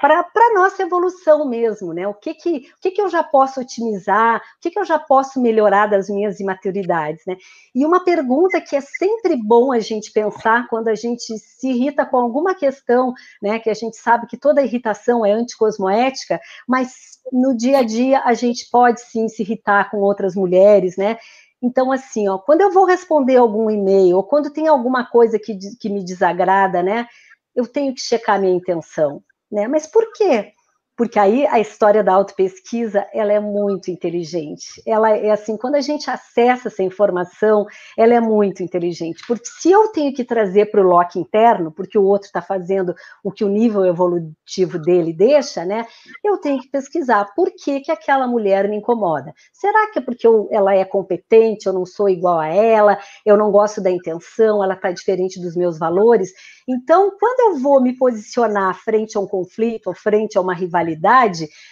Para 0.00 0.20
a 0.20 0.54
nossa 0.54 0.82
evolução 0.82 1.48
mesmo, 1.48 1.92
né? 1.92 2.06
O 2.06 2.14
que 2.14 2.34
que, 2.34 2.56
o 2.56 2.80
que 2.80 2.90
que 2.90 3.00
eu 3.00 3.08
já 3.08 3.22
posso 3.22 3.60
otimizar, 3.60 4.36
o 4.38 4.60
que 4.60 4.70
que 4.70 4.78
eu 4.78 4.84
já 4.84 4.98
posso 4.98 5.40
melhorar 5.40 5.86
das 5.86 6.08
minhas 6.08 6.40
imaturidades, 6.40 7.22
né? 7.26 7.36
E 7.74 7.84
uma 7.84 8.04
pergunta 8.04 8.60
que 8.60 8.76
é 8.76 8.80
sempre 8.80 9.36
bom 9.36 9.72
a 9.72 9.78
gente 9.78 10.12
pensar 10.12 10.68
quando 10.68 10.88
a 10.88 10.94
gente 10.94 11.38
se 11.38 11.68
irrita 11.68 12.04
com 12.04 12.16
alguma 12.16 12.54
questão, 12.54 13.12
né? 13.42 13.58
Que 13.58 13.70
a 13.70 13.74
gente 13.74 13.96
sabe 13.96 14.26
que 14.26 14.36
toda 14.36 14.62
irritação 14.62 15.24
é 15.24 15.32
anticosmoética, 15.32 16.40
mas 16.66 17.18
no 17.32 17.56
dia 17.56 17.78
a 17.78 17.82
dia 17.82 18.22
a 18.24 18.34
gente 18.34 18.68
pode 18.70 19.00
sim 19.00 19.28
se 19.28 19.42
irritar 19.42 19.90
com 19.90 19.98
outras 19.98 20.34
mulheres, 20.34 20.96
né? 20.96 21.18
Então, 21.62 21.90
assim, 21.90 22.28
ó, 22.28 22.38
quando 22.38 22.60
eu 22.60 22.70
vou 22.70 22.84
responder 22.84 23.36
algum 23.36 23.68
e-mail, 23.68 24.16
ou 24.16 24.22
quando 24.22 24.50
tem 24.50 24.68
alguma 24.68 25.04
coisa 25.04 25.38
que, 25.38 25.58
que 25.80 25.88
me 25.88 26.04
desagrada, 26.04 26.82
né? 26.82 27.06
Eu 27.54 27.66
tenho 27.66 27.92
que 27.92 28.00
checar 28.00 28.40
minha 28.40 28.54
intenção 28.54 29.22
né? 29.50 29.68
Mas 29.68 29.86
por 29.86 30.12
quê? 30.12 30.52
Porque 30.98 31.16
aí 31.16 31.46
a 31.46 31.60
história 31.60 32.02
da 32.02 32.12
autopesquisa, 32.12 33.06
ela 33.14 33.32
é 33.32 33.38
muito 33.38 33.88
inteligente. 33.88 34.82
Ela 34.84 35.16
é 35.16 35.30
assim, 35.30 35.56
quando 35.56 35.76
a 35.76 35.80
gente 35.80 36.10
acessa 36.10 36.66
essa 36.66 36.82
informação, 36.82 37.66
ela 37.96 38.14
é 38.14 38.20
muito 38.20 38.64
inteligente. 38.64 39.22
Porque 39.24 39.46
se 39.46 39.70
eu 39.70 39.92
tenho 39.92 40.12
que 40.12 40.24
trazer 40.24 40.72
para 40.72 40.80
o 40.80 40.84
lock 40.84 41.16
interno, 41.16 41.70
porque 41.70 41.96
o 41.96 42.02
outro 42.02 42.26
está 42.26 42.42
fazendo 42.42 42.96
o 43.22 43.30
que 43.30 43.44
o 43.44 43.48
nível 43.48 43.86
evolutivo 43.86 44.76
dele 44.76 45.12
deixa, 45.12 45.64
né? 45.64 45.86
Eu 46.24 46.36
tenho 46.38 46.60
que 46.60 46.68
pesquisar 46.68 47.32
por 47.32 47.48
que, 47.52 47.78
que 47.78 47.92
aquela 47.92 48.26
mulher 48.26 48.68
me 48.68 48.76
incomoda. 48.76 49.32
Será 49.52 49.92
que 49.92 50.00
é 50.00 50.02
porque 50.02 50.26
eu, 50.26 50.48
ela 50.50 50.74
é 50.74 50.84
competente, 50.84 51.68
eu 51.68 51.72
não 51.72 51.86
sou 51.86 52.08
igual 52.08 52.40
a 52.40 52.48
ela, 52.48 52.98
eu 53.24 53.36
não 53.36 53.52
gosto 53.52 53.80
da 53.80 53.88
intenção, 53.88 54.64
ela 54.64 54.74
está 54.74 54.90
diferente 54.90 55.40
dos 55.40 55.54
meus 55.54 55.78
valores? 55.78 56.32
Então, 56.68 57.12
quando 57.18 57.54
eu 57.54 57.62
vou 57.62 57.80
me 57.80 57.96
posicionar 57.96 58.74
frente 58.74 59.16
a 59.16 59.20
um 59.20 59.28
conflito, 59.28 59.86
ou 59.86 59.94
frente 59.94 60.36
a 60.36 60.40
uma 60.40 60.54
rivalidade, 60.54 60.87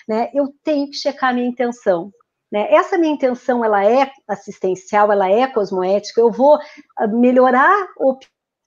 né, 0.08 0.30
eu 0.34 0.52
tenho 0.62 0.86
que 0.90 0.96
checar 0.96 1.30
a 1.30 1.32
minha 1.32 1.48
intenção. 1.48 2.12
Né? 2.50 2.72
Essa 2.72 2.96
minha 2.96 3.12
intenção, 3.12 3.64
ela 3.64 3.84
é 3.84 4.10
assistencial, 4.28 5.10
ela 5.10 5.28
é 5.28 5.46
cosmoética, 5.46 6.20
eu 6.20 6.30
vou 6.30 6.58
ah, 6.96 7.06
melhorar 7.06 7.88
ou 7.96 8.18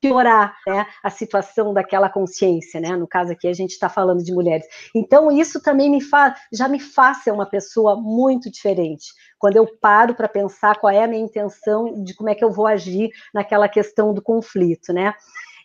piorar 0.02 0.56
né, 0.66 0.86
a 1.04 1.10
situação 1.10 1.74
daquela 1.74 2.10
consciência, 2.10 2.80
né? 2.80 2.96
No 2.96 3.08
caso 3.08 3.34
aqui 3.34 3.48
a 3.48 3.54
gente 3.54 3.72
está 3.72 3.90
falando 3.90 4.24
de 4.24 4.34
mulheres. 4.34 4.66
Então 4.96 5.32
isso 5.32 5.62
também 5.62 5.90
me 5.90 6.02
faz, 6.02 6.40
já 6.52 6.68
me 6.68 6.80
faz 6.80 7.24
ser 7.24 7.32
uma 7.32 7.46
pessoa 7.46 7.96
muito 8.00 8.50
diferente. 8.50 9.08
Quando 9.38 9.58
eu 9.58 9.68
paro 9.80 10.16
para 10.16 10.28
pensar 10.28 10.78
qual 10.80 10.92
é 10.92 11.04
a 11.04 11.08
minha 11.08 11.24
intenção 11.24 12.04
de 12.04 12.16
como 12.16 12.30
é 12.30 12.36
que 12.36 12.44
eu 12.44 12.52
vou 12.52 12.66
agir 12.66 13.10
naquela 13.34 13.68
questão 13.68 14.14
do 14.14 14.22
conflito, 14.22 14.94
né? 14.94 15.14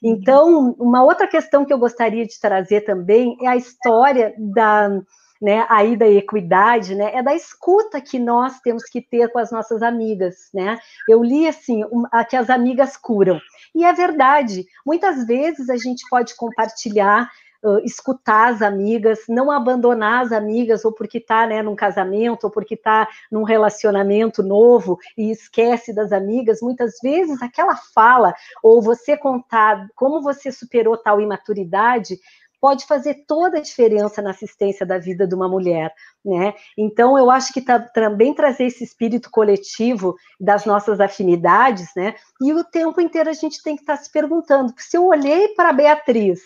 Então, 0.04 0.76
uma 0.78 1.02
outra 1.02 1.26
questão 1.26 1.64
que 1.64 1.72
eu 1.72 1.78
gostaria 1.78 2.26
de 2.26 2.38
trazer 2.38 2.82
também 2.82 3.38
é 3.40 3.48
a 3.48 3.56
história 3.56 4.34
da, 4.36 5.00
né, 5.40 5.66
aí 5.68 5.96
da 5.96 6.06
equidade, 6.06 6.94
né, 6.94 7.10
é 7.14 7.22
da 7.22 7.34
escuta 7.34 8.00
que 8.02 8.18
nós 8.18 8.60
temos 8.60 8.84
que 8.84 9.00
ter 9.00 9.32
com 9.32 9.38
as 9.38 9.50
nossas 9.50 9.82
amigas, 9.82 10.50
né? 10.52 10.78
Eu 11.08 11.24
li 11.24 11.48
assim, 11.48 11.84
um, 11.86 12.04
a 12.12 12.22
que 12.22 12.36
as 12.36 12.50
amigas 12.50 12.98
curam. 12.98 13.40
E 13.74 13.82
é 13.82 13.92
verdade, 13.94 14.66
muitas 14.84 15.26
vezes 15.26 15.70
a 15.70 15.76
gente 15.76 16.04
pode 16.10 16.36
compartilhar 16.36 17.30
uh, 17.64 17.78
escutar 17.84 18.52
as 18.52 18.62
amigas, 18.62 19.20
não 19.28 19.50
abandonar 19.50 20.24
as 20.24 20.32
amigas, 20.32 20.84
ou 20.84 20.92
porque 20.92 21.18
está 21.18 21.46
né, 21.46 21.62
num 21.62 21.74
casamento, 21.74 22.44
ou 22.44 22.50
porque 22.50 22.74
está 22.74 23.08
num 23.32 23.42
relacionamento 23.42 24.42
novo 24.42 24.98
e 25.16 25.30
esquece 25.30 25.94
das 25.94 26.12
amigas. 26.12 26.60
Muitas 26.60 26.94
vezes 27.02 27.42
aquela 27.42 27.74
fala, 27.76 28.34
ou 28.62 28.82
você 28.82 29.16
contar 29.16 29.88
como 29.94 30.22
você 30.22 30.52
superou 30.52 30.96
tal 30.96 31.20
imaturidade, 31.20 32.18
pode 32.64 32.86
fazer 32.86 33.26
toda 33.26 33.58
a 33.58 33.60
diferença 33.60 34.22
na 34.22 34.30
assistência 34.30 34.86
da 34.86 34.96
vida 34.96 35.26
de 35.26 35.34
uma 35.34 35.46
mulher, 35.46 35.92
né? 36.24 36.54
Então, 36.78 37.18
eu 37.18 37.30
acho 37.30 37.52
que 37.52 37.60
tá, 37.60 37.78
também 37.78 38.32
trazer 38.32 38.64
esse 38.64 38.82
espírito 38.82 39.30
coletivo 39.30 40.16
das 40.40 40.64
nossas 40.64 40.98
afinidades, 40.98 41.90
né? 41.94 42.14
E 42.40 42.54
o 42.54 42.64
tempo 42.64 43.02
inteiro 43.02 43.28
a 43.28 43.34
gente 43.34 43.62
tem 43.62 43.76
que 43.76 43.82
estar 43.82 43.98
tá 43.98 44.02
se 44.02 44.10
perguntando, 44.10 44.72
se 44.78 44.96
eu 44.96 45.04
olhei 45.04 45.48
para 45.48 45.68
a 45.68 45.72
Beatriz 45.74 46.40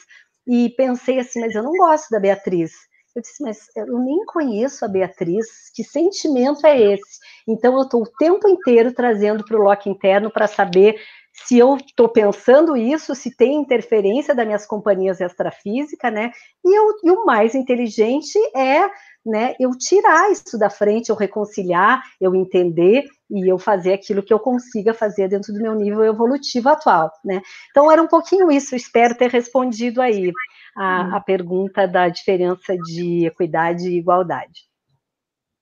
e 0.48 0.70
pensei 0.70 1.18
assim, 1.18 1.40
mas 1.40 1.54
eu 1.54 1.62
não 1.62 1.72
gosto 1.72 2.08
da 2.10 2.18
Beatriz. 2.18 2.72
Eu 3.14 3.22
disse, 3.22 3.42
mas 3.42 3.66
eu 3.74 3.98
nem 3.98 4.24
conheço 4.24 4.84
a 4.84 4.88
Beatriz, 4.88 5.70
que 5.74 5.82
sentimento 5.82 6.66
é 6.66 6.80
esse? 6.94 7.18
Então, 7.46 7.74
eu 7.74 7.82
estou 7.82 8.02
o 8.02 8.10
tempo 8.18 8.48
inteiro 8.48 8.92
trazendo 8.92 9.44
para 9.44 9.56
o 9.56 9.62
loco 9.62 9.88
interno 9.88 10.30
para 10.30 10.46
saber 10.46 11.00
se 11.32 11.58
eu 11.58 11.76
estou 11.76 12.08
pensando 12.08 12.76
isso, 12.76 13.14
se 13.14 13.36
tem 13.36 13.60
interferência 13.60 14.34
das 14.34 14.46
minhas 14.46 14.66
companhias 14.66 15.20
extrafísicas, 15.20 16.12
né? 16.12 16.32
E, 16.64 16.76
eu, 16.76 16.84
e 17.04 17.10
o 17.10 17.24
mais 17.24 17.54
inteligente 17.54 18.38
é 18.56 18.88
né, 19.28 19.54
eu 19.60 19.70
tirar 19.76 20.30
isso 20.30 20.58
da 20.58 20.70
frente, 20.70 21.10
eu 21.10 21.16
reconciliar, 21.16 22.02
eu 22.20 22.34
entender 22.34 23.04
e 23.30 23.50
eu 23.50 23.58
fazer 23.58 23.92
aquilo 23.92 24.22
que 24.22 24.32
eu 24.32 24.38
consiga 24.38 24.94
fazer 24.94 25.28
dentro 25.28 25.52
do 25.52 25.60
meu 25.60 25.74
nível 25.74 26.04
evolutivo 26.04 26.68
atual, 26.68 27.12
né? 27.24 27.42
Então 27.70 27.92
era 27.92 28.02
um 28.02 28.08
pouquinho 28.08 28.50
isso, 28.50 28.74
espero 28.74 29.14
ter 29.14 29.30
respondido 29.30 30.00
aí 30.00 30.32
a, 30.76 31.16
a 31.16 31.20
pergunta 31.20 31.86
da 31.86 32.08
diferença 32.08 32.76
de 32.76 33.26
equidade 33.26 33.88
e 33.88 33.98
igualdade. 33.98 34.68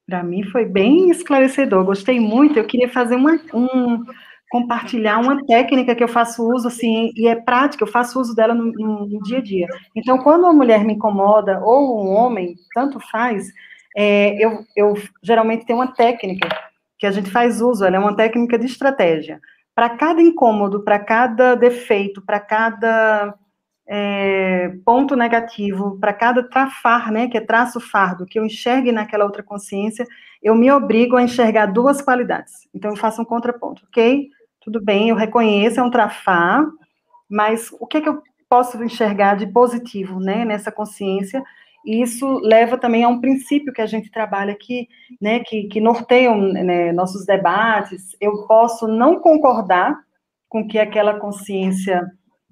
Para 0.07 0.23
mim 0.23 0.45
foi 0.45 0.65
bem 0.65 1.11
esclarecedor, 1.11 1.85
gostei 1.85 2.21
muito. 2.21 2.59
Eu 2.59 2.67
queria 2.67 2.89
fazer 2.89 3.17
uma, 3.17 3.41
um, 3.53 4.05
compartilhar 4.49 5.19
uma 5.19 5.45
técnica 5.45 5.95
que 5.95 6.05
eu 6.05 6.09
faço 6.09 6.49
uso, 6.49 6.69
assim, 6.69 7.13
e 7.17 7.27
é 7.27 7.35
prática, 7.35 7.83
eu 7.83 7.89
faço 7.89 8.21
uso 8.21 8.35
dela 8.35 8.55
no, 8.55 8.73
no, 8.73 9.23
dia 9.23 9.39
a 9.39 9.43
dia. 9.43 9.67
Então, 9.95 10.19
quando 10.19 10.45
uma 10.45 10.53
mulher 10.53 10.85
me 10.85 10.95
incomoda, 10.95 11.61
ou 11.63 12.05
um 12.05 12.15
homem, 12.15 12.55
tanto 12.75 13.01
faz, 13.11 13.49
é, 13.97 14.37
eu, 14.45 14.65
eu 14.77 14.95
geralmente 15.23 15.67
tenho 15.67 15.79
uma 15.79 15.93
técnica 15.93 16.49
que 16.99 17.07
a 17.07 17.11
gente 17.11 17.31
faz 17.31 17.61
uso, 17.61 17.85
ela 17.85 17.97
é 17.97 17.99
uma 17.99 18.17
técnica 18.17 18.59
de 18.59 18.67
estratégia. 18.67 19.41
Para 19.75 19.91
cada 19.91 20.23
incômodo, 20.23 20.83
para 20.83 20.99
cada 20.99 21.55
defeito, 21.55 22.23
para 22.23 22.41
cada 22.41 23.35
é, 23.87 24.73
ponto 24.85 25.15
negativo, 25.15 25.99
para 26.01 26.13
cada 26.13 26.43
trafar, 26.43 27.13
né, 27.13 27.29
que 27.29 27.37
é 27.37 27.41
traço 27.41 27.81
fardo, 27.81 28.27
que 28.27 28.39
eu 28.39 28.45
enxergue 28.45 28.93
naquela 28.93 29.25
outra 29.25 29.43
consciência, 29.43 30.07
eu 30.43 30.55
me 30.55 30.71
obrigo 30.71 31.17
a 31.17 31.23
enxergar 31.23 31.67
duas 31.67 32.01
qualidades. 32.01 32.69
Então, 32.75 32.93
eu 32.93 32.97
faço 32.97 33.21
um 33.21 33.25
contraponto, 33.25 33.85
ok? 33.89 34.31
Tudo 34.67 34.83
bem, 34.83 35.11
eu 35.11 35.15
reconheço, 35.15 35.79
é 35.79 35.83
um 35.83 35.91
trafar, 35.91 36.67
mas 37.31 37.71
o 37.79 37.87
que, 37.87 37.99
é 37.99 38.01
que 38.01 38.09
eu 38.09 38.21
posso 38.49 38.83
enxergar 38.83 39.37
de 39.37 39.47
positivo, 39.47 40.19
né, 40.19 40.45
nessa 40.45 40.73
consciência? 40.73 41.41
E 41.85 42.03
isso 42.03 42.41
leva 42.41 42.77
também 42.77 43.05
a 43.05 43.09
um 43.09 43.21
princípio 43.21 43.73
que 43.73 43.81
a 43.81 43.87
gente 43.87 44.11
trabalha 44.11 44.53
aqui, 44.53 44.89
né, 45.23 45.39
que, 45.39 45.69
que 45.69 45.81
norteiam 45.81 46.37
né, 46.37 46.93
nossos 46.93 47.25
debates. 47.25 48.17
Eu 48.21 48.45
posso 48.49 48.89
não 48.89 49.21
concordar 49.21 49.97
com 50.49 50.67
que 50.67 50.81
aquela 50.81 51.15
consciência 51.15 52.05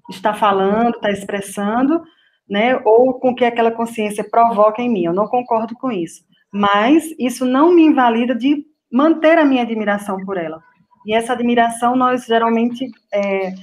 está 0.09 0.33
falando, 0.33 0.95
está 0.95 1.11
expressando, 1.11 2.01
né, 2.49 2.79
ou 2.85 3.19
com 3.19 3.35
que 3.35 3.43
aquela 3.43 3.71
consciência 3.71 4.23
provoca 4.23 4.81
em 4.81 4.89
mim. 4.89 5.03
Eu 5.03 5.13
não 5.13 5.27
concordo 5.27 5.75
com 5.75 5.91
isso. 5.91 6.23
Mas 6.49 7.13
isso 7.19 7.43
não 7.43 7.75
me 7.75 7.83
invalida 7.83 8.33
de 8.33 8.65
manter 8.89 9.37
a 9.37 9.43
minha 9.43 9.63
admiração 9.63 10.23
por 10.23 10.37
ela. 10.37 10.63
E 11.05 11.13
essa 11.13 11.33
admiração 11.33 11.95
nós 11.95 12.25
geralmente 12.25 12.89
é, 13.13 13.53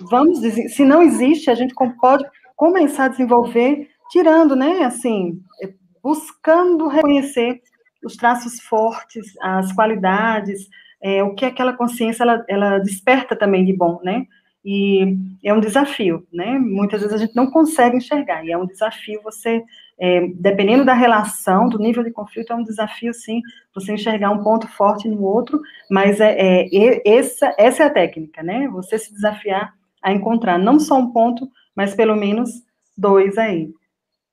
vamos 0.00 0.40
dizer, 0.40 0.68
se 0.68 0.84
não 0.84 1.02
existe, 1.02 1.50
a 1.50 1.54
gente 1.54 1.74
pode 2.00 2.24
começar 2.56 3.06
a 3.06 3.08
desenvolver 3.08 3.88
tirando, 4.10 4.54
né, 4.54 4.84
assim, 4.84 5.40
é, 5.62 5.72
buscando 6.02 6.86
reconhecer 6.88 7.60
os 8.04 8.16
traços 8.16 8.60
fortes, 8.60 9.34
as 9.40 9.72
qualidades, 9.72 10.68
é, 11.02 11.22
o 11.22 11.34
que 11.34 11.44
aquela 11.44 11.72
consciência 11.72 12.22
ela, 12.22 12.44
ela 12.48 12.78
desperta 12.78 13.34
também 13.36 13.64
de 13.64 13.72
bom, 13.72 14.00
né? 14.02 14.26
E 14.64 15.16
é 15.42 15.52
um 15.52 15.60
desafio, 15.60 16.26
né? 16.32 16.58
Muitas 16.58 17.00
vezes 17.00 17.14
a 17.14 17.18
gente 17.18 17.34
não 17.34 17.50
consegue 17.50 17.96
enxergar, 17.96 18.44
e 18.44 18.52
é 18.52 18.58
um 18.58 18.66
desafio 18.66 19.20
você, 19.22 19.64
é, 20.04 20.26
dependendo 20.34 20.84
da 20.84 20.94
relação, 20.94 21.68
do 21.68 21.78
nível 21.78 22.02
de 22.02 22.10
conflito, 22.10 22.52
é 22.52 22.56
um 22.56 22.64
desafio, 22.64 23.14
sim, 23.14 23.40
você 23.72 23.92
enxergar 23.92 24.32
um 24.32 24.42
ponto 24.42 24.66
forte 24.66 25.06
no 25.06 25.22
outro, 25.22 25.62
mas 25.88 26.20
é, 26.20 26.66
é 26.66 27.02
essa, 27.06 27.54
essa 27.56 27.84
é 27.84 27.86
a 27.86 27.90
técnica, 27.90 28.42
né? 28.42 28.66
Você 28.72 28.98
se 28.98 29.12
desafiar 29.12 29.72
a 30.02 30.12
encontrar 30.12 30.58
não 30.58 30.80
só 30.80 30.98
um 30.98 31.12
ponto, 31.12 31.48
mas 31.72 31.94
pelo 31.94 32.16
menos 32.16 32.50
dois 32.98 33.38
aí, 33.38 33.70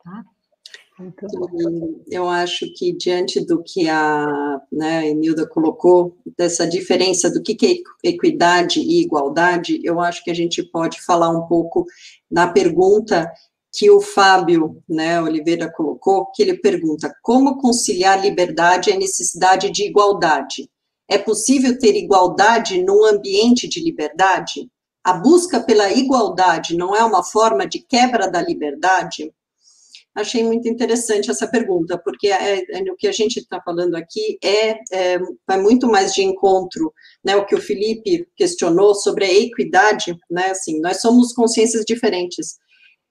tá? 0.03 0.25
Eu 2.09 2.27
acho 2.27 2.65
que 2.73 2.91
diante 2.91 3.39
do 3.45 3.63
que 3.63 3.87
a 3.87 4.59
né, 4.71 5.07
Enilda 5.07 5.47
colocou, 5.47 6.17
dessa 6.35 6.67
diferença 6.67 7.29
do 7.29 7.43
que 7.43 7.55
é 8.03 8.09
equidade 8.09 8.79
e 8.79 9.03
igualdade, 9.03 9.79
eu 9.83 10.01
acho 10.01 10.23
que 10.23 10.31
a 10.31 10.33
gente 10.33 10.63
pode 10.63 10.99
falar 11.01 11.29
um 11.29 11.47
pouco 11.47 11.85
na 12.29 12.47
pergunta 12.47 13.31
que 13.71 13.89
o 13.89 14.01
Fábio 14.01 14.81
né, 14.87 15.21
Oliveira 15.21 15.71
colocou, 15.71 16.25
que 16.31 16.41
ele 16.41 16.57
pergunta 16.57 17.13
como 17.21 17.57
conciliar 17.57 18.21
liberdade 18.21 18.89
e 18.89 18.97
necessidade 18.97 19.71
de 19.71 19.85
igualdade? 19.85 20.69
É 21.07 21.17
possível 21.17 21.77
ter 21.77 21.95
igualdade 21.95 22.83
num 22.83 23.05
ambiente 23.05 23.67
de 23.67 23.83
liberdade? 23.83 24.69
A 25.03 25.13
busca 25.13 25.59
pela 25.59 25.91
igualdade 25.91 26.75
não 26.75 26.95
é 26.95 27.03
uma 27.03 27.23
forma 27.23 27.65
de 27.67 27.79
quebra 27.79 28.29
da 28.29 28.41
liberdade? 28.41 29.33
Achei 30.13 30.43
muito 30.43 30.67
interessante 30.67 31.31
essa 31.31 31.47
pergunta, 31.47 31.97
porque 31.97 32.27
é, 32.27 32.63
é, 32.71 32.91
o 32.91 32.95
que 32.95 33.07
a 33.07 33.11
gente 33.11 33.37
está 33.37 33.61
falando 33.61 33.95
aqui 33.95 34.37
é, 34.43 34.79
é, 34.91 35.19
vai 35.47 35.61
muito 35.61 35.87
mais 35.87 36.13
de 36.13 36.21
encontro, 36.23 36.93
né, 37.23 37.35
o 37.35 37.45
que 37.45 37.55
o 37.55 37.61
Felipe 37.61 38.27
questionou 38.35 38.93
sobre 38.95 39.25
a 39.25 39.33
equidade, 39.33 40.17
né, 40.29 40.47
assim, 40.47 40.81
nós 40.81 40.99
somos 40.99 41.31
consciências 41.31 41.85
diferentes, 41.85 42.57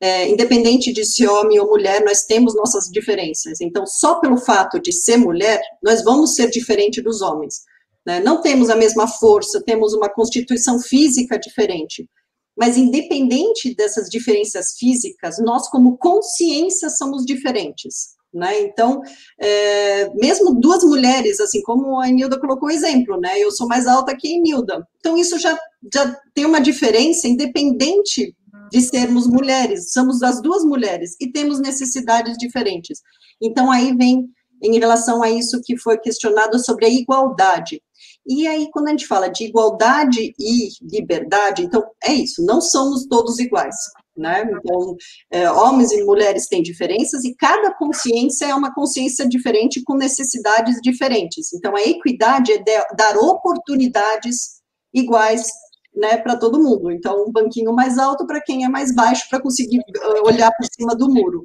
é, 0.01 0.29
independente 0.29 0.93
de 0.93 1.05
se 1.05 1.27
homem 1.27 1.59
ou 1.59 1.69
mulher, 1.69 2.05
nós 2.05 2.23
temos 2.23 2.55
nossas 2.55 2.85
diferenças, 2.91 3.61
então, 3.61 3.87
só 3.87 4.21
pelo 4.21 4.37
fato 4.37 4.81
de 4.81 4.93
ser 4.93 5.17
mulher, 5.17 5.61
nós 5.83 6.05
vamos 6.05 6.35
ser 6.35 6.51
diferente 6.51 7.01
dos 7.03 7.21
homens, 7.21 7.63
né, 8.07 8.21
não 8.21 8.41
temos 8.41 8.71
a 8.71 8.77
mesma 8.77 9.09
força, 9.09 9.63
temos 9.65 9.93
uma 9.95 10.09
constituição 10.09 10.79
física 10.81 11.39
diferente, 11.39 12.09
mas 12.57 12.77
independente 12.77 13.75
dessas 13.75 14.09
diferenças 14.09 14.77
físicas, 14.79 15.37
nós 15.39 15.69
como 15.69 15.97
consciência 15.97 16.91
somos 16.91 17.25
diferentes, 17.25 18.19
né? 18.35 18.61
Então, 18.63 19.01
é, 19.41 20.13
mesmo 20.15 20.55
duas 20.61 20.83
mulheres, 20.83 21.39
assim 21.41 21.63
como 21.63 22.01
a 22.01 22.09
Nilda 22.09 22.39
colocou 22.39 22.69
o 22.69 22.73
exemplo, 22.73 23.19
né? 23.19 23.39
Eu 23.39 23.51
sou 23.53 23.69
mais 23.69 23.87
alta 23.87 24.17
que 24.17 24.37
a 24.37 24.41
Nilda. 24.41 24.87
Então, 24.99 25.17
isso 25.17 25.39
já, 25.39 25.57
já 25.93 26.17
tem 26.35 26.45
uma 26.45 26.61
diferença, 26.61 27.29
independente 27.29 28.35
de 28.71 28.81
sermos 28.81 29.27
mulheres, 29.27 29.93
somos 29.93 30.23
as 30.23 30.41
duas 30.43 30.65
mulheres 30.65 31.17
e 31.21 31.31
temos 31.31 31.61
necessidades 31.61 32.37
diferentes. 32.37 33.01
Então, 33.41 33.71
aí 33.71 33.95
vem 33.97 34.29
em 34.63 34.79
relação 34.79 35.23
a 35.23 35.31
isso 35.31 35.61
que 35.65 35.79
foi 35.79 35.99
questionado 35.99 36.59
sobre 36.59 36.87
a 36.87 36.89
igualdade. 36.89 37.81
E 38.27 38.47
aí, 38.47 38.69
quando 38.71 38.89
a 38.89 38.91
gente 38.91 39.07
fala 39.07 39.29
de 39.29 39.45
igualdade 39.45 40.35
e 40.39 40.69
liberdade, 40.83 41.63
então 41.63 41.83
é 42.05 42.13
isso, 42.13 42.45
não 42.45 42.61
somos 42.61 43.07
todos 43.07 43.39
iguais. 43.39 43.77
Né? 44.17 44.45
Então, 44.51 44.97
é, 45.31 45.51
homens 45.51 45.93
e 45.93 46.03
mulheres 46.03 46.49
têm 46.49 46.61
diferenças 46.61 47.25
e 47.25 47.37
cada 47.37 47.73
consciência 47.75 48.47
é 48.47 48.55
uma 48.55 48.75
consciência 48.75 49.27
diferente 49.29 49.81
com 49.85 49.95
necessidades 49.95 50.81
diferentes. 50.83 51.53
Então, 51.53 51.77
a 51.77 51.83
equidade 51.83 52.51
é 52.53 52.59
de, 52.59 52.73
dar 52.97 53.17
oportunidades 53.17 54.59
iguais 54.93 55.47
né, 55.95 56.17
para 56.19 56.37
todo 56.37 56.63
mundo. 56.63 56.91
Então, 56.91 57.25
um 57.27 57.33
banquinho 57.33 57.73
mais 57.73 57.99
alto 57.99 58.27
para 58.27 58.41
quem 58.41 58.65
é 58.65 58.69
mais 58.69 58.95
baixo 58.95 59.29
para 59.29 59.41
conseguir 59.41 59.79
uh, 59.79 60.27
olhar 60.27 60.53
por 60.53 60.67
cima 60.67 60.95
do 60.95 61.09
muro. 61.13 61.45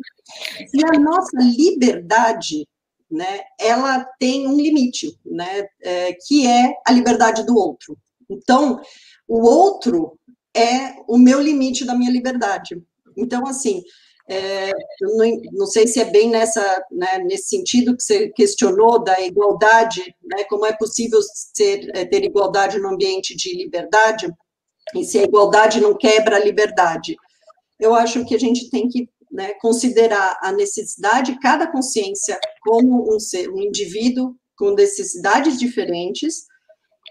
E 0.74 0.86
a 0.86 1.00
nossa 1.00 1.38
liberdade 1.38 2.68
né, 3.10 3.42
ela 3.60 4.04
tem 4.20 4.48
um 4.48 4.56
limite, 4.56 5.18
né, 5.26 5.68
é, 5.82 6.14
que 6.26 6.48
é 6.48 6.74
a 6.86 6.92
liberdade 6.92 7.46
do 7.46 7.56
outro. 7.56 7.96
Então, 8.30 8.82
o 9.28 9.48
outro 9.48 10.18
é 10.56 10.96
o 11.08 11.18
meu 11.18 11.40
limite 11.40 11.86
da 11.86 11.96
minha 11.96 12.12
liberdade. 12.12 12.82
Então, 13.16 13.46
assim, 13.46 13.84
é, 14.30 14.72
não, 15.02 15.42
não, 15.52 15.66
sei 15.66 15.86
se 15.86 16.00
é 16.00 16.06
bem 16.06 16.30
nessa, 16.30 16.86
né, 16.92 17.20
nesse 17.26 17.50
sentido 17.50 17.96
que 17.96 18.02
você 18.04 18.30
questionou 18.30 19.04
da 19.04 19.20
igualdade, 19.22 20.16
né, 20.24 20.46
como 20.46 20.66
é 20.66 20.74
possível 20.74 21.20
ser, 21.54 21.90
é, 21.94 22.06
ter 22.06 22.24
igualdade 22.24 22.80
no 22.80 22.90
ambiente 22.90 23.36
de 23.36 23.56
liberdade, 23.56 24.32
e 24.96 25.04
se 25.04 25.20
a 25.20 25.24
igualdade 25.24 25.82
não 25.82 25.98
quebra 25.98 26.38
a 26.38 26.44
liberdade. 26.44 27.16
Eu 27.80 27.94
acho 27.94 28.26
que 28.26 28.36
a 28.36 28.40
gente 28.40 28.70
tem 28.70 28.88
que 28.88 29.10
né, 29.32 29.54
considerar 29.56 30.38
a 30.42 30.52
necessidade, 30.52 31.40
cada 31.40 31.68
consciência 31.68 32.40
como 32.62 33.14
um 33.14 33.20
ser, 33.20 33.50
um 33.50 33.60
indivíduo 33.60 34.36
com 34.56 34.72
necessidades 34.72 35.58
diferentes, 35.58 36.46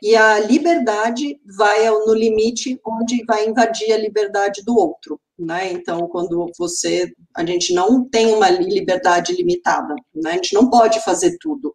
e 0.02 0.16
a 0.16 0.40
liberdade 0.40 1.40
vai 1.56 1.88
no 1.90 2.14
limite 2.14 2.80
onde 2.84 3.24
vai 3.24 3.46
invadir 3.46 3.92
a 3.92 3.98
liberdade 3.98 4.62
do 4.64 4.76
outro, 4.76 5.20
né? 5.39 5.72
Então, 5.72 6.09
quando 6.09 6.51
você, 6.59 7.12
a 7.35 7.45
gente 7.45 7.72
não 7.74 8.09
tem 8.09 8.33
uma 8.33 8.51
liberdade 8.51 9.33
limitada, 9.33 9.95
né? 10.14 10.33
A 10.33 10.35
gente 10.35 10.55
não 10.55 10.68
pode 10.68 11.01
fazer 11.01 11.37
tudo. 11.41 11.74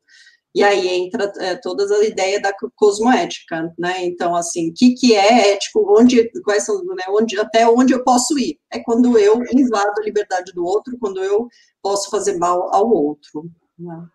E 0.55 0.63
aí 0.63 0.87
entra 0.87 1.31
é, 1.37 1.55
toda 1.55 1.83
a 1.83 2.05
ideia 2.05 2.41
da 2.41 2.51
cosmoética, 2.75 3.71
né? 3.77 4.03
Então, 4.05 4.35
assim, 4.35 4.71
o 4.71 4.73
que, 4.73 4.95
que 4.95 5.15
é 5.15 5.51
ético, 5.53 5.85
onde, 5.99 6.31
quais 6.41 6.65
são, 6.65 6.83
né, 6.83 7.03
onde, 7.09 7.39
até 7.39 7.67
onde 7.67 7.93
eu 7.93 8.03
posso 8.03 8.39
ir? 8.39 8.57
É 8.71 8.79
quando 8.79 9.17
eu 9.19 9.39
invado 9.53 9.99
a 9.99 10.03
liberdade 10.03 10.51
do 10.53 10.65
outro, 10.65 10.97
quando 10.99 11.23
eu 11.23 11.47
posso 11.81 12.09
fazer 12.09 12.37
mal 12.37 12.73
ao 12.73 12.89
outro. 12.89 13.49
Né? 13.77 14.07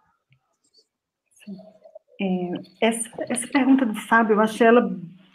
É, 2.20 2.88
essa, 2.88 3.08
essa 3.28 3.46
pergunta 3.46 3.86
do 3.86 3.94
Fábio, 4.08 4.34
eu 4.34 4.40
achei 4.40 4.66
ela 4.66 4.90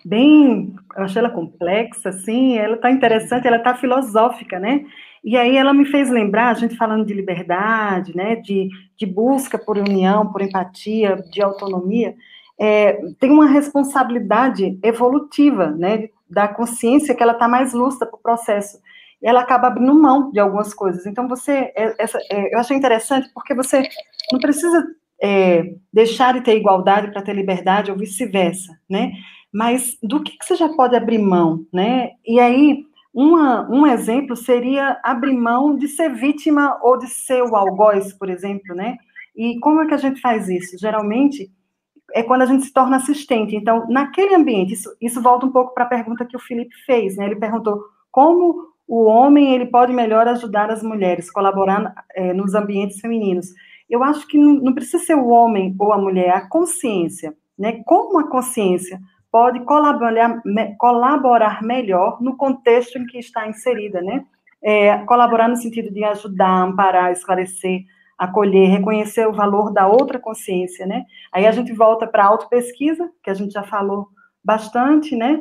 bem, 0.08 0.74
eu 0.96 1.04
achei 1.04 1.20
ela 1.20 1.30
complexa, 1.30 2.10
assim, 2.10 2.58
ela 2.58 2.76
está 2.76 2.90
interessante, 2.90 3.46
ela 3.46 3.58
está 3.58 3.76
filosófica, 3.76 4.60
né? 4.60 4.86
E 5.24 5.36
aí 5.36 5.58
ela 5.58 5.74
me 5.74 5.86
fez 5.86 6.10
lembrar, 6.10 6.50
a 6.50 6.54
gente 6.54 6.78
falando 6.78 7.06
de 7.06 7.14
liberdade, 7.14 8.16
né, 8.16 8.36
de, 8.38 8.70
de 8.96 9.06
busca 9.06 9.58
por 9.58 9.78
união, 9.78 10.32
por 10.32 10.42
empatia, 10.42 11.18
de 11.32 11.42
autonomia, 11.42 12.16
é, 12.58 12.94
tem 13.20 13.30
uma 13.30 13.46
responsabilidade 13.48 14.80
evolutiva, 14.82 15.72
né, 15.72 16.08
da 16.30 16.48
consciência 16.48 17.14
que 17.14 17.22
ela 17.22 17.34
está 17.34 17.48
mais 17.48 17.74
lúcida 17.74 18.06
para 18.06 18.18
o 18.18 18.22
processo. 18.22 18.80
E 19.22 19.28
ela 19.28 19.42
acaba 19.42 19.68
abrindo 19.68 19.94
mão 19.94 20.32
de 20.32 20.40
algumas 20.40 20.74
coisas. 20.74 21.06
Então, 21.06 21.28
você, 21.28 21.74
é, 21.76 21.96
essa, 22.00 22.20
é, 22.32 22.54
eu 22.54 22.60
achei 22.60 22.78
interessante 22.78 23.30
porque 23.34 23.54
você 23.54 23.84
não 24.32 24.40
precisa 24.40 24.86
é, 25.22 25.74
deixar 25.92 26.34
de 26.34 26.42
ter 26.42 26.56
igualdade 26.56 27.12
para 27.12 27.22
ter 27.22 27.34
liberdade 27.34 27.92
ou 27.92 27.98
vice-versa, 27.98 28.78
né? 28.90 29.12
Mas 29.54 29.98
do 30.04 30.22
que, 30.22 30.38
que 30.38 30.46
você 30.46 30.56
já 30.56 30.70
pode 30.70 30.96
abrir 30.96 31.18
mão, 31.18 31.66
né? 31.74 32.12
E 32.26 32.40
aí, 32.40 32.86
uma, 33.14 33.70
um 33.70 33.88
exemplo 33.88 34.36
seria 34.36 35.00
abrir 35.04 35.36
mão 35.36 35.76
de 35.76 35.88
ser 35.88 36.14
vítima 36.14 36.78
ou 36.84 36.98
de 36.98 37.08
ser 37.08 37.42
o 37.42 37.56
algoz, 37.56 38.14
por 38.14 38.30
exemplo, 38.30 38.76
né? 38.76 38.98
E 39.36 39.60
como 39.60 39.82
é 39.82 39.88
que 39.88 39.94
a 39.94 39.98
gente 39.98 40.20
faz 40.20 40.50
isso? 40.50 40.78
Geralmente 40.80 41.52
é 42.14 42.24
quando 42.24 42.42
a 42.42 42.46
gente 42.46 42.66
se 42.66 42.74
torna 42.74 42.98
assistente. 42.98 43.56
Então, 43.56 43.86
naquele 43.90 44.36
ambiente, 44.36 44.74
isso, 44.74 44.90
isso 45.02 45.22
volta 45.22 45.46
um 45.46 45.52
pouco 45.52 45.74
para 45.74 45.84
a 45.84 45.88
pergunta 45.88 46.26
que 46.26 46.36
o 46.36 46.40
Felipe 46.40 46.76
fez, 46.86 47.18
né? 47.18 47.26
Ele 47.26 47.36
perguntou 47.36 47.82
como 48.12 48.68
o 48.88 49.04
homem 49.04 49.54
ele 49.54 49.66
pode 49.66 49.92
melhor 49.92 50.28
ajudar 50.28 50.72
as 50.72 50.82
mulheres, 50.82 51.30
colaborar 51.30 51.94
é, 52.16 52.34
nos 52.34 52.56
ambientes 52.56 53.00
femininos. 53.00 53.48
Eu 53.90 54.04
acho 54.04 54.26
que 54.28 54.38
não, 54.38 54.54
não 54.54 54.74
precisa 54.74 55.04
ser 55.04 55.16
o 55.16 55.28
homem 55.28 55.76
ou 55.78 55.92
a 55.92 55.98
mulher, 55.98 56.32
a 56.32 56.48
consciência, 56.48 57.36
né? 57.58 57.84
Como 57.86 58.20
a 58.20 58.30
consciência 58.30 59.00
pode 59.38 59.60
colaborar, 59.66 60.42
colaborar 60.80 61.62
melhor 61.62 62.20
no 62.20 62.36
contexto 62.36 62.98
em 62.98 63.06
que 63.06 63.20
está 63.20 63.48
inserida, 63.48 64.02
né? 64.02 64.26
É, 64.62 64.98
colaborar 65.06 65.48
no 65.48 65.56
sentido 65.56 65.94
de 65.94 66.04
ajudar, 66.04 66.64
amparar, 66.64 67.12
esclarecer, 67.12 67.86
acolher, 68.18 68.68
reconhecer 68.70 69.28
o 69.28 69.34
valor 69.34 69.72
da 69.72 69.88
outra 69.88 70.18
consciência, 70.18 70.88
né? 70.88 71.06
Aí 71.32 71.46
a 71.46 71.52
gente 71.52 71.72
volta 71.72 72.08
para 72.08 72.24
a 72.24 72.28
autopesquisa, 72.28 73.12
que 73.24 73.30
a 73.30 73.34
gente 73.36 73.54
já 73.54 73.62
falou 73.62 74.08
bastante, 74.44 75.16
né? 75.16 75.40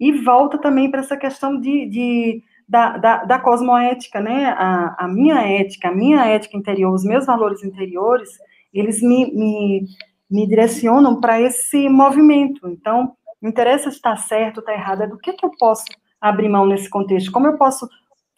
e 0.00 0.12
volta 0.12 0.56
também 0.56 0.90
para 0.90 1.00
essa 1.00 1.16
questão 1.16 1.60
de, 1.60 1.86
de 1.86 2.42
da, 2.66 2.96
da, 2.96 3.24
da, 3.24 3.38
cosmoética, 3.38 4.20
né? 4.20 4.46
A, 4.56 5.04
a, 5.04 5.08
minha 5.08 5.36
ética, 5.42 5.88
a 5.88 5.94
minha 5.94 6.24
ética 6.24 6.56
interior, 6.56 6.92
os 6.94 7.04
meus 7.04 7.26
valores 7.26 7.62
interiores, 7.62 8.30
eles 8.72 9.02
me, 9.02 9.30
me, 9.34 9.84
me 10.30 10.46
direcionam 10.46 11.20
para 11.20 11.38
esse 11.38 11.88
movimento. 11.88 12.66
Então, 12.68 13.12
não 13.40 13.50
interessa 13.50 13.90
se 13.90 13.96
está 13.96 14.16
certo 14.16 14.58
ou 14.58 14.60
está 14.60 14.72
errado, 14.72 15.02
é 15.02 15.06
do 15.06 15.18
que, 15.18 15.32
que 15.32 15.44
eu 15.44 15.50
posso 15.58 15.84
abrir 16.20 16.48
mão 16.48 16.66
nesse 16.66 16.88
contexto, 16.88 17.32
como 17.32 17.46
eu 17.46 17.56
posso 17.56 17.88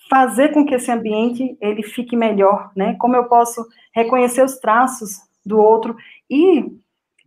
fazer 0.08 0.52
com 0.52 0.64
que 0.64 0.74
esse 0.74 0.90
ambiente 0.90 1.56
ele 1.60 1.82
fique 1.82 2.16
melhor, 2.16 2.70
né? 2.76 2.94
Como 2.98 3.16
eu 3.16 3.24
posso 3.24 3.66
reconhecer 3.94 4.44
os 4.44 4.58
traços 4.58 5.18
do 5.44 5.58
outro 5.58 5.96
e 6.30 6.66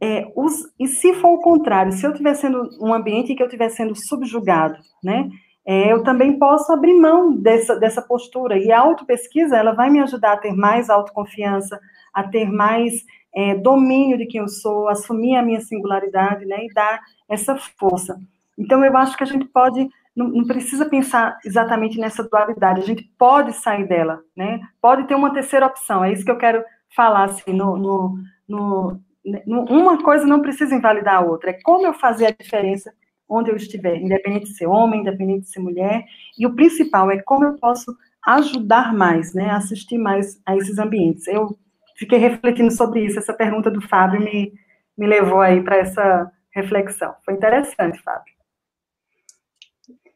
é, 0.01 0.31
os, 0.35 0.53
e 0.79 0.87
se 0.87 1.13
for 1.13 1.29
o 1.29 1.41
contrário, 1.41 1.91
se 1.91 2.05
eu 2.05 2.11
estiver 2.11 2.35
sendo 2.35 2.69
um 2.79 2.93
ambiente 2.93 3.33
que 3.33 3.41
eu 3.41 3.47
estiver 3.47 3.69
sendo 3.69 3.95
subjugado, 3.95 4.77
né? 5.03 5.29
É, 5.65 5.91
eu 5.91 6.03
também 6.03 6.37
posso 6.37 6.71
abrir 6.71 6.93
mão 6.93 7.35
dessa, 7.35 7.75
dessa 7.75 8.01
postura. 8.01 8.57
E 8.57 8.71
a 8.71 8.79
autopesquisa, 8.79 9.57
ela 9.57 9.73
vai 9.73 9.89
me 9.89 9.99
ajudar 9.99 10.33
a 10.33 10.37
ter 10.37 10.53
mais 10.53 10.91
autoconfiança, 10.91 11.79
a 12.13 12.23
ter 12.23 12.47
mais 12.51 13.03
é, 13.35 13.53
domínio 13.55 14.17
de 14.17 14.25
quem 14.25 14.41
eu 14.41 14.47
sou, 14.47 14.87
assumir 14.87 15.35
a 15.35 15.43
minha 15.43 15.59
singularidade, 15.61 16.45
né? 16.45 16.65
E 16.65 16.73
dar 16.73 17.01
essa 17.27 17.57
força. 17.57 18.17
Então, 18.57 18.83
eu 18.83 18.95
acho 18.95 19.17
que 19.17 19.23
a 19.23 19.27
gente 19.27 19.45
pode 19.45 19.89
não, 20.15 20.29
não, 20.29 20.45
precisa 20.45 20.85
pensar 20.85 21.37
exatamente 21.43 21.99
nessa 21.99 22.23
dualidade, 22.23 22.79
a 22.79 22.85
gente 22.85 23.03
pode 23.17 23.51
sair 23.51 23.85
dela, 23.85 24.21
né? 24.35 24.61
Pode 24.81 25.05
ter 25.07 25.15
uma 25.15 25.33
terceira 25.33 25.65
opção, 25.65 26.03
é 26.05 26.13
isso 26.13 26.23
que 26.23 26.31
eu 26.31 26.37
quero 26.37 26.63
falar, 26.95 27.25
assim, 27.25 27.51
no, 27.51 27.75
no, 27.75 28.17
no, 28.47 29.01
no 29.45 29.61
uma 29.65 30.01
coisa 30.01 30.25
não 30.25 30.41
precisa 30.41 30.73
invalidar 30.73 31.15
a 31.15 31.25
outra, 31.25 31.49
é 31.49 31.59
como 31.61 31.85
eu 31.85 31.93
fazer 31.93 32.27
a 32.27 32.31
diferença 32.31 32.93
onde 33.27 33.51
eu 33.51 33.57
estiver, 33.57 33.97
independente 33.97 34.45
de 34.45 34.55
ser 34.55 34.67
homem, 34.67 35.01
independente 35.01 35.41
de 35.41 35.49
ser 35.49 35.59
mulher, 35.59 36.05
e 36.39 36.45
o 36.45 36.55
principal 36.55 37.11
é 37.11 37.21
como 37.21 37.43
eu 37.43 37.55
posso 37.57 37.93
ajudar 38.25 38.93
mais, 38.93 39.33
né, 39.33 39.49
assistir 39.49 39.97
mais 39.97 40.39
a 40.45 40.55
esses 40.55 40.79
ambientes. 40.79 41.27
Eu 41.27 41.57
fiquei 41.95 42.19
refletindo 42.19 42.71
sobre 42.71 43.05
isso, 43.05 43.19
essa 43.19 43.33
pergunta 43.33 43.71
do 43.71 43.81
Fábio 43.81 44.21
me, 44.21 44.53
me 44.97 45.07
levou 45.07 45.41
aí 45.41 45.63
para 45.63 45.77
essa 45.77 46.31
reflexão. 46.51 47.15
Foi 47.23 47.33
interessante, 47.33 48.01
Fábio. 48.01 48.35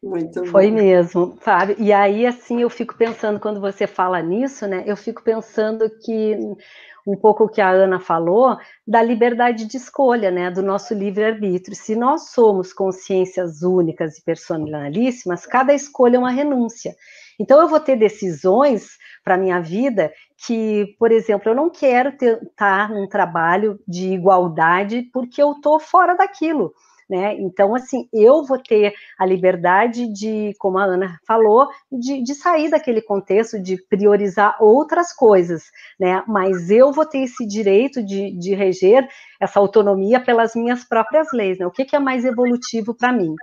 Muito 0.02 0.46
Foi 0.46 0.72
mesmo, 0.72 1.38
Fábio. 1.42 1.76
E 1.78 1.92
aí, 1.92 2.26
assim, 2.26 2.62
eu 2.62 2.70
fico 2.70 2.96
pensando, 2.96 3.40
quando 3.40 3.60
você 3.60 3.86
fala 3.86 4.22
nisso, 4.22 4.66
né, 4.66 4.84
eu 4.86 4.96
fico 4.96 5.22
pensando 5.22 5.90
que 6.06 6.38
um 7.06 7.18
pouco 7.18 7.46
o 7.46 7.50
que 7.50 7.60
a 7.60 7.70
Ana 7.70 8.00
falou, 8.00 8.58
da 8.88 9.02
liberdade 9.02 9.66
de 9.66 9.78
escolha, 9.78 10.30
né, 10.30 10.52
do 10.52 10.62
nosso 10.62 10.94
livre-arbítrio. 10.94 11.76
Se 11.76 11.96
nós 11.96 12.30
somos 12.30 12.72
consciências 12.72 13.64
únicas 13.64 14.18
e 14.18 14.24
personalíssimas, 14.24 15.46
cada 15.46 15.74
escolha 15.74 16.18
é 16.18 16.20
uma 16.20 16.32
renúncia. 16.32 16.96
Então, 17.40 17.60
eu 17.60 17.68
vou 17.68 17.80
ter 17.80 17.96
decisões 17.96 18.98
para 19.24 19.36
a 19.36 19.38
minha 19.38 19.60
vida 19.60 20.12
que, 20.46 20.96
por 20.98 21.12
exemplo, 21.12 21.52
eu 21.52 21.56
não 21.56 21.70
quero 21.70 22.10
estar 22.10 22.40
tá 22.56 22.88
num 22.88 23.08
trabalho 23.08 23.80
de 23.88 24.14
igualdade 24.14 25.04
porque 25.14 25.42
eu 25.42 25.54
estou 25.54 25.80
fora 25.80 26.16
daquilo 26.16 26.74
né? 27.10 27.34
Então, 27.40 27.74
assim, 27.74 28.08
eu 28.14 28.46
vou 28.46 28.60
ter 28.62 28.94
a 29.18 29.26
liberdade 29.26 30.08
de, 30.14 30.54
como 30.60 30.78
a 30.78 30.84
Ana 30.84 31.20
falou, 31.26 31.68
de, 31.92 32.22
de 32.22 32.36
sair 32.36 32.70
daquele 32.70 33.02
contexto, 33.02 33.60
de 33.60 33.78
priorizar 33.90 34.56
outras 34.62 35.12
coisas, 35.12 35.64
né? 36.00 36.24
Mas 36.28 36.70
eu 36.70 36.92
vou 36.94 37.06
ter 37.06 37.20
esse 37.20 37.48
direito 37.48 38.04
de, 38.04 38.38
de 38.38 38.54
reger 38.54 39.10
essa 39.42 39.60
autonomia 39.60 40.20
pelas 40.20 40.54
minhas 40.54 40.84
próprias 40.84 41.30
leis, 41.34 41.58
né? 41.58 41.66
O 41.66 41.72
que, 41.72 41.84
que 41.84 41.96
é 41.96 42.00
mais 42.00 42.24
evolutivo 42.24 42.94
para 42.94 43.12
mim? 43.12 43.34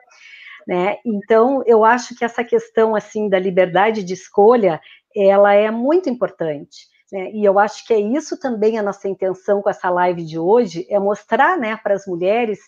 Né? 0.66 0.96
Então, 1.04 1.62
eu 1.64 1.84
acho 1.84 2.14
que 2.16 2.24
essa 2.24 2.42
questão, 2.42 2.94
assim, 2.96 3.28
da 3.28 3.38
liberdade 3.38 4.02
de 4.02 4.14
escolha, 4.14 4.80
ela 5.16 5.54
é 5.54 5.70
muito 5.70 6.08
importante. 6.08 6.86
Né? 7.12 7.30
E 7.32 7.44
eu 7.44 7.58
acho 7.58 7.86
que 7.86 7.94
é 7.94 8.00
isso 8.00 8.38
também 8.38 8.78
a 8.78 8.82
nossa 8.82 9.08
intenção 9.08 9.62
com 9.62 9.70
essa 9.70 9.88
live 9.90 10.24
de 10.24 10.38
hoje, 10.38 10.86
é 10.90 10.98
mostrar 10.98 11.56
né, 11.58 11.76
para 11.76 11.94
as 11.94 12.06
mulheres 12.06 12.58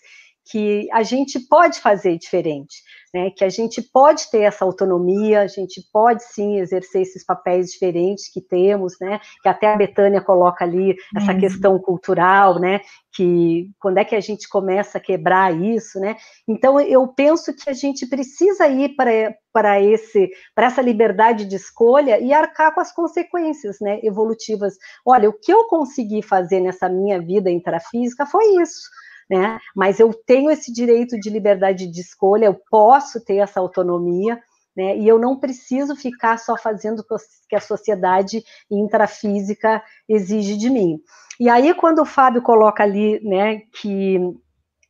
que 0.49 0.87
a 0.91 1.03
gente 1.03 1.39
pode 1.39 1.79
fazer 1.79 2.17
diferente, 2.17 2.81
né? 3.13 3.29
Que 3.29 3.43
a 3.43 3.49
gente 3.49 3.81
pode 3.81 4.29
ter 4.31 4.41
essa 4.41 4.65
autonomia, 4.65 5.41
a 5.41 5.47
gente 5.47 5.81
pode 5.93 6.23
sim 6.23 6.57
exercer 6.59 7.03
esses 7.03 7.23
papéis 7.23 7.71
diferentes 7.71 8.31
que 8.31 8.41
temos, 8.41 8.95
né? 8.99 9.19
Que 9.43 9.49
até 9.49 9.71
a 9.71 9.77
Betânia 9.77 10.21
coloca 10.21 10.65
ali 10.65 10.95
essa 11.15 11.33
uhum. 11.33 11.39
questão 11.39 11.79
cultural, 11.79 12.59
né? 12.59 12.81
Que 13.15 13.69
quando 13.79 13.99
é 13.99 14.05
que 14.05 14.15
a 14.15 14.19
gente 14.19 14.49
começa 14.49 14.97
a 14.97 15.01
quebrar 15.01 15.55
isso, 15.55 15.99
né? 15.99 16.15
Então 16.47 16.79
eu 16.81 17.07
penso 17.07 17.53
que 17.55 17.69
a 17.69 17.73
gente 17.73 18.07
precisa 18.07 18.67
ir 18.67 18.95
para 18.95 19.35
para 19.51 19.81
esse 19.81 20.29
para 20.55 20.67
essa 20.67 20.81
liberdade 20.81 21.45
de 21.45 21.55
escolha 21.55 22.19
e 22.19 22.31
arcar 22.33 22.73
com 22.73 22.81
as 22.81 22.91
consequências, 22.91 23.77
né? 23.79 23.99
Evolutivas. 24.01 24.75
Olha, 25.05 25.29
o 25.29 25.33
que 25.33 25.51
eu 25.53 25.65
consegui 25.67 26.23
fazer 26.23 26.59
nessa 26.59 26.89
minha 26.89 27.21
vida 27.21 27.51
intrafísica 27.51 28.25
foi 28.25 28.61
isso 28.61 28.89
né? 29.29 29.59
Mas 29.75 29.99
eu 29.99 30.13
tenho 30.13 30.49
esse 30.49 30.71
direito 30.71 31.19
de 31.19 31.29
liberdade 31.29 31.87
de 31.87 32.01
escolha, 32.01 32.45
eu 32.45 32.59
posso 32.69 33.23
ter 33.23 33.37
essa 33.37 33.59
autonomia, 33.59 34.41
né? 34.75 34.97
E 34.97 35.07
eu 35.07 35.19
não 35.19 35.39
preciso 35.39 35.95
ficar 35.95 36.37
só 36.39 36.57
fazendo 36.57 36.99
o 36.99 37.17
que 37.47 37.55
a 37.55 37.61
sociedade 37.61 38.43
intrafísica 38.71 39.83
exige 40.07 40.57
de 40.57 40.69
mim. 40.69 40.99
E 41.39 41.49
aí, 41.49 41.73
quando 41.73 41.99
o 41.99 42.05
Fábio 42.05 42.41
coloca 42.41 42.83
ali, 42.83 43.19
né, 43.23 43.61
que 43.79 44.19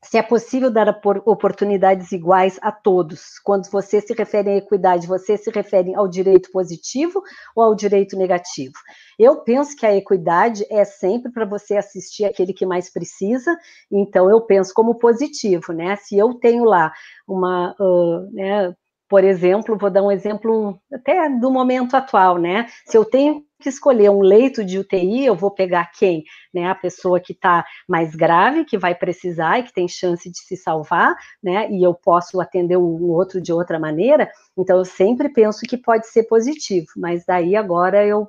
se 0.03 0.17
é 0.17 0.21
possível 0.21 0.71
dar 0.71 0.87
oportunidades 1.25 2.11
iguais 2.11 2.57
a 2.61 2.71
todos. 2.71 3.37
Quando 3.43 3.69
você 3.69 3.99
se 3.99 4.13
refere 4.13 4.49
à 4.49 4.55
equidade, 4.55 5.05
você 5.05 5.37
se 5.37 5.51
refere 5.51 5.93
ao 5.93 6.07
direito 6.07 6.49
positivo 6.51 7.21
ou 7.55 7.63
ao 7.63 7.75
direito 7.75 8.17
negativo? 8.17 8.73
Eu 9.17 9.43
penso 9.43 9.75
que 9.75 9.85
a 9.85 9.95
equidade 9.95 10.65
é 10.69 10.85
sempre 10.85 11.31
para 11.31 11.45
você 11.45 11.75
assistir 11.75 12.23
aquele 12.23 12.53
que 12.53 12.65
mais 12.65 12.91
precisa, 12.91 13.57
então 13.91 14.29
eu 14.29 14.41
penso 14.41 14.73
como 14.73 14.95
positivo, 14.95 15.73
né? 15.73 15.97
Se 15.97 16.17
eu 16.17 16.33
tenho 16.35 16.63
lá 16.63 16.93
uma, 17.27 17.75
uh, 17.79 18.33
né, 18.33 18.73
por 19.09 19.23
exemplo, 19.23 19.77
vou 19.77 19.89
dar 19.89 20.03
um 20.03 20.11
exemplo 20.11 20.79
até 20.93 21.27
do 21.29 21.51
momento 21.51 21.95
atual, 21.95 22.37
né? 22.37 22.67
Se 22.85 22.95
eu 22.95 23.03
tenho 23.03 23.43
que 23.61 23.69
escolher 23.69 24.09
um 24.09 24.21
leito 24.21 24.63
de 24.63 24.79
UTI, 24.79 25.25
eu 25.25 25.35
vou 25.35 25.51
pegar 25.51 25.91
quem? 25.91 26.23
Né? 26.53 26.65
A 26.65 26.75
pessoa 26.75 27.19
que 27.19 27.33
está 27.33 27.65
mais 27.87 28.15
grave, 28.15 28.65
que 28.65 28.77
vai 28.77 28.95
precisar 28.95 29.59
e 29.59 29.63
que 29.63 29.73
tem 29.73 29.87
chance 29.87 30.29
de 30.29 30.39
se 30.39 30.55
salvar, 30.55 31.15
né? 31.43 31.69
E 31.69 31.83
eu 31.83 31.93
posso 31.93 32.39
atender 32.39 32.77
um 32.77 33.09
outro 33.09 33.41
de 33.41 33.51
outra 33.51 33.77
maneira. 33.77 34.31
Então, 34.57 34.77
eu 34.77 34.85
sempre 34.85 35.29
penso 35.29 35.61
que 35.67 35.77
pode 35.77 36.07
ser 36.07 36.23
positivo, 36.23 36.87
mas 36.97 37.25
daí 37.25 37.55
agora 37.55 38.05
eu 38.05 38.27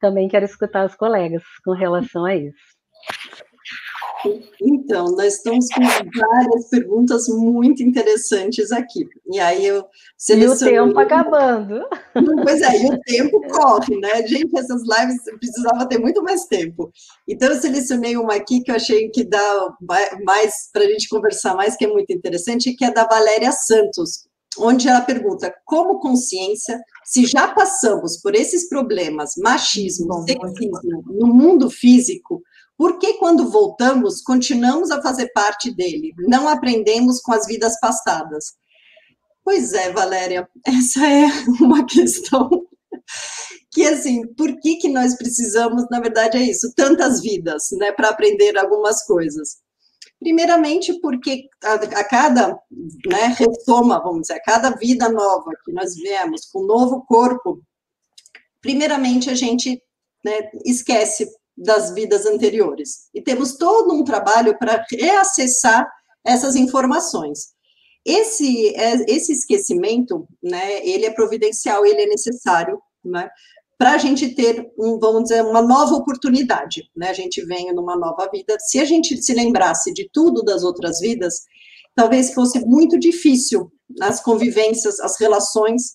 também 0.00 0.28
quero 0.28 0.44
escutar 0.44 0.86
os 0.86 0.94
colegas 0.94 1.42
com 1.64 1.72
relação 1.72 2.24
a 2.24 2.34
isso. 2.34 2.72
Então, 4.60 5.06
nós 5.16 5.34
estamos 5.34 5.66
com 5.68 5.82
várias 5.82 6.68
perguntas 6.68 7.28
muito 7.28 7.82
interessantes 7.82 8.70
aqui. 8.72 9.06
E 9.30 9.40
aí 9.40 9.66
eu 9.66 9.84
selecionei... 10.16 10.76
E 10.76 10.80
o 10.80 10.86
tempo 10.86 10.98
acabando. 10.98 11.80
Pois 12.42 12.62
é, 12.62 12.82
e 12.82 12.90
o 12.90 13.00
tempo 13.00 13.40
corre, 13.48 13.96
né? 13.98 14.26
Gente, 14.26 14.56
essas 14.58 14.82
lives 14.82 15.22
precisava 15.38 15.88
ter 15.88 15.98
muito 15.98 16.22
mais 16.22 16.44
tempo. 16.46 16.90
Então, 17.28 17.48
eu 17.48 17.60
selecionei 17.60 18.16
uma 18.16 18.34
aqui 18.34 18.62
que 18.62 18.70
eu 18.70 18.76
achei 18.76 19.08
que 19.10 19.24
dá 19.24 19.74
mais 20.24 20.70
para 20.72 20.84
a 20.84 20.88
gente 20.88 21.08
conversar 21.08 21.54
mais, 21.54 21.76
que 21.76 21.84
é 21.84 21.88
muito 21.88 22.12
interessante, 22.12 22.74
que 22.74 22.84
é 22.84 22.92
da 22.92 23.06
Valéria 23.06 23.52
Santos, 23.52 24.26
onde 24.58 24.88
ela 24.88 25.00
pergunta 25.00 25.54
como 25.64 25.98
consciência, 25.98 26.78
se 27.04 27.24
já 27.24 27.48
passamos 27.48 28.20
por 28.20 28.34
esses 28.34 28.68
problemas, 28.68 29.32
machismo, 29.38 30.22
sexismo, 30.24 31.02
no 31.06 31.26
mundo 31.26 31.70
físico, 31.70 32.42
por 32.76 32.98
que, 32.98 33.14
quando 33.14 33.50
voltamos, 33.50 34.22
continuamos 34.22 34.90
a 34.90 35.00
fazer 35.00 35.30
parte 35.32 35.70
dele? 35.74 36.12
Não 36.28 36.48
aprendemos 36.48 37.20
com 37.20 37.32
as 37.32 37.46
vidas 37.46 37.78
passadas? 37.80 38.54
Pois 39.44 39.72
é, 39.72 39.90
Valéria, 39.92 40.48
essa 40.66 41.06
é 41.06 41.26
uma 41.60 41.84
questão 41.84 42.48
que, 43.72 43.84
assim, 43.84 44.26
por 44.34 44.60
que, 44.60 44.76
que 44.76 44.88
nós 44.88 45.16
precisamos, 45.16 45.86
na 45.90 46.00
verdade, 46.00 46.36
é 46.36 46.42
isso, 46.42 46.72
tantas 46.74 47.20
vidas, 47.20 47.68
né, 47.72 47.90
para 47.90 48.10
aprender 48.10 48.56
algumas 48.58 49.04
coisas? 49.04 49.56
Primeiramente, 50.18 51.00
porque 51.00 51.48
a, 51.64 51.74
a 51.74 52.04
cada 52.04 52.48
né, 53.06 53.34
retoma, 53.36 54.00
vamos 54.00 54.22
dizer, 54.22 54.34
a 54.34 54.42
cada 54.42 54.70
vida 54.70 55.08
nova 55.08 55.50
que 55.64 55.72
nós 55.72 55.94
viemos, 55.96 56.46
com 56.52 56.62
um 56.62 56.66
novo 56.66 57.04
corpo, 57.06 57.60
primeiramente 58.60 59.30
a 59.30 59.34
gente 59.34 59.82
né, 60.24 60.50
esquece 60.64 61.26
das 61.62 61.92
vidas 61.94 62.26
anteriores. 62.26 63.08
E 63.14 63.22
temos 63.22 63.56
todo 63.56 63.94
um 63.94 64.04
trabalho 64.04 64.58
para 64.58 64.84
reacessar 64.90 65.88
essas 66.24 66.56
informações. 66.56 67.52
Esse, 68.04 68.74
é, 68.74 68.94
esse 69.08 69.32
esquecimento, 69.32 70.26
né, 70.42 70.84
ele 70.86 71.06
é 71.06 71.10
providencial, 71.10 71.86
ele 71.86 72.02
é 72.02 72.06
necessário, 72.06 72.80
né, 73.04 73.28
para 73.78 73.92
a 73.92 73.98
gente 73.98 74.34
ter, 74.34 74.70
um, 74.78 74.98
vamos 74.98 75.24
dizer, 75.24 75.42
uma 75.44 75.62
nova 75.62 75.94
oportunidade, 75.94 76.82
né, 76.96 77.10
a 77.10 77.12
gente 77.12 77.44
vem 77.44 77.72
numa 77.72 77.96
nova 77.96 78.28
vida. 78.32 78.56
Se 78.60 78.78
a 78.80 78.84
gente 78.84 79.20
se 79.22 79.32
lembrasse 79.34 79.92
de 79.92 80.08
tudo 80.12 80.42
das 80.42 80.64
outras 80.64 80.98
vidas, 81.00 81.42
talvez 81.94 82.34
fosse 82.34 82.64
muito 82.66 82.98
difícil 82.98 83.70
as 84.00 84.20
convivências, 84.20 84.98
as 85.00 85.18
relações 85.20 85.94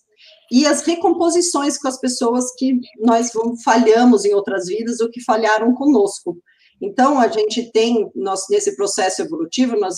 e 0.52 0.66
as 0.66 0.82
recomposições 0.82 1.78
com 1.78 1.88
as 1.88 2.00
pessoas 2.00 2.46
que 2.58 2.80
nós 3.00 3.32
falhamos 3.64 4.26
em 4.26 4.34
outras 4.34 4.68
vidas 4.68 5.00
ou 5.00 5.10
que 5.10 5.24
falharam 5.24 5.74
conosco. 5.74 6.38
Então, 6.82 7.20
a 7.20 7.28
gente 7.28 7.72
tem, 7.72 8.10
nós, 8.16 8.46
nesse 8.50 8.76
processo 8.76 9.22
evolutivo, 9.22 9.80
nós, 9.80 9.98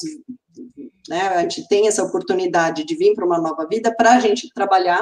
né, 1.10 1.22
a 1.28 1.42
gente 1.42 1.68
tem 1.68 1.88
essa 1.88 2.04
oportunidade 2.04 2.86
de 2.86 2.96
vir 2.96 3.14
para 3.14 3.26
uma 3.26 3.40
nova 3.40 3.68
vida 3.68 3.94
para 3.96 4.14
a 4.14 4.20
gente 4.20 4.50
trabalhar 4.54 5.02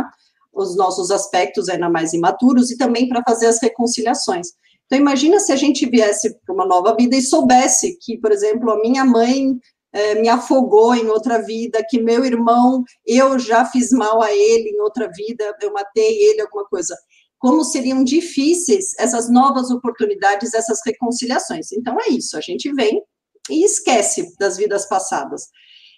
os 0.51 0.75
nossos 0.75 1.11
aspectos 1.11 1.69
ainda 1.69 1.89
mais 1.89 2.13
imaturos 2.13 2.71
e 2.71 2.77
também 2.77 3.07
para 3.07 3.23
fazer 3.23 3.45
as 3.45 3.61
reconciliações. 3.61 4.47
Então, 4.85 4.97
imagina 4.97 5.39
se 5.39 5.51
a 5.51 5.55
gente 5.55 5.85
viesse 5.85 6.35
para 6.45 6.55
uma 6.55 6.65
nova 6.65 6.95
vida 6.95 7.15
e 7.15 7.21
soubesse 7.21 7.97
que, 8.01 8.17
por 8.17 8.31
exemplo, 8.31 8.71
a 8.71 8.79
minha 8.79 9.05
mãe 9.05 9.59
é, 9.97 10.15
me 10.15 10.29
afogou 10.29 10.93
em 10.93 11.07
outra 11.07 11.41
vida, 11.41 11.83
que 11.89 11.99
meu 11.99 12.23
irmão, 12.23 12.83
eu 13.05 13.39
já 13.39 13.65
fiz 13.65 13.91
mal 13.91 14.21
a 14.21 14.31
ele 14.31 14.69
em 14.69 14.79
outra 14.79 15.09
vida, 15.11 15.55
eu 15.59 15.73
matei 15.73 16.23
ele, 16.23 16.41
alguma 16.41 16.65
coisa. 16.65 16.95
Como 17.39 17.63
seriam 17.63 18.03
difíceis 18.03 18.93
essas 18.99 19.29
novas 19.29 19.71
oportunidades, 19.71 20.53
essas 20.53 20.79
reconciliações. 20.85 21.71
Então, 21.71 21.97
é 21.99 22.09
isso, 22.09 22.37
a 22.37 22.41
gente 22.41 22.71
vem 22.73 23.01
e 23.49 23.63
esquece 23.65 24.35
das 24.39 24.57
vidas 24.57 24.87
passadas. 24.87 25.43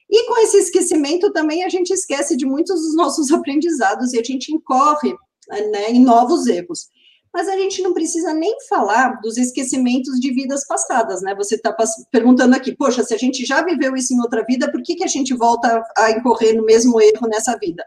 E 0.10 0.28
com 0.28 0.38
esse 0.40 0.58
esquecimento 0.58 1.32
também 1.34 1.64
a 1.64 1.70
gente 1.70 1.92
esquece 1.92 2.38
de 2.38 2.46
muitos 2.46 2.82
dos 2.82 2.96
nossos 2.96 3.32
aprendizados 3.34 4.14
e 4.14 4.20
a 4.20 4.24
gente 4.24 4.54
incorre 4.54 5.14
né, 5.72 5.92
em 5.92 6.02
novos 6.02 6.48
erros 6.48 6.88
mas 7.34 7.48
a 7.48 7.56
gente 7.56 7.82
não 7.82 7.94
precisa 7.94 8.34
nem 8.34 8.56
falar 8.68 9.20
dos 9.22 9.38
esquecimentos 9.38 10.20
de 10.20 10.34
vidas 10.34 10.66
passadas, 10.66 11.22
né? 11.22 11.36
Você 11.36 11.56
está 11.56 11.76
perguntando 12.12 12.56
aqui, 12.56 12.76
poxa, 12.76 13.04
se 13.04 13.14
a 13.14 13.18
gente 13.18 13.46
já 13.46 13.64
viveu 13.64 13.96
isso 13.96 14.14
em 14.14 14.20
outra 14.20 14.44
vida, 14.44 14.72
por 14.72 14.82
que, 14.82 14.96
que 14.96 15.04
a 15.04 15.08
gente 15.08 15.34
volta 15.36 15.84
a 15.98 16.12
incorrer 16.12 16.56
no 16.56 16.66
mesmo 16.66 17.00
erro 17.00 17.28
nessa 17.28 17.58
vida? 17.58 17.86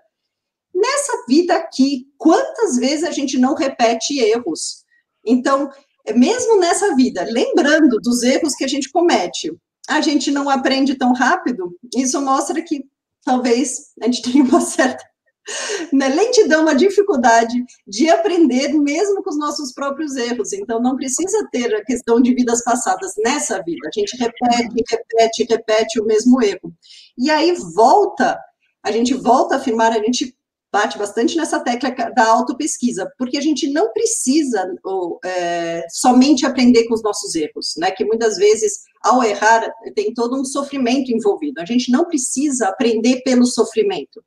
Nessa 0.75 1.25
vida 1.29 1.55
aqui, 1.55 2.07
quantas 2.17 2.77
vezes 2.77 3.05
a 3.05 3.11
gente 3.11 3.39
não 3.39 3.55
repete 3.55 4.19
erros? 4.19 4.85
Então, 5.25 5.71
mesmo 6.15 6.59
nessa 6.59 6.95
vida, 6.95 7.27
lembrando 7.29 7.99
dos 8.01 8.23
erros 8.23 8.55
que 8.55 8.65
a 8.65 8.69
gente 8.69 8.91
comete, 8.91 9.53
a 9.89 10.01
gente 10.01 10.31
não 10.31 10.49
aprende 10.49 10.95
tão 10.95 11.13
rápido, 11.13 11.77
isso 11.95 12.21
mostra 12.21 12.63
que 12.63 12.85
talvez 13.25 13.93
a 14.01 14.07
gente 14.07 14.23
tenha 14.23 14.45
uma 14.45 14.61
certa 14.61 15.05
né, 15.93 16.09
lentidão, 16.09 16.63
uma 16.63 16.75
dificuldade 16.75 17.65
de 17.87 18.09
aprender 18.09 18.73
mesmo 18.73 19.23
com 19.23 19.31
os 19.31 19.39
nossos 19.39 19.73
próprios 19.73 20.17
erros. 20.17 20.53
Então, 20.53 20.81
não 20.81 20.97
precisa 20.97 21.49
ter 21.51 21.75
a 21.75 21.85
questão 21.85 22.21
de 22.21 22.35
vidas 22.35 22.63
passadas 22.63 23.13
nessa 23.25 23.63
vida. 23.63 23.89
A 23.89 23.99
gente 23.99 24.17
repete, 24.17 24.85
repete, 24.91 25.47
repete 25.49 26.01
o 26.01 26.05
mesmo 26.05 26.43
erro. 26.43 26.73
E 27.19 27.31
aí 27.31 27.55
volta, 27.75 28.39
a 28.83 28.91
gente 28.91 29.15
volta 29.15 29.55
a 29.55 29.59
afirmar, 29.59 29.93
a 29.93 30.03
gente 30.03 30.37
bate 30.73 30.97
bastante 30.97 31.37
nessa 31.37 31.61
tecla 31.61 31.91
da 32.17 32.27
autopesquisa, 32.27 33.13
porque 33.19 33.37
a 33.37 33.43
gente 33.43 33.71
não 33.71 33.93
precisa 33.93 34.75
ou, 34.83 35.21
é, 35.23 35.85
somente 35.91 36.47
aprender 36.47 36.85
com 36.85 36.95
os 36.95 37.03
nossos 37.03 37.35
erros, 37.35 37.75
né? 37.77 37.91
Que 37.91 38.07
muitas 38.07 38.39
vezes, 38.39 38.79
ao 39.03 39.23
errar, 39.23 39.71
tem 39.95 40.15
todo 40.15 40.41
um 40.41 40.45
sofrimento 40.45 41.13
envolvido. 41.13 41.61
A 41.61 41.67
gente 41.67 41.93
não 41.93 42.07
precisa 42.07 42.69
aprender 42.69 43.21
pelo 43.23 43.45
sofrimento 43.45 44.25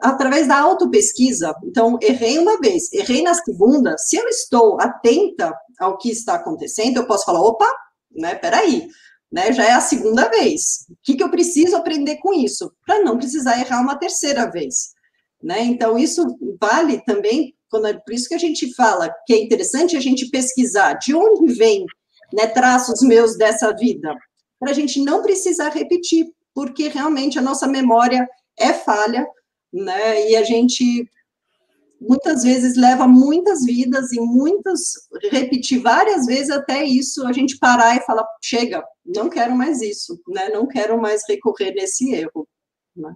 através 0.00 0.46
da 0.46 0.58
autopesquisa. 0.58 1.54
Então, 1.64 1.98
errei 2.02 2.38
uma 2.38 2.58
vez, 2.58 2.92
errei 2.92 3.22
na 3.22 3.34
segunda. 3.34 3.96
Se 3.98 4.16
eu 4.16 4.28
estou 4.28 4.80
atenta 4.80 5.54
ao 5.78 5.96
que 5.98 6.10
está 6.10 6.34
acontecendo, 6.34 6.96
eu 6.96 7.06
posso 7.06 7.24
falar: 7.24 7.40
opa, 7.40 7.70
né, 8.10 8.34
peraí, 8.34 8.88
né, 9.30 9.52
já 9.52 9.64
é 9.64 9.72
a 9.72 9.80
segunda 9.80 10.28
vez. 10.28 10.86
O 10.90 10.96
que, 11.02 11.16
que 11.16 11.22
eu 11.22 11.30
preciso 11.30 11.76
aprender 11.76 12.16
com 12.16 12.32
isso? 12.32 12.72
Para 12.86 13.02
não 13.02 13.18
precisar 13.18 13.58
errar 13.58 13.80
uma 13.80 13.98
terceira 13.98 14.50
vez. 14.50 14.96
Né? 15.42 15.62
Então, 15.64 15.98
isso 15.98 16.24
vale 16.60 17.02
também, 17.04 17.54
quando, 17.70 17.86
é, 17.86 17.94
por 17.94 18.12
isso 18.12 18.28
que 18.28 18.34
a 18.34 18.38
gente 18.38 18.74
fala 18.74 19.12
que 19.26 19.34
é 19.34 19.42
interessante 19.42 19.96
a 19.96 20.00
gente 20.00 20.28
pesquisar 20.30 20.94
de 20.94 21.14
onde 21.14 21.52
vem 21.54 21.84
né, 22.32 22.46
traços 22.46 23.02
meus 23.02 23.36
dessa 23.36 23.72
vida, 23.74 24.14
para 24.58 24.70
a 24.70 24.74
gente 24.74 25.00
não 25.00 25.22
precisar 25.22 25.68
repetir, 25.68 26.26
porque 26.54 26.88
realmente 26.88 27.38
a 27.38 27.42
nossa 27.42 27.68
memória 27.68 28.26
é 28.58 28.72
falha, 28.72 29.26
né? 29.72 30.30
E 30.30 30.36
a 30.36 30.42
gente 30.42 31.08
muitas 32.00 32.42
vezes 32.42 32.76
leva 32.76 33.08
muitas 33.08 33.64
vidas 33.64 34.12
e 34.12 34.20
muitas 34.20 35.08
repetir 35.30 35.80
várias 35.80 36.26
vezes 36.26 36.50
até 36.50 36.84
isso 36.84 37.26
a 37.26 37.32
gente 37.32 37.58
parar 37.58 37.96
e 37.96 38.04
falar 38.04 38.26
chega, 38.42 38.84
não 39.04 39.30
quero 39.30 39.56
mais 39.56 39.80
isso, 39.80 40.20
né? 40.28 40.48
Não 40.50 40.66
quero 40.66 41.00
mais 41.00 41.22
recorrer 41.28 41.72
nesse 41.72 42.12
erro. 42.12 42.46
Mas 42.94 43.14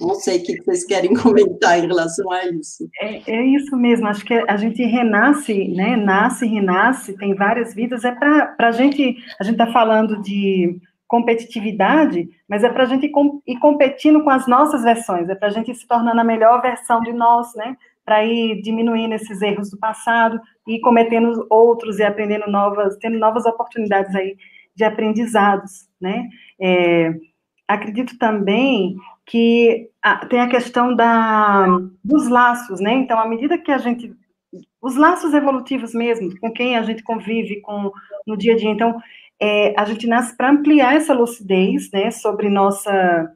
não 0.00 0.14
sei 0.14 0.38
o 0.38 0.42
que 0.42 0.62
vocês 0.62 0.84
querem 0.84 1.12
comentar 1.14 1.78
em 1.78 1.86
relação 1.86 2.30
a 2.30 2.46
isso. 2.46 2.88
É, 3.00 3.30
é 3.30 3.46
isso 3.46 3.76
mesmo, 3.76 4.06
acho 4.06 4.24
que 4.24 4.34
a 4.34 4.56
gente 4.56 4.82
renasce, 4.82 5.68
né? 5.68 5.96
Nasce, 5.96 6.46
renasce, 6.46 7.16
tem 7.16 7.34
várias 7.34 7.74
vidas. 7.74 8.04
É 8.04 8.12
para 8.12 8.54
a 8.58 8.72
gente, 8.72 9.16
a 9.40 9.44
gente 9.44 9.54
está 9.54 9.72
falando 9.72 10.20
de 10.22 10.80
competitividade, 11.08 12.28
mas 12.46 12.62
é 12.62 12.68
para 12.68 12.82
a 12.82 12.86
gente 12.86 13.10
ir 13.46 13.58
competindo 13.58 14.22
com 14.22 14.30
as 14.30 14.46
nossas 14.46 14.82
versões, 14.82 15.28
é 15.28 15.34
para 15.34 15.48
a 15.48 15.50
gente 15.50 15.70
ir 15.70 15.74
se 15.74 15.88
tornando 15.88 16.20
a 16.20 16.24
melhor 16.24 16.60
versão 16.60 17.00
de 17.00 17.12
nós, 17.12 17.54
né? 17.56 17.76
Para 18.04 18.24
ir 18.24 18.60
diminuindo 18.60 19.14
esses 19.14 19.40
erros 19.40 19.70
do 19.70 19.78
passado 19.78 20.38
e 20.66 20.78
cometendo 20.80 21.46
outros 21.48 21.98
e 21.98 22.04
aprendendo 22.04 22.50
novas, 22.50 22.96
tendo 22.98 23.18
novas 23.18 23.46
oportunidades 23.46 24.14
aí 24.14 24.36
de 24.76 24.84
aprendizados, 24.84 25.88
né? 25.98 26.28
É, 26.60 27.14
acredito 27.66 28.18
também 28.18 28.96
que 29.24 29.90
a, 30.02 30.26
tem 30.26 30.40
a 30.40 30.48
questão 30.48 30.94
da, 30.94 31.66
dos 32.04 32.28
laços, 32.28 32.80
né? 32.80 32.92
Então, 32.92 33.18
à 33.18 33.26
medida 33.26 33.58
que 33.58 33.72
a 33.72 33.78
gente 33.78 34.14
os 34.80 34.96
laços 34.96 35.34
evolutivos 35.34 35.92
mesmo, 35.92 36.38
com 36.38 36.52
quem 36.52 36.76
a 36.76 36.82
gente 36.82 37.02
convive 37.02 37.60
com 37.60 37.90
no 38.26 38.36
dia 38.36 38.54
a 38.54 38.56
dia. 38.56 38.70
Então, 38.70 39.00
é, 39.40 39.74
a 39.78 39.84
gente 39.84 40.06
nasce 40.06 40.36
para 40.36 40.50
ampliar 40.50 40.96
essa 40.96 41.14
lucidez, 41.14 41.90
né, 41.92 42.10
sobre 42.10 42.48
nossa 42.48 43.30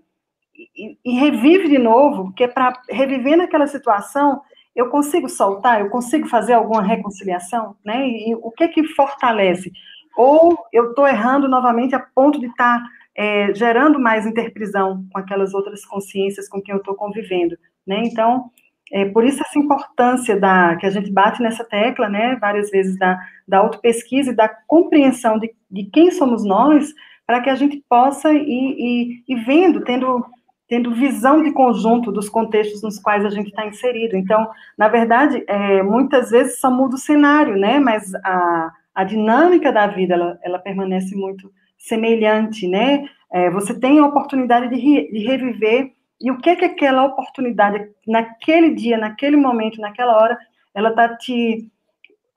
e, 0.55 0.99
e 1.05 1.13
revive 1.19 1.69
de 1.69 1.79
novo, 1.79 2.25
porque 2.25 2.47
para 2.47 2.73
reviver 2.89 3.37
naquela 3.37 3.67
situação 3.67 4.41
eu 4.75 4.89
consigo 4.89 5.29
soltar, 5.29 5.81
eu 5.81 5.91
consigo 5.91 6.27
fazer 6.29 6.55
alguma 6.55 6.83
reconciliação, 6.83 7.77
né? 7.85 8.07
E, 8.07 8.31
e 8.31 8.35
o 8.35 8.51
que 8.51 8.69
que 8.69 8.85
fortalece? 8.89 9.71
Ou 10.17 10.57
eu 10.73 10.91
estou 10.91 11.07
errando 11.07 11.49
novamente 11.49 11.95
a 11.95 12.01
ponto 12.01 12.41
de 12.41 12.47
estar 12.47 12.79
tá, 12.79 12.89
é, 13.15 13.55
gerando 13.55 13.99
mais 14.01 14.27
interprisão 14.27 15.07
com 15.13 15.19
aquelas 15.19 15.53
outras 15.53 15.85
consciências 15.85 16.49
com 16.49 16.61
quem 16.61 16.75
eu 16.75 16.79
estou 16.79 16.95
convivendo, 16.95 17.57
né? 17.87 18.03
Então, 18.05 18.51
é, 18.93 19.07
por 19.07 19.25
isso 19.25 19.43
essa 19.43 19.59
importância 19.59 20.39
da 20.39 20.77
que 20.77 20.85
a 20.85 20.91
gente 20.91 21.11
bate 21.11 21.43
nessa 21.43 21.65
tecla, 21.65 22.11
né, 22.11 22.37
várias 22.39 22.71
vezes 22.71 22.99
da, 22.99 23.19
da 23.49 23.59
autopesquisa 23.59 24.31
e 24.31 24.37
da 24.37 24.49
compreensão 24.49 25.39
de, 25.39 25.51
de 25.71 25.85
quem 25.85 26.11
somos 26.11 26.45
nós, 26.45 26.93
para 27.27 27.41
que 27.41 27.49
a 27.49 27.55
gente 27.55 27.83
possa 27.89 28.31
ir, 28.31 28.45
ir, 28.47 29.25
ir, 29.27 29.45
vendo, 29.47 29.83
tendo, 29.83 30.23
tendo 30.69 30.95
visão 30.95 31.43
de 31.43 31.53
conjunto 31.53 32.13
dos 32.13 32.29
contextos 32.29 32.83
nos 32.83 32.99
quais 32.99 33.25
a 33.25 33.31
gente 33.31 33.49
está 33.49 33.67
inserido. 33.67 34.15
Então, 34.15 34.47
na 34.77 34.89
verdade, 34.89 35.43
é, 35.47 35.83
muitas 35.83 36.31
vezes 36.31 36.61
só 36.61 36.71
muda 36.71 36.97
o 36.97 36.99
cenário, 36.99 37.57
né, 37.57 37.81
mas 37.81 38.15
a, 38.17 38.71
a 38.95 39.05
dinâmica 39.05 39.73
da 39.73 39.87
vida, 39.87 40.13
ela, 40.13 40.39
ela 40.43 40.59
permanece 40.59 41.17
muito 41.17 41.51
semelhante, 41.79 42.69
né, 42.69 43.09
é, 43.33 43.49
você 43.49 43.73
tem 43.73 43.99
a 43.99 44.07
oportunidade 44.07 44.69
de, 44.69 44.79
re, 44.79 45.11
de 45.11 45.19
reviver 45.21 45.93
e 46.23 46.31
o 46.31 46.39
que 46.39 46.51
é 46.51 46.57
que 46.57 46.65
aquela 46.65 47.05
oportunidade, 47.05 47.91
naquele 48.07 48.71
dia, 48.75 48.97
naquele 48.97 49.37
momento, 49.37 49.81
naquela 49.81 50.17
hora, 50.17 50.39
ela 50.75 50.91
está 50.91 51.17
te. 51.17 51.69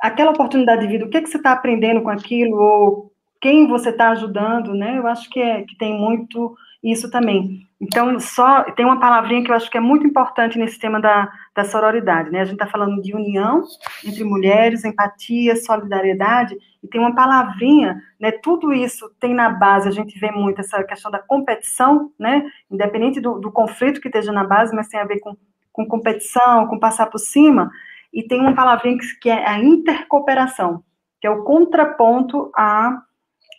Aquela 0.02 0.32
oportunidade 0.32 0.82
de 0.82 0.88
vida, 0.88 1.06
o 1.06 1.10
que 1.10 1.18
é 1.18 1.22
que 1.22 1.30
você 1.30 1.38
está 1.38 1.52
aprendendo 1.52 2.02
com 2.02 2.10
aquilo, 2.10 2.58
ou 2.58 3.12
quem 3.42 3.68
você 3.68 3.90
está 3.90 4.10
ajudando, 4.10 4.74
né? 4.74 4.98
Eu 4.98 5.08
acho 5.08 5.30
que, 5.30 5.40
é, 5.40 5.62
que 5.64 5.78
tem 5.78 5.98
muito 5.98 6.56
isso 6.84 7.10
também. 7.10 7.62
Então, 7.80 8.20
só 8.20 8.64
tem 8.72 8.86
uma 8.86 9.00
palavrinha 9.00 9.44
que 9.44 9.52
eu 9.52 9.56
acho 9.56 9.70
que 9.70 9.78
é 9.78 9.82
muito 9.82 10.06
importante 10.06 10.58
nesse 10.58 10.80
tema 10.80 11.00
da, 11.00 11.32
da 11.56 11.64
sororidade, 11.64 12.30
né? 12.30 12.42
A 12.42 12.44
gente 12.44 12.56
está 12.56 12.68
falando 12.68 13.02
de 13.02 13.16
união 13.16 13.64
entre 14.06 14.26
mulheres, 14.26 14.84
empatia, 14.84 15.56
solidariedade, 15.56 16.58
e 16.84 16.88
tem 16.88 17.00
uma 17.00 17.16
palavrinha, 17.16 18.04
né? 18.20 18.30
Tudo 18.32 18.74
isso 18.74 19.10
tem 19.22 19.34
na 19.34 19.50
base, 19.50 19.88
a 19.88 19.92
gente 19.92 20.20
vê 20.20 20.30
muito 20.32 20.60
essa 20.60 20.84
questão 20.84 21.10
da 21.10 21.20
competição, 21.20 22.12
né? 22.20 22.46
Independente 22.70 23.22
do, 23.22 23.40
do 23.40 23.50
conflito 23.50 24.02
que 24.02 24.10
esteja 24.10 24.34
na 24.34 24.44
base, 24.44 24.76
mas 24.76 24.90
tem 24.90 25.00
a 25.00 25.06
ver 25.06 25.20
com, 25.22 25.38
com 25.72 25.88
competição, 25.88 26.68
com 26.68 26.78
passar 26.78 27.06
por 27.06 27.20
cima, 27.20 27.72
e 28.14 28.22
tem 28.22 28.42
uma 28.42 28.54
palavrinha 28.54 28.98
que, 28.98 29.20
que 29.22 29.30
é 29.30 29.48
a 29.48 29.58
intercooperação, 29.58 30.84
que 31.22 31.28
é 31.28 31.30
o 31.30 31.44
contraponto 31.44 32.52
a, 32.54 33.02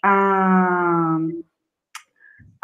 a 0.05 1.18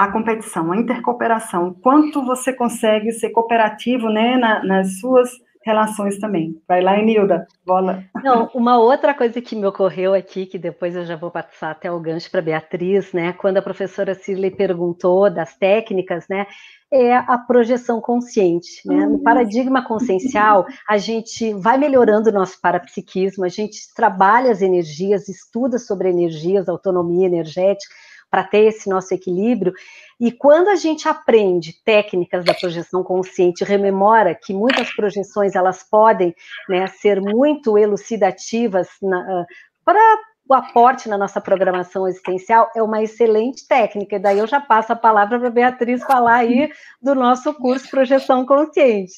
a 0.05 0.13
competição, 0.13 0.73
a 0.73 0.77
intercooperação, 0.77 1.75
quanto 1.81 2.25
você 2.25 2.53
consegue 2.53 3.13
ser 3.13 3.31
cooperativo, 3.31 4.09
né, 4.09 4.37
na, 4.37 4.65
nas 4.65 4.99
suas 4.99 5.31
relações 5.65 6.19
também. 6.19 6.61
Vai 6.67 6.83
lá, 6.83 6.99
Enilda, 6.99 7.47
bola. 7.65 8.05
Não, 8.23 8.51
uma 8.55 8.79
outra 8.79 9.15
coisa 9.15 9.41
que 9.41 9.55
me 9.55 9.67
ocorreu 9.67 10.13
aqui, 10.13 10.45
que 10.45 10.59
depois 10.59 10.97
eu 10.97 11.05
já 11.05 11.17
vou 11.17 11.31
passar 11.31 11.71
até 11.71 11.91
o 11.91 12.01
gancho 12.01 12.31
para 12.31 12.43
Beatriz, 12.43 13.13
né? 13.13 13.33
Quando 13.33 13.59
a 13.59 13.63
professora 13.63 14.15
Cirley 14.15 14.51
perguntou 14.51 15.31
das 15.31 15.57
técnicas, 15.57 16.27
né? 16.29 16.47
É 16.93 17.15
a 17.15 17.39
projeção 17.39 18.01
consciente, 18.01 18.83
né? 18.85 19.07
No 19.07 19.23
paradigma 19.23 19.87
consciencial, 19.87 20.67
a 20.89 20.99
gente 20.99 21.55
vai 21.55 21.79
melhorando 21.79 22.29
o 22.29 22.33
nosso 22.33 22.61
parapsiquismo, 22.61 23.45
a 23.45 23.49
gente 23.49 23.79
trabalha 23.95 24.51
as 24.51 24.61
energias, 24.61 25.29
estuda 25.29 25.79
sobre 25.79 26.11
energias, 26.11 26.69
autonomia 26.69 27.27
energética, 27.27 27.95
para 28.33 28.45
ter 28.45 28.65
esse 28.65 28.89
nosso 28.89 29.13
equilíbrio. 29.13 29.75
E 30.19 30.33
quando 30.33 30.69
a 30.69 30.75
gente 30.75 31.07
aprende 31.07 31.75
técnicas 31.85 32.43
da 32.47 32.55
projeção 32.55 33.05
consciente, 33.05 33.63
rememora 33.63 34.35
que 34.35 34.55
muitas 34.55 34.91
projeções 34.95 35.55
elas 35.55 35.83
podem 35.83 36.35
né, 36.67 36.87
ser 36.87 37.21
muito 37.21 37.77
elucidativas 37.77 38.89
ah, 39.05 39.45
para 39.85 40.01
o 40.49 40.55
aporte 40.55 41.11
na 41.11 41.19
nossa 41.19 41.43
programação 41.43 42.09
existencial 42.09 42.71
é 42.75 42.83
uma 42.83 43.03
excelente 43.03 43.67
técnica. 43.69 44.17
E 44.17 44.19
daí 44.19 44.39
eu 44.39 44.47
já 44.47 44.61
passo 44.61 44.95
a 44.95 44.97
palavra 44.97 45.39
para 45.39 45.49
a 45.49 45.53
Beatriz 45.53 46.03
falar 46.03 46.37
aí 46.37 46.71
do 47.03 47.15
nosso 47.15 47.53
curso 47.53 47.91
Projeção 47.91 48.47
Consciente. 48.47 49.13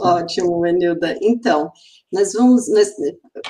Ótimo, 0.00 0.66
Enilda. 0.66 1.18
Então, 1.20 1.70
nós 2.10 2.32
vamos, 2.32 2.66
nós, 2.70 2.92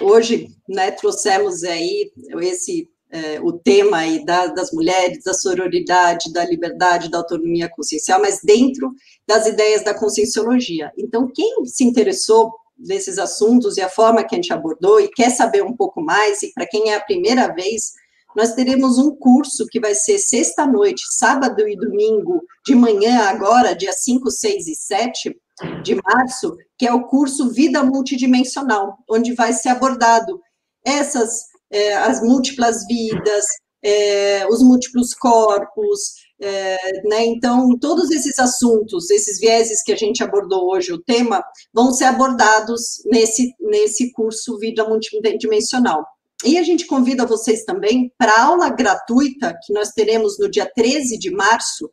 hoje, 0.00 0.48
né, 0.68 0.90
trouxemos 0.90 1.62
aí 1.62 2.10
esse 2.40 2.88
é, 3.10 3.40
o 3.40 3.52
tema 3.52 3.98
aí 3.98 4.24
da, 4.24 4.48
das 4.48 4.72
mulheres, 4.72 5.24
da 5.24 5.32
sororidade, 5.32 6.32
da 6.32 6.44
liberdade, 6.44 7.10
da 7.10 7.18
autonomia 7.18 7.68
consciencial, 7.68 8.20
mas 8.20 8.40
dentro 8.42 8.92
das 9.26 9.46
ideias 9.46 9.82
da 9.82 9.94
conscienciologia. 9.94 10.92
Então, 10.96 11.30
quem 11.34 11.64
se 11.64 11.84
interessou 11.84 12.52
nesses 12.78 13.18
assuntos 13.18 13.76
e 13.76 13.80
a 13.80 13.88
forma 13.88 14.22
que 14.22 14.34
a 14.34 14.36
gente 14.36 14.52
abordou 14.52 15.00
e 15.00 15.08
quer 15.08 15.30
saber 15.30 15.62
um 15.62 15.74
pouco 15.74 16.00
mais, 16.00 16.42
e 16.42 16.52
para 16.52 16.66
quem 16.66 16.90
é 16.90 16.96
a 16.96 17.00
primeira 17.00 17.52
vez, 17.52 17.92
nós 18.36 18.54
teremos 18.54 18.98
um 18.98 19.16
curso 19.16 19.66
que 19.68 19.80
vai 19.80 19.94
ser 19.94 20.18
sexta-noite, 20.18 21.02
sábado 21.10 21.66
e 21.66 21.76
domingo, 21.76 22.42
de 22.64 22.74
manhã, 22.74 23.22
agora, 23.22 23.74
dia 23.74 23.92
5, 23.92 24.30
6 24.30 24.68
e 24.68 24.74
7 24.74 25.36
de 25.82 25.96
março, 25.96 26.56
que 26.78 26.86
é 26.86 26.92
o 26.92 27.04
curso 27.04 27.50
Vida 27.50 27.82
Multidimensional, 27.82 28.96
onde 29.10 29.34
vai 29.34 29.52
ser 29.52 29.70
abordado 29.70 30.40
essas 30.84 31.46
é, 31.70 31.94
as 31.94 32.22
múltiplas 32.22 32.86
vidas, 32.86 33.44
é, 33.82 34.46
os 34.48 34.62
múltiplos 34.62 35.14
corpos, 35.14 36.14
é, 36.40 36.76
né? 37.08 37.26
Então, 37.26 37.76
todos 37.78 38.10
esses 38.10 38.38
assuntos, 38.38 39.10
esses 39.10 39.38
vieses 39.38 39.82
que 39.82 39.92
a 39.92 39.96
gente 39.96 40.22
abordou 40.22 40.70
hoje, 40.70 40.92
o 40.92 41.02
tema, 41.02 41.42
vão 41.72 41.92
ser 41.92 42.04
abordados 42.04 43.02
nesse, 43.06 43.54
nesse 43.60 44.12
curso 44.12 44.58
Vida 44.58 44.88
Multidimensional. 44.88 46.04
E 46.44 46.56
a 46.56 46.62
gente 46.62 46.86
convida 46.86 47.26
vocês 47.26 47.64
também 47.64 48.12
para 48.16 48.44
aula 48.44 48.68
gratuita 48.68 49.58
que 49.64 49.72
nós 49.72 49.90
teremos 49.90 50.38
no 50.38 50.48
dia 50.48 50.70
13 50.72 51.18
de 51.18 51.30
março, 51.32 51.90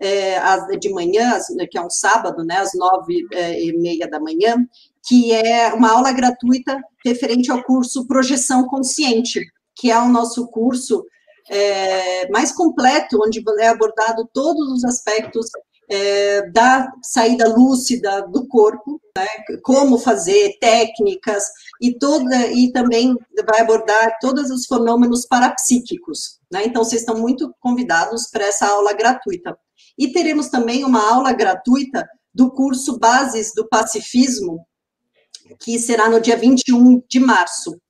é, 0.00 0.38
de 0.76 0.90
manhã, 0.90 1.38
que 1.70 1.78
é 1.78 1.82
um 1.82 1.90
sábado, 1.90 2.44
né, 2.44 2.58
às 2.58 2.72
nove 2.74 3.26
é, 3.32 3.60
e 3.60 3.76
meia 3.76 4.06
da 4.08 4.20
manhã, 4.20 4.56
que 5.08 5.32
é 5.32 5.72
uma 5.72 5.90
aula 5.90 6.12
gratuita 6.12 6.78
referente 7.02 7.50
ao 7.50 7.62
curso 7.64 8.06
Projeção 8.06 8.66
Consciente, 8.66 9.40
que 9.74 9.90
é 9.90 9.98
o 9.98 10.08
nosso 10.08 10.46
curso 10.48 11.02
é, 11.48 12.28
mais 12.30 12.52
completo, 12.52 13.18
onde 13.24 13.42
é 13.58 13.68
abordado 13.68 14.28
todos 14.34 14.70
os 14.70 14.84
aspectos 14.84 15.46
é, 15.90 16.50
da 16.50 16.92
saída 17.02 17.48
lúcida 17.48 18.20
do 18.28 18.46
corpo, 18.46 19.00
né, 19.16 19.26
como 19.62 19.98
fazer, 19.98 20.58
técnicas, 20.60 21.44
e, 21.80 21.98
toda, 21.98 22.48
e 22.48 22.70
também 22.70 23.16
vai 23.48 23.62
abordar 23.62 24.18
todos 24.20 24.50
os 24.50 24.66
fenômenos 24.66 25.24
parapsíquicos. 25.24 26.38
Né, 26.52 26.66
então, 26.66 26.84
vocês 26.84 27.00
estão 27.00 27.18
muito 27.18 27.54
convidados 27.60 28.28
para 28.30 28.44
essa 28.44 28.66
aula 28.66 28.92
gratuita. 28.92 29.56
E 29.96 30.12
teremos 30.12 30.48
também 30.48 30.84
uma 30.84 31.10
aula 31.10 31.32
gratuita 31.32 32.06
do 32.34 32.50
curso 32.50 32.98
Bases 32.98 33.52
do 33.54 33.66
Pacifismo, 33.66 34.67
que 35.60 35.78
será 35.78 36.08
no 36.08 36.20
dia 36.20 36.36
21 36.36 37.02
de 37.08 37.20
março. 37.20 37.80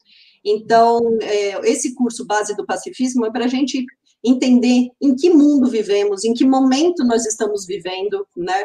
Então, 0.44 1.00
é, 1.22 1.70
esse 1.70 1.94
curso 1.94 2.26
base 2.26 2.56
do 2.56 2.66
pacifismo 2.66 3.26
é 3.26 3.30
para 3.30 3.44
a 3.44 3.48
gente 3.48 3.84
entender 4.24 4.88
em 5.00 5.14
que 5.14 5.30
mundo 5.30 5.70
vivemos, 5.70 6.24
em 6.24 6.32
que 6.32 6.44
momento 6.44 7.04
nós 7.04 7.24
estamos 7.26 7.66
vivendo, 7.66 8.26
né? 8.36 8.64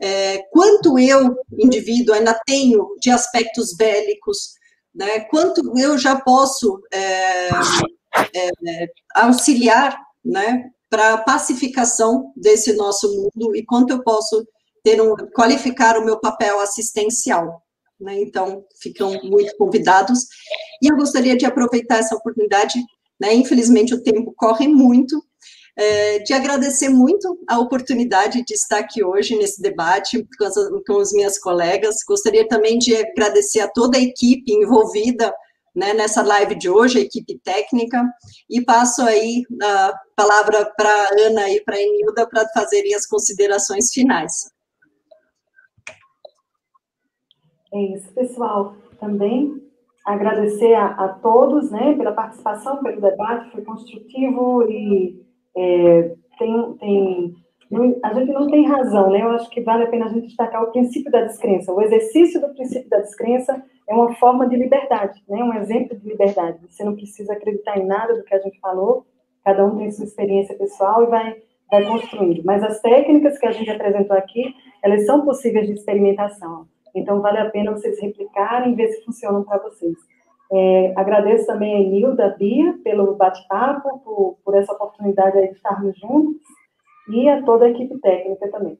É, 0.00 0.38
quanto 0.50 0.98
eu, 0.98 1.36
indivíduo, 1.58 2.14
ainda 2.14 2.38
tenho 2.46 2.96
de 3.00 3.10
aspectos 3.10 3.74
bélicos, 3.76 4.54
né? 4.94 5.20
Quanto 5.20 5.78
eu 5.78 5.98
já 5.98 6.20
posso 6.20 6.80
é, 6.92 7.48
é 8.34 8.86
auxiliar, 9.14 9.96
né? 10.24 10.70
Para 10.88 11.14
a 11.14 11.18
pacificação 11.18 12.32
desse 12.36 12.72
nosso 12.74 13.08
mundo 13.08 13.56
e 13.56 13.64
quanto 13.64 13.90
eu 13.90 14.02
posso 14.02 14.46
ter 14.82 15.00
um, 15.00 15.14
qualificar 15.34 15.98
o 15.98 16.04
meu 16.04 16.20
papel 16.20 16.60
assistencial 16.60 17.63
né? 18.04 18.20
Então, 18.20 18.64
ficam 18.80 19.18
muito 19.24 19.56
convidados. 19.56 20.20
E 20.82 20.90
eu 20.90 20.96
gostaria 20.96 21.36
de 21.36 21.46
aproveitar 21.46 21.98
essa 21.98 22.14
oportunidade, 22.14 22.78
né? 23.18 23.34
Infelizmente, 23.34 23.94
o 23.94 24.02
tempo 24.02 24.32
corre 24.36 24.68
muito, 24.68 25.20
é, 25.76 26.20
de 26.20 26.32
agradecer 26.32 26.88
muito 26.88 27.36
a 27.48 27.58
oportunidade 27.58 28.44
de 28.44 28.54
estar 28.54 28.78
aqui 28.78 29.02
hoje 29.02 29.36
nesse 29.36 29.60
debate 29.60 30.24
com 30.38 30.44
as, 30.44 30.54
com 30.86 31.00
as 31.00 31.12
minhas 31.12 31.38
colegas. 31.38 31.96
Gostaria 32.06 32.46
também 32.46 32.78
de 32.78 32.94
agradecer 32.94 33.60
a 33.60 33.68
toda 33.68 33.98
a 33.98 34.02
equipe 34.02 34.52
envolvida 34.52 35.34
né, 35.74 35.92
nessa 35.92 36.22
live 36.22 36.54
de 36.54 36.68
hoje, 36.68 36.98
a 36.98 37.02
equipe 37.02 37.40
técnica, 37.42 38.00
e 38.48 38.64
passo 38.64 39.02
aí 39.02 39.42
a 39.60 39.92
palavra 40.14 40.70
para 40.76 40.88
a 40.88 41.26
Ana 41.26 41.50
e 41.50 41.60
para 41.64 41.74
a 41.74 41.82
Enilda 41.82 42.28
para 42.28 42.48
fazerem 42.50 42.94
as 42.94 43.06
considerações 43.06 43.90
finais. 43.92 44.53
É 47.74 47.82
isso, 47.96 48.14
pessoal. 48.14 48.76
Também 49.00 49.60
agradecer 50.06 50.74
a, 50.74 50.86
a 50.86 51.08
todos, 51.08 51.72
né, 51.72 51.94
pela 51.94 52.12
participação, 52.12 52.82
pelo 52.82 53.00
debate, 53.00 53.50
foi 53.50 53.62
construtivo 53.62 54.62
e 54.70 55.20
é, 55.56 56.14
tem, 56.38 56.72
tem 56.74 57.34
a 58.04 58.14
gente 58.14 58.30
não 58.30 58.46
tem 58.46 58.66
razão, 58.66 59.10
né? 59.10 59.22
Eu 59.22 59.30
acho 59.30 59.50
que 59.50 59.60
vale 59.60 59.82
a 59.82 59.88
pena 59.88 60.04
a 60.04 60.08
gente 60.08 60.28
destacar 60.28 60.62
o 60.62 60.70
princípio 60.70 61.10
da 61.10 61.22
descrença. 61.22 61.72
O 61.72 61.82
exercício 61.82 62.40
do 62.40 62.54
princípio 62.54 62.88
da 62.88 62.98
descrença 62.98 63.60
é 63.88 63.94
uma 63.94 64.14
forma 64.14 64.48
de 64.48 64.54
liberdade, 64.54 65.20
né? 65.28 65.42
Um 65.42 65.54
exemplo 65.54 65.98
de 65.98 66.06
liberdade. 66.06 66.58
Você 66.68 66.84
não 66.84 66.94
precisa 66.94 67.32
acreditar 67.32 67.76
em 67.78 67.86
nada 67.86 68.14
do 68.14 68.22
que 68.22 68.34
a 68.34 68.38
gente 68.38 68.60
falou. 68.60 69.06
Cada 69.42 69.64
um 69.66 69.76
tem 69.76 69.90
sua 69.90 70.04
experiência 70.04 70.56
pessoal 70.56 71.02
e 71.02 71.06
vai, 71.06 71.36
vai 71.68 71.84
construindo. 71.84 72.44
Mas 72.44 72.62
as 72.62 72.80
técnicas 72.80 73.38
que 73.38 73.46
a 73.46 73.52
gente 73.52 73.70
apresentou 73.70 74.16
aqui, 74.16 74.54
elas 74.82 75.04
são 75.04 75.24
possíveis 75.24 75.66
de 75.66 75.72
experimentação. 75.72 76.68
Então, 76.94 77.20
vale 77.20 77.38
a 77.38 77.50
pena 77.50 77.72
vocês 77.72 78.00
replicarem 78.00 78.72
e 78.72 78.76
ver 78.76 78.88
se 78.88 79.04
funcionam 79.04 79.42
para 79.42 79.58
vocês. 79.58 79.96
É, 80.52 80.92
agradeço 80.96 81.46
também 81.46 81.74
a 81.74 81.88
Nilda, 81.88 82.36
Bia, 82.38 82.78
pelo 82.84 83.14
bate-papo, 83.16 83.98
por, 84.00 84.38
por, 84.44 84.54
essa 84.54 84.72
oportunidade 84.72 85.40
de 85.40 85.54
estarmos 85.54 85.98
juntos, 85.98 86.40
e 87.08 87.28
a 87.28 87.42
toda 87.42 87.64
a 87.64 87.70
equipe 87.70 87.98
técnica 88.00 88.50
também. 88.50 88.78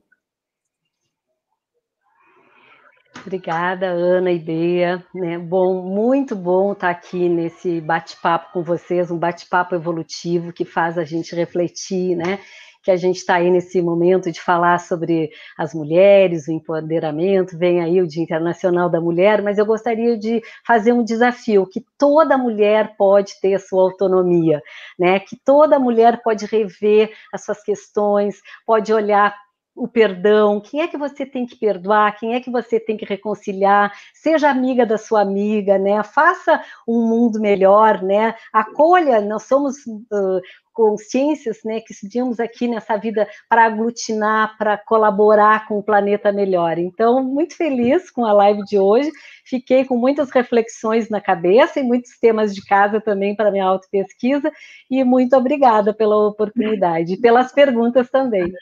Obrigada, 3.22 3.86
Ana 3.86 4.30
e 4.30 4.38
Bea. 4.38 5.02
Né? 5.14 5.38
Bom, 5.38 5.82
muito 5.82 6.36
bom 6.36 6.72
estar 6.72 6.90
aqui 6.90 7.26
nesse 7.28 7.80
bate-papo 7.80 8.52
com 8.52 8.62
vocês, 8.62 9.10
um 9.10 9.18
bate-papo 9.18 9.74
evolutivo 9.74 10.52
que 10.52 10.64
faz 10.64 10.98
a 10.98 11.04
gente 11.04 11.34
refletir, 11.34 12.14
né? 12.16 12.38
Que 12.84 12.90
a 12.90 12.96
gente 12.96 13.16
está 13.16 13.36
aí 13.36 13.50
nesse 13.50 13.80
momento 13.80 14.30
de 14.30 14.40
falar 14.40 14.78
sobre 14.78 15.30
as 15.56 15.72
mulheres, 15.72 16.46
o 16.46 16.52
empoderamento, 16.52 17.56
vem 17.56 17.80
aí 17.80 18.02
o 18.02 18.06
Dia 18.06 18.22
Internacional 18.22 18.90
da 18.90 19.00
Mulher, 19.00 19.42
mas 19.42 19.56
eu 19.56 19.64
gostaria 19.64 20.18
de 20.18 20.42
fazer 20.66 20.92
um 20.92 21.02
desafio, 21.02 21.66
que 21.66 21.82
toda 21.98 22.36
mulher 22.36 22.94
pode 22.98 23.40
ter 23.40 23.54
a 23.54 23.58
sua 23.58 23.82
autonomia, 23.82 24.62
né? 24.98 25.18
Que 25.18 25.36
toda 25.42 25.78
mulher 25.78 26.22
pode 26.22 26.44
rever 26.44 27.10
as 27.32 27.42
suas 27.44 27.62
questões, 27.62 28.36
pode 28.66 28.92
olhar 28.92 29.34
o 29.74 29.88
perdão, 29.88 30.60
quem 30.60 30.82
é 30.82 30.88
que 30.88 30.96
você 30.96 31.26
tem 31.26 31.46
que 31.46 31.56
perdoar, 31.56 32.16
quem 32.16 32.34
é 32.34 32.40
que 32.40 32.50
você 32.50 32.78
tem 32.78 32.96
que 32.96 33.04
reconciliar, 33.04 33.92
seja 34.12 34.48
amiga 34.48 34.86
da 34.86 34.96
sua 34.96 35.22
amiga, 35.22 35.78
né? 35.78 36.02
Faça 36.04 36.62
um 36.86 37.08
mundo 37.08 37.40
melhor, 37.40 38.02
né? 38.02 38.34
Acolha, 38.52 39.20
nós 39.20 39.42
somos 39.44 39.78
uh, 39.86 40.40
consciências, 40.74 41.58
né, 41.64 41.80
que 41.80 41.92
estudamos 41.92 42.40
aqui 42.40 42.66
nessa 42.66 42.96
vida 42.96 43.28
para 43.48 43.64
aglutinar, 43.64 44.58
para 44.58 44.76
colaborar 44.76 45.68
com 45.68 45.78
o 45.78 45.82
planeta 45.82 46.32
melhor. 46.32 46.78
Então, 46.78 47.22
muito 47.22 47.56
feliz 47.56 48.10
com 48.10 48.26
a 48.26 48.32
live 48.32 48.62
de 48.64 48.76
hoje. 48.76 49.10
Fiquei 49.44 49.84
com 49.84 49.96
muitas 49.96 50.30
reflexões 50.30 51.08
na 51.08 51.20
cabeça 51.20 51.78
e 51.78 51.84
muitos 51.84 52.18
temas 52.18 52.52
de 52.52 52.64
casa 52.64 53.00
também 53.00 53.36
para 53.36 53.52
minha 53.52 53.64
autopesquisa. 53.64 54.50
E 54.90 55.04
muito 55.04 55.36
obrigada 55.36 55.94
pela 55.94 56.26
oportunidade 56.26 57.14
e 57.14 57.20
pelas 57.20 57.52
perguntas 57.52 58.10
também. 58.10 58.52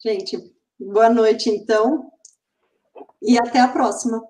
Gente, 0.00 0.38
boa 0.78 1.10
noite, 1.10 1.50
então. 1.50 2.08
E 3.20 3.36
até 3.36 3.58
a 3.58 3.66
próxima. 3.66 4.22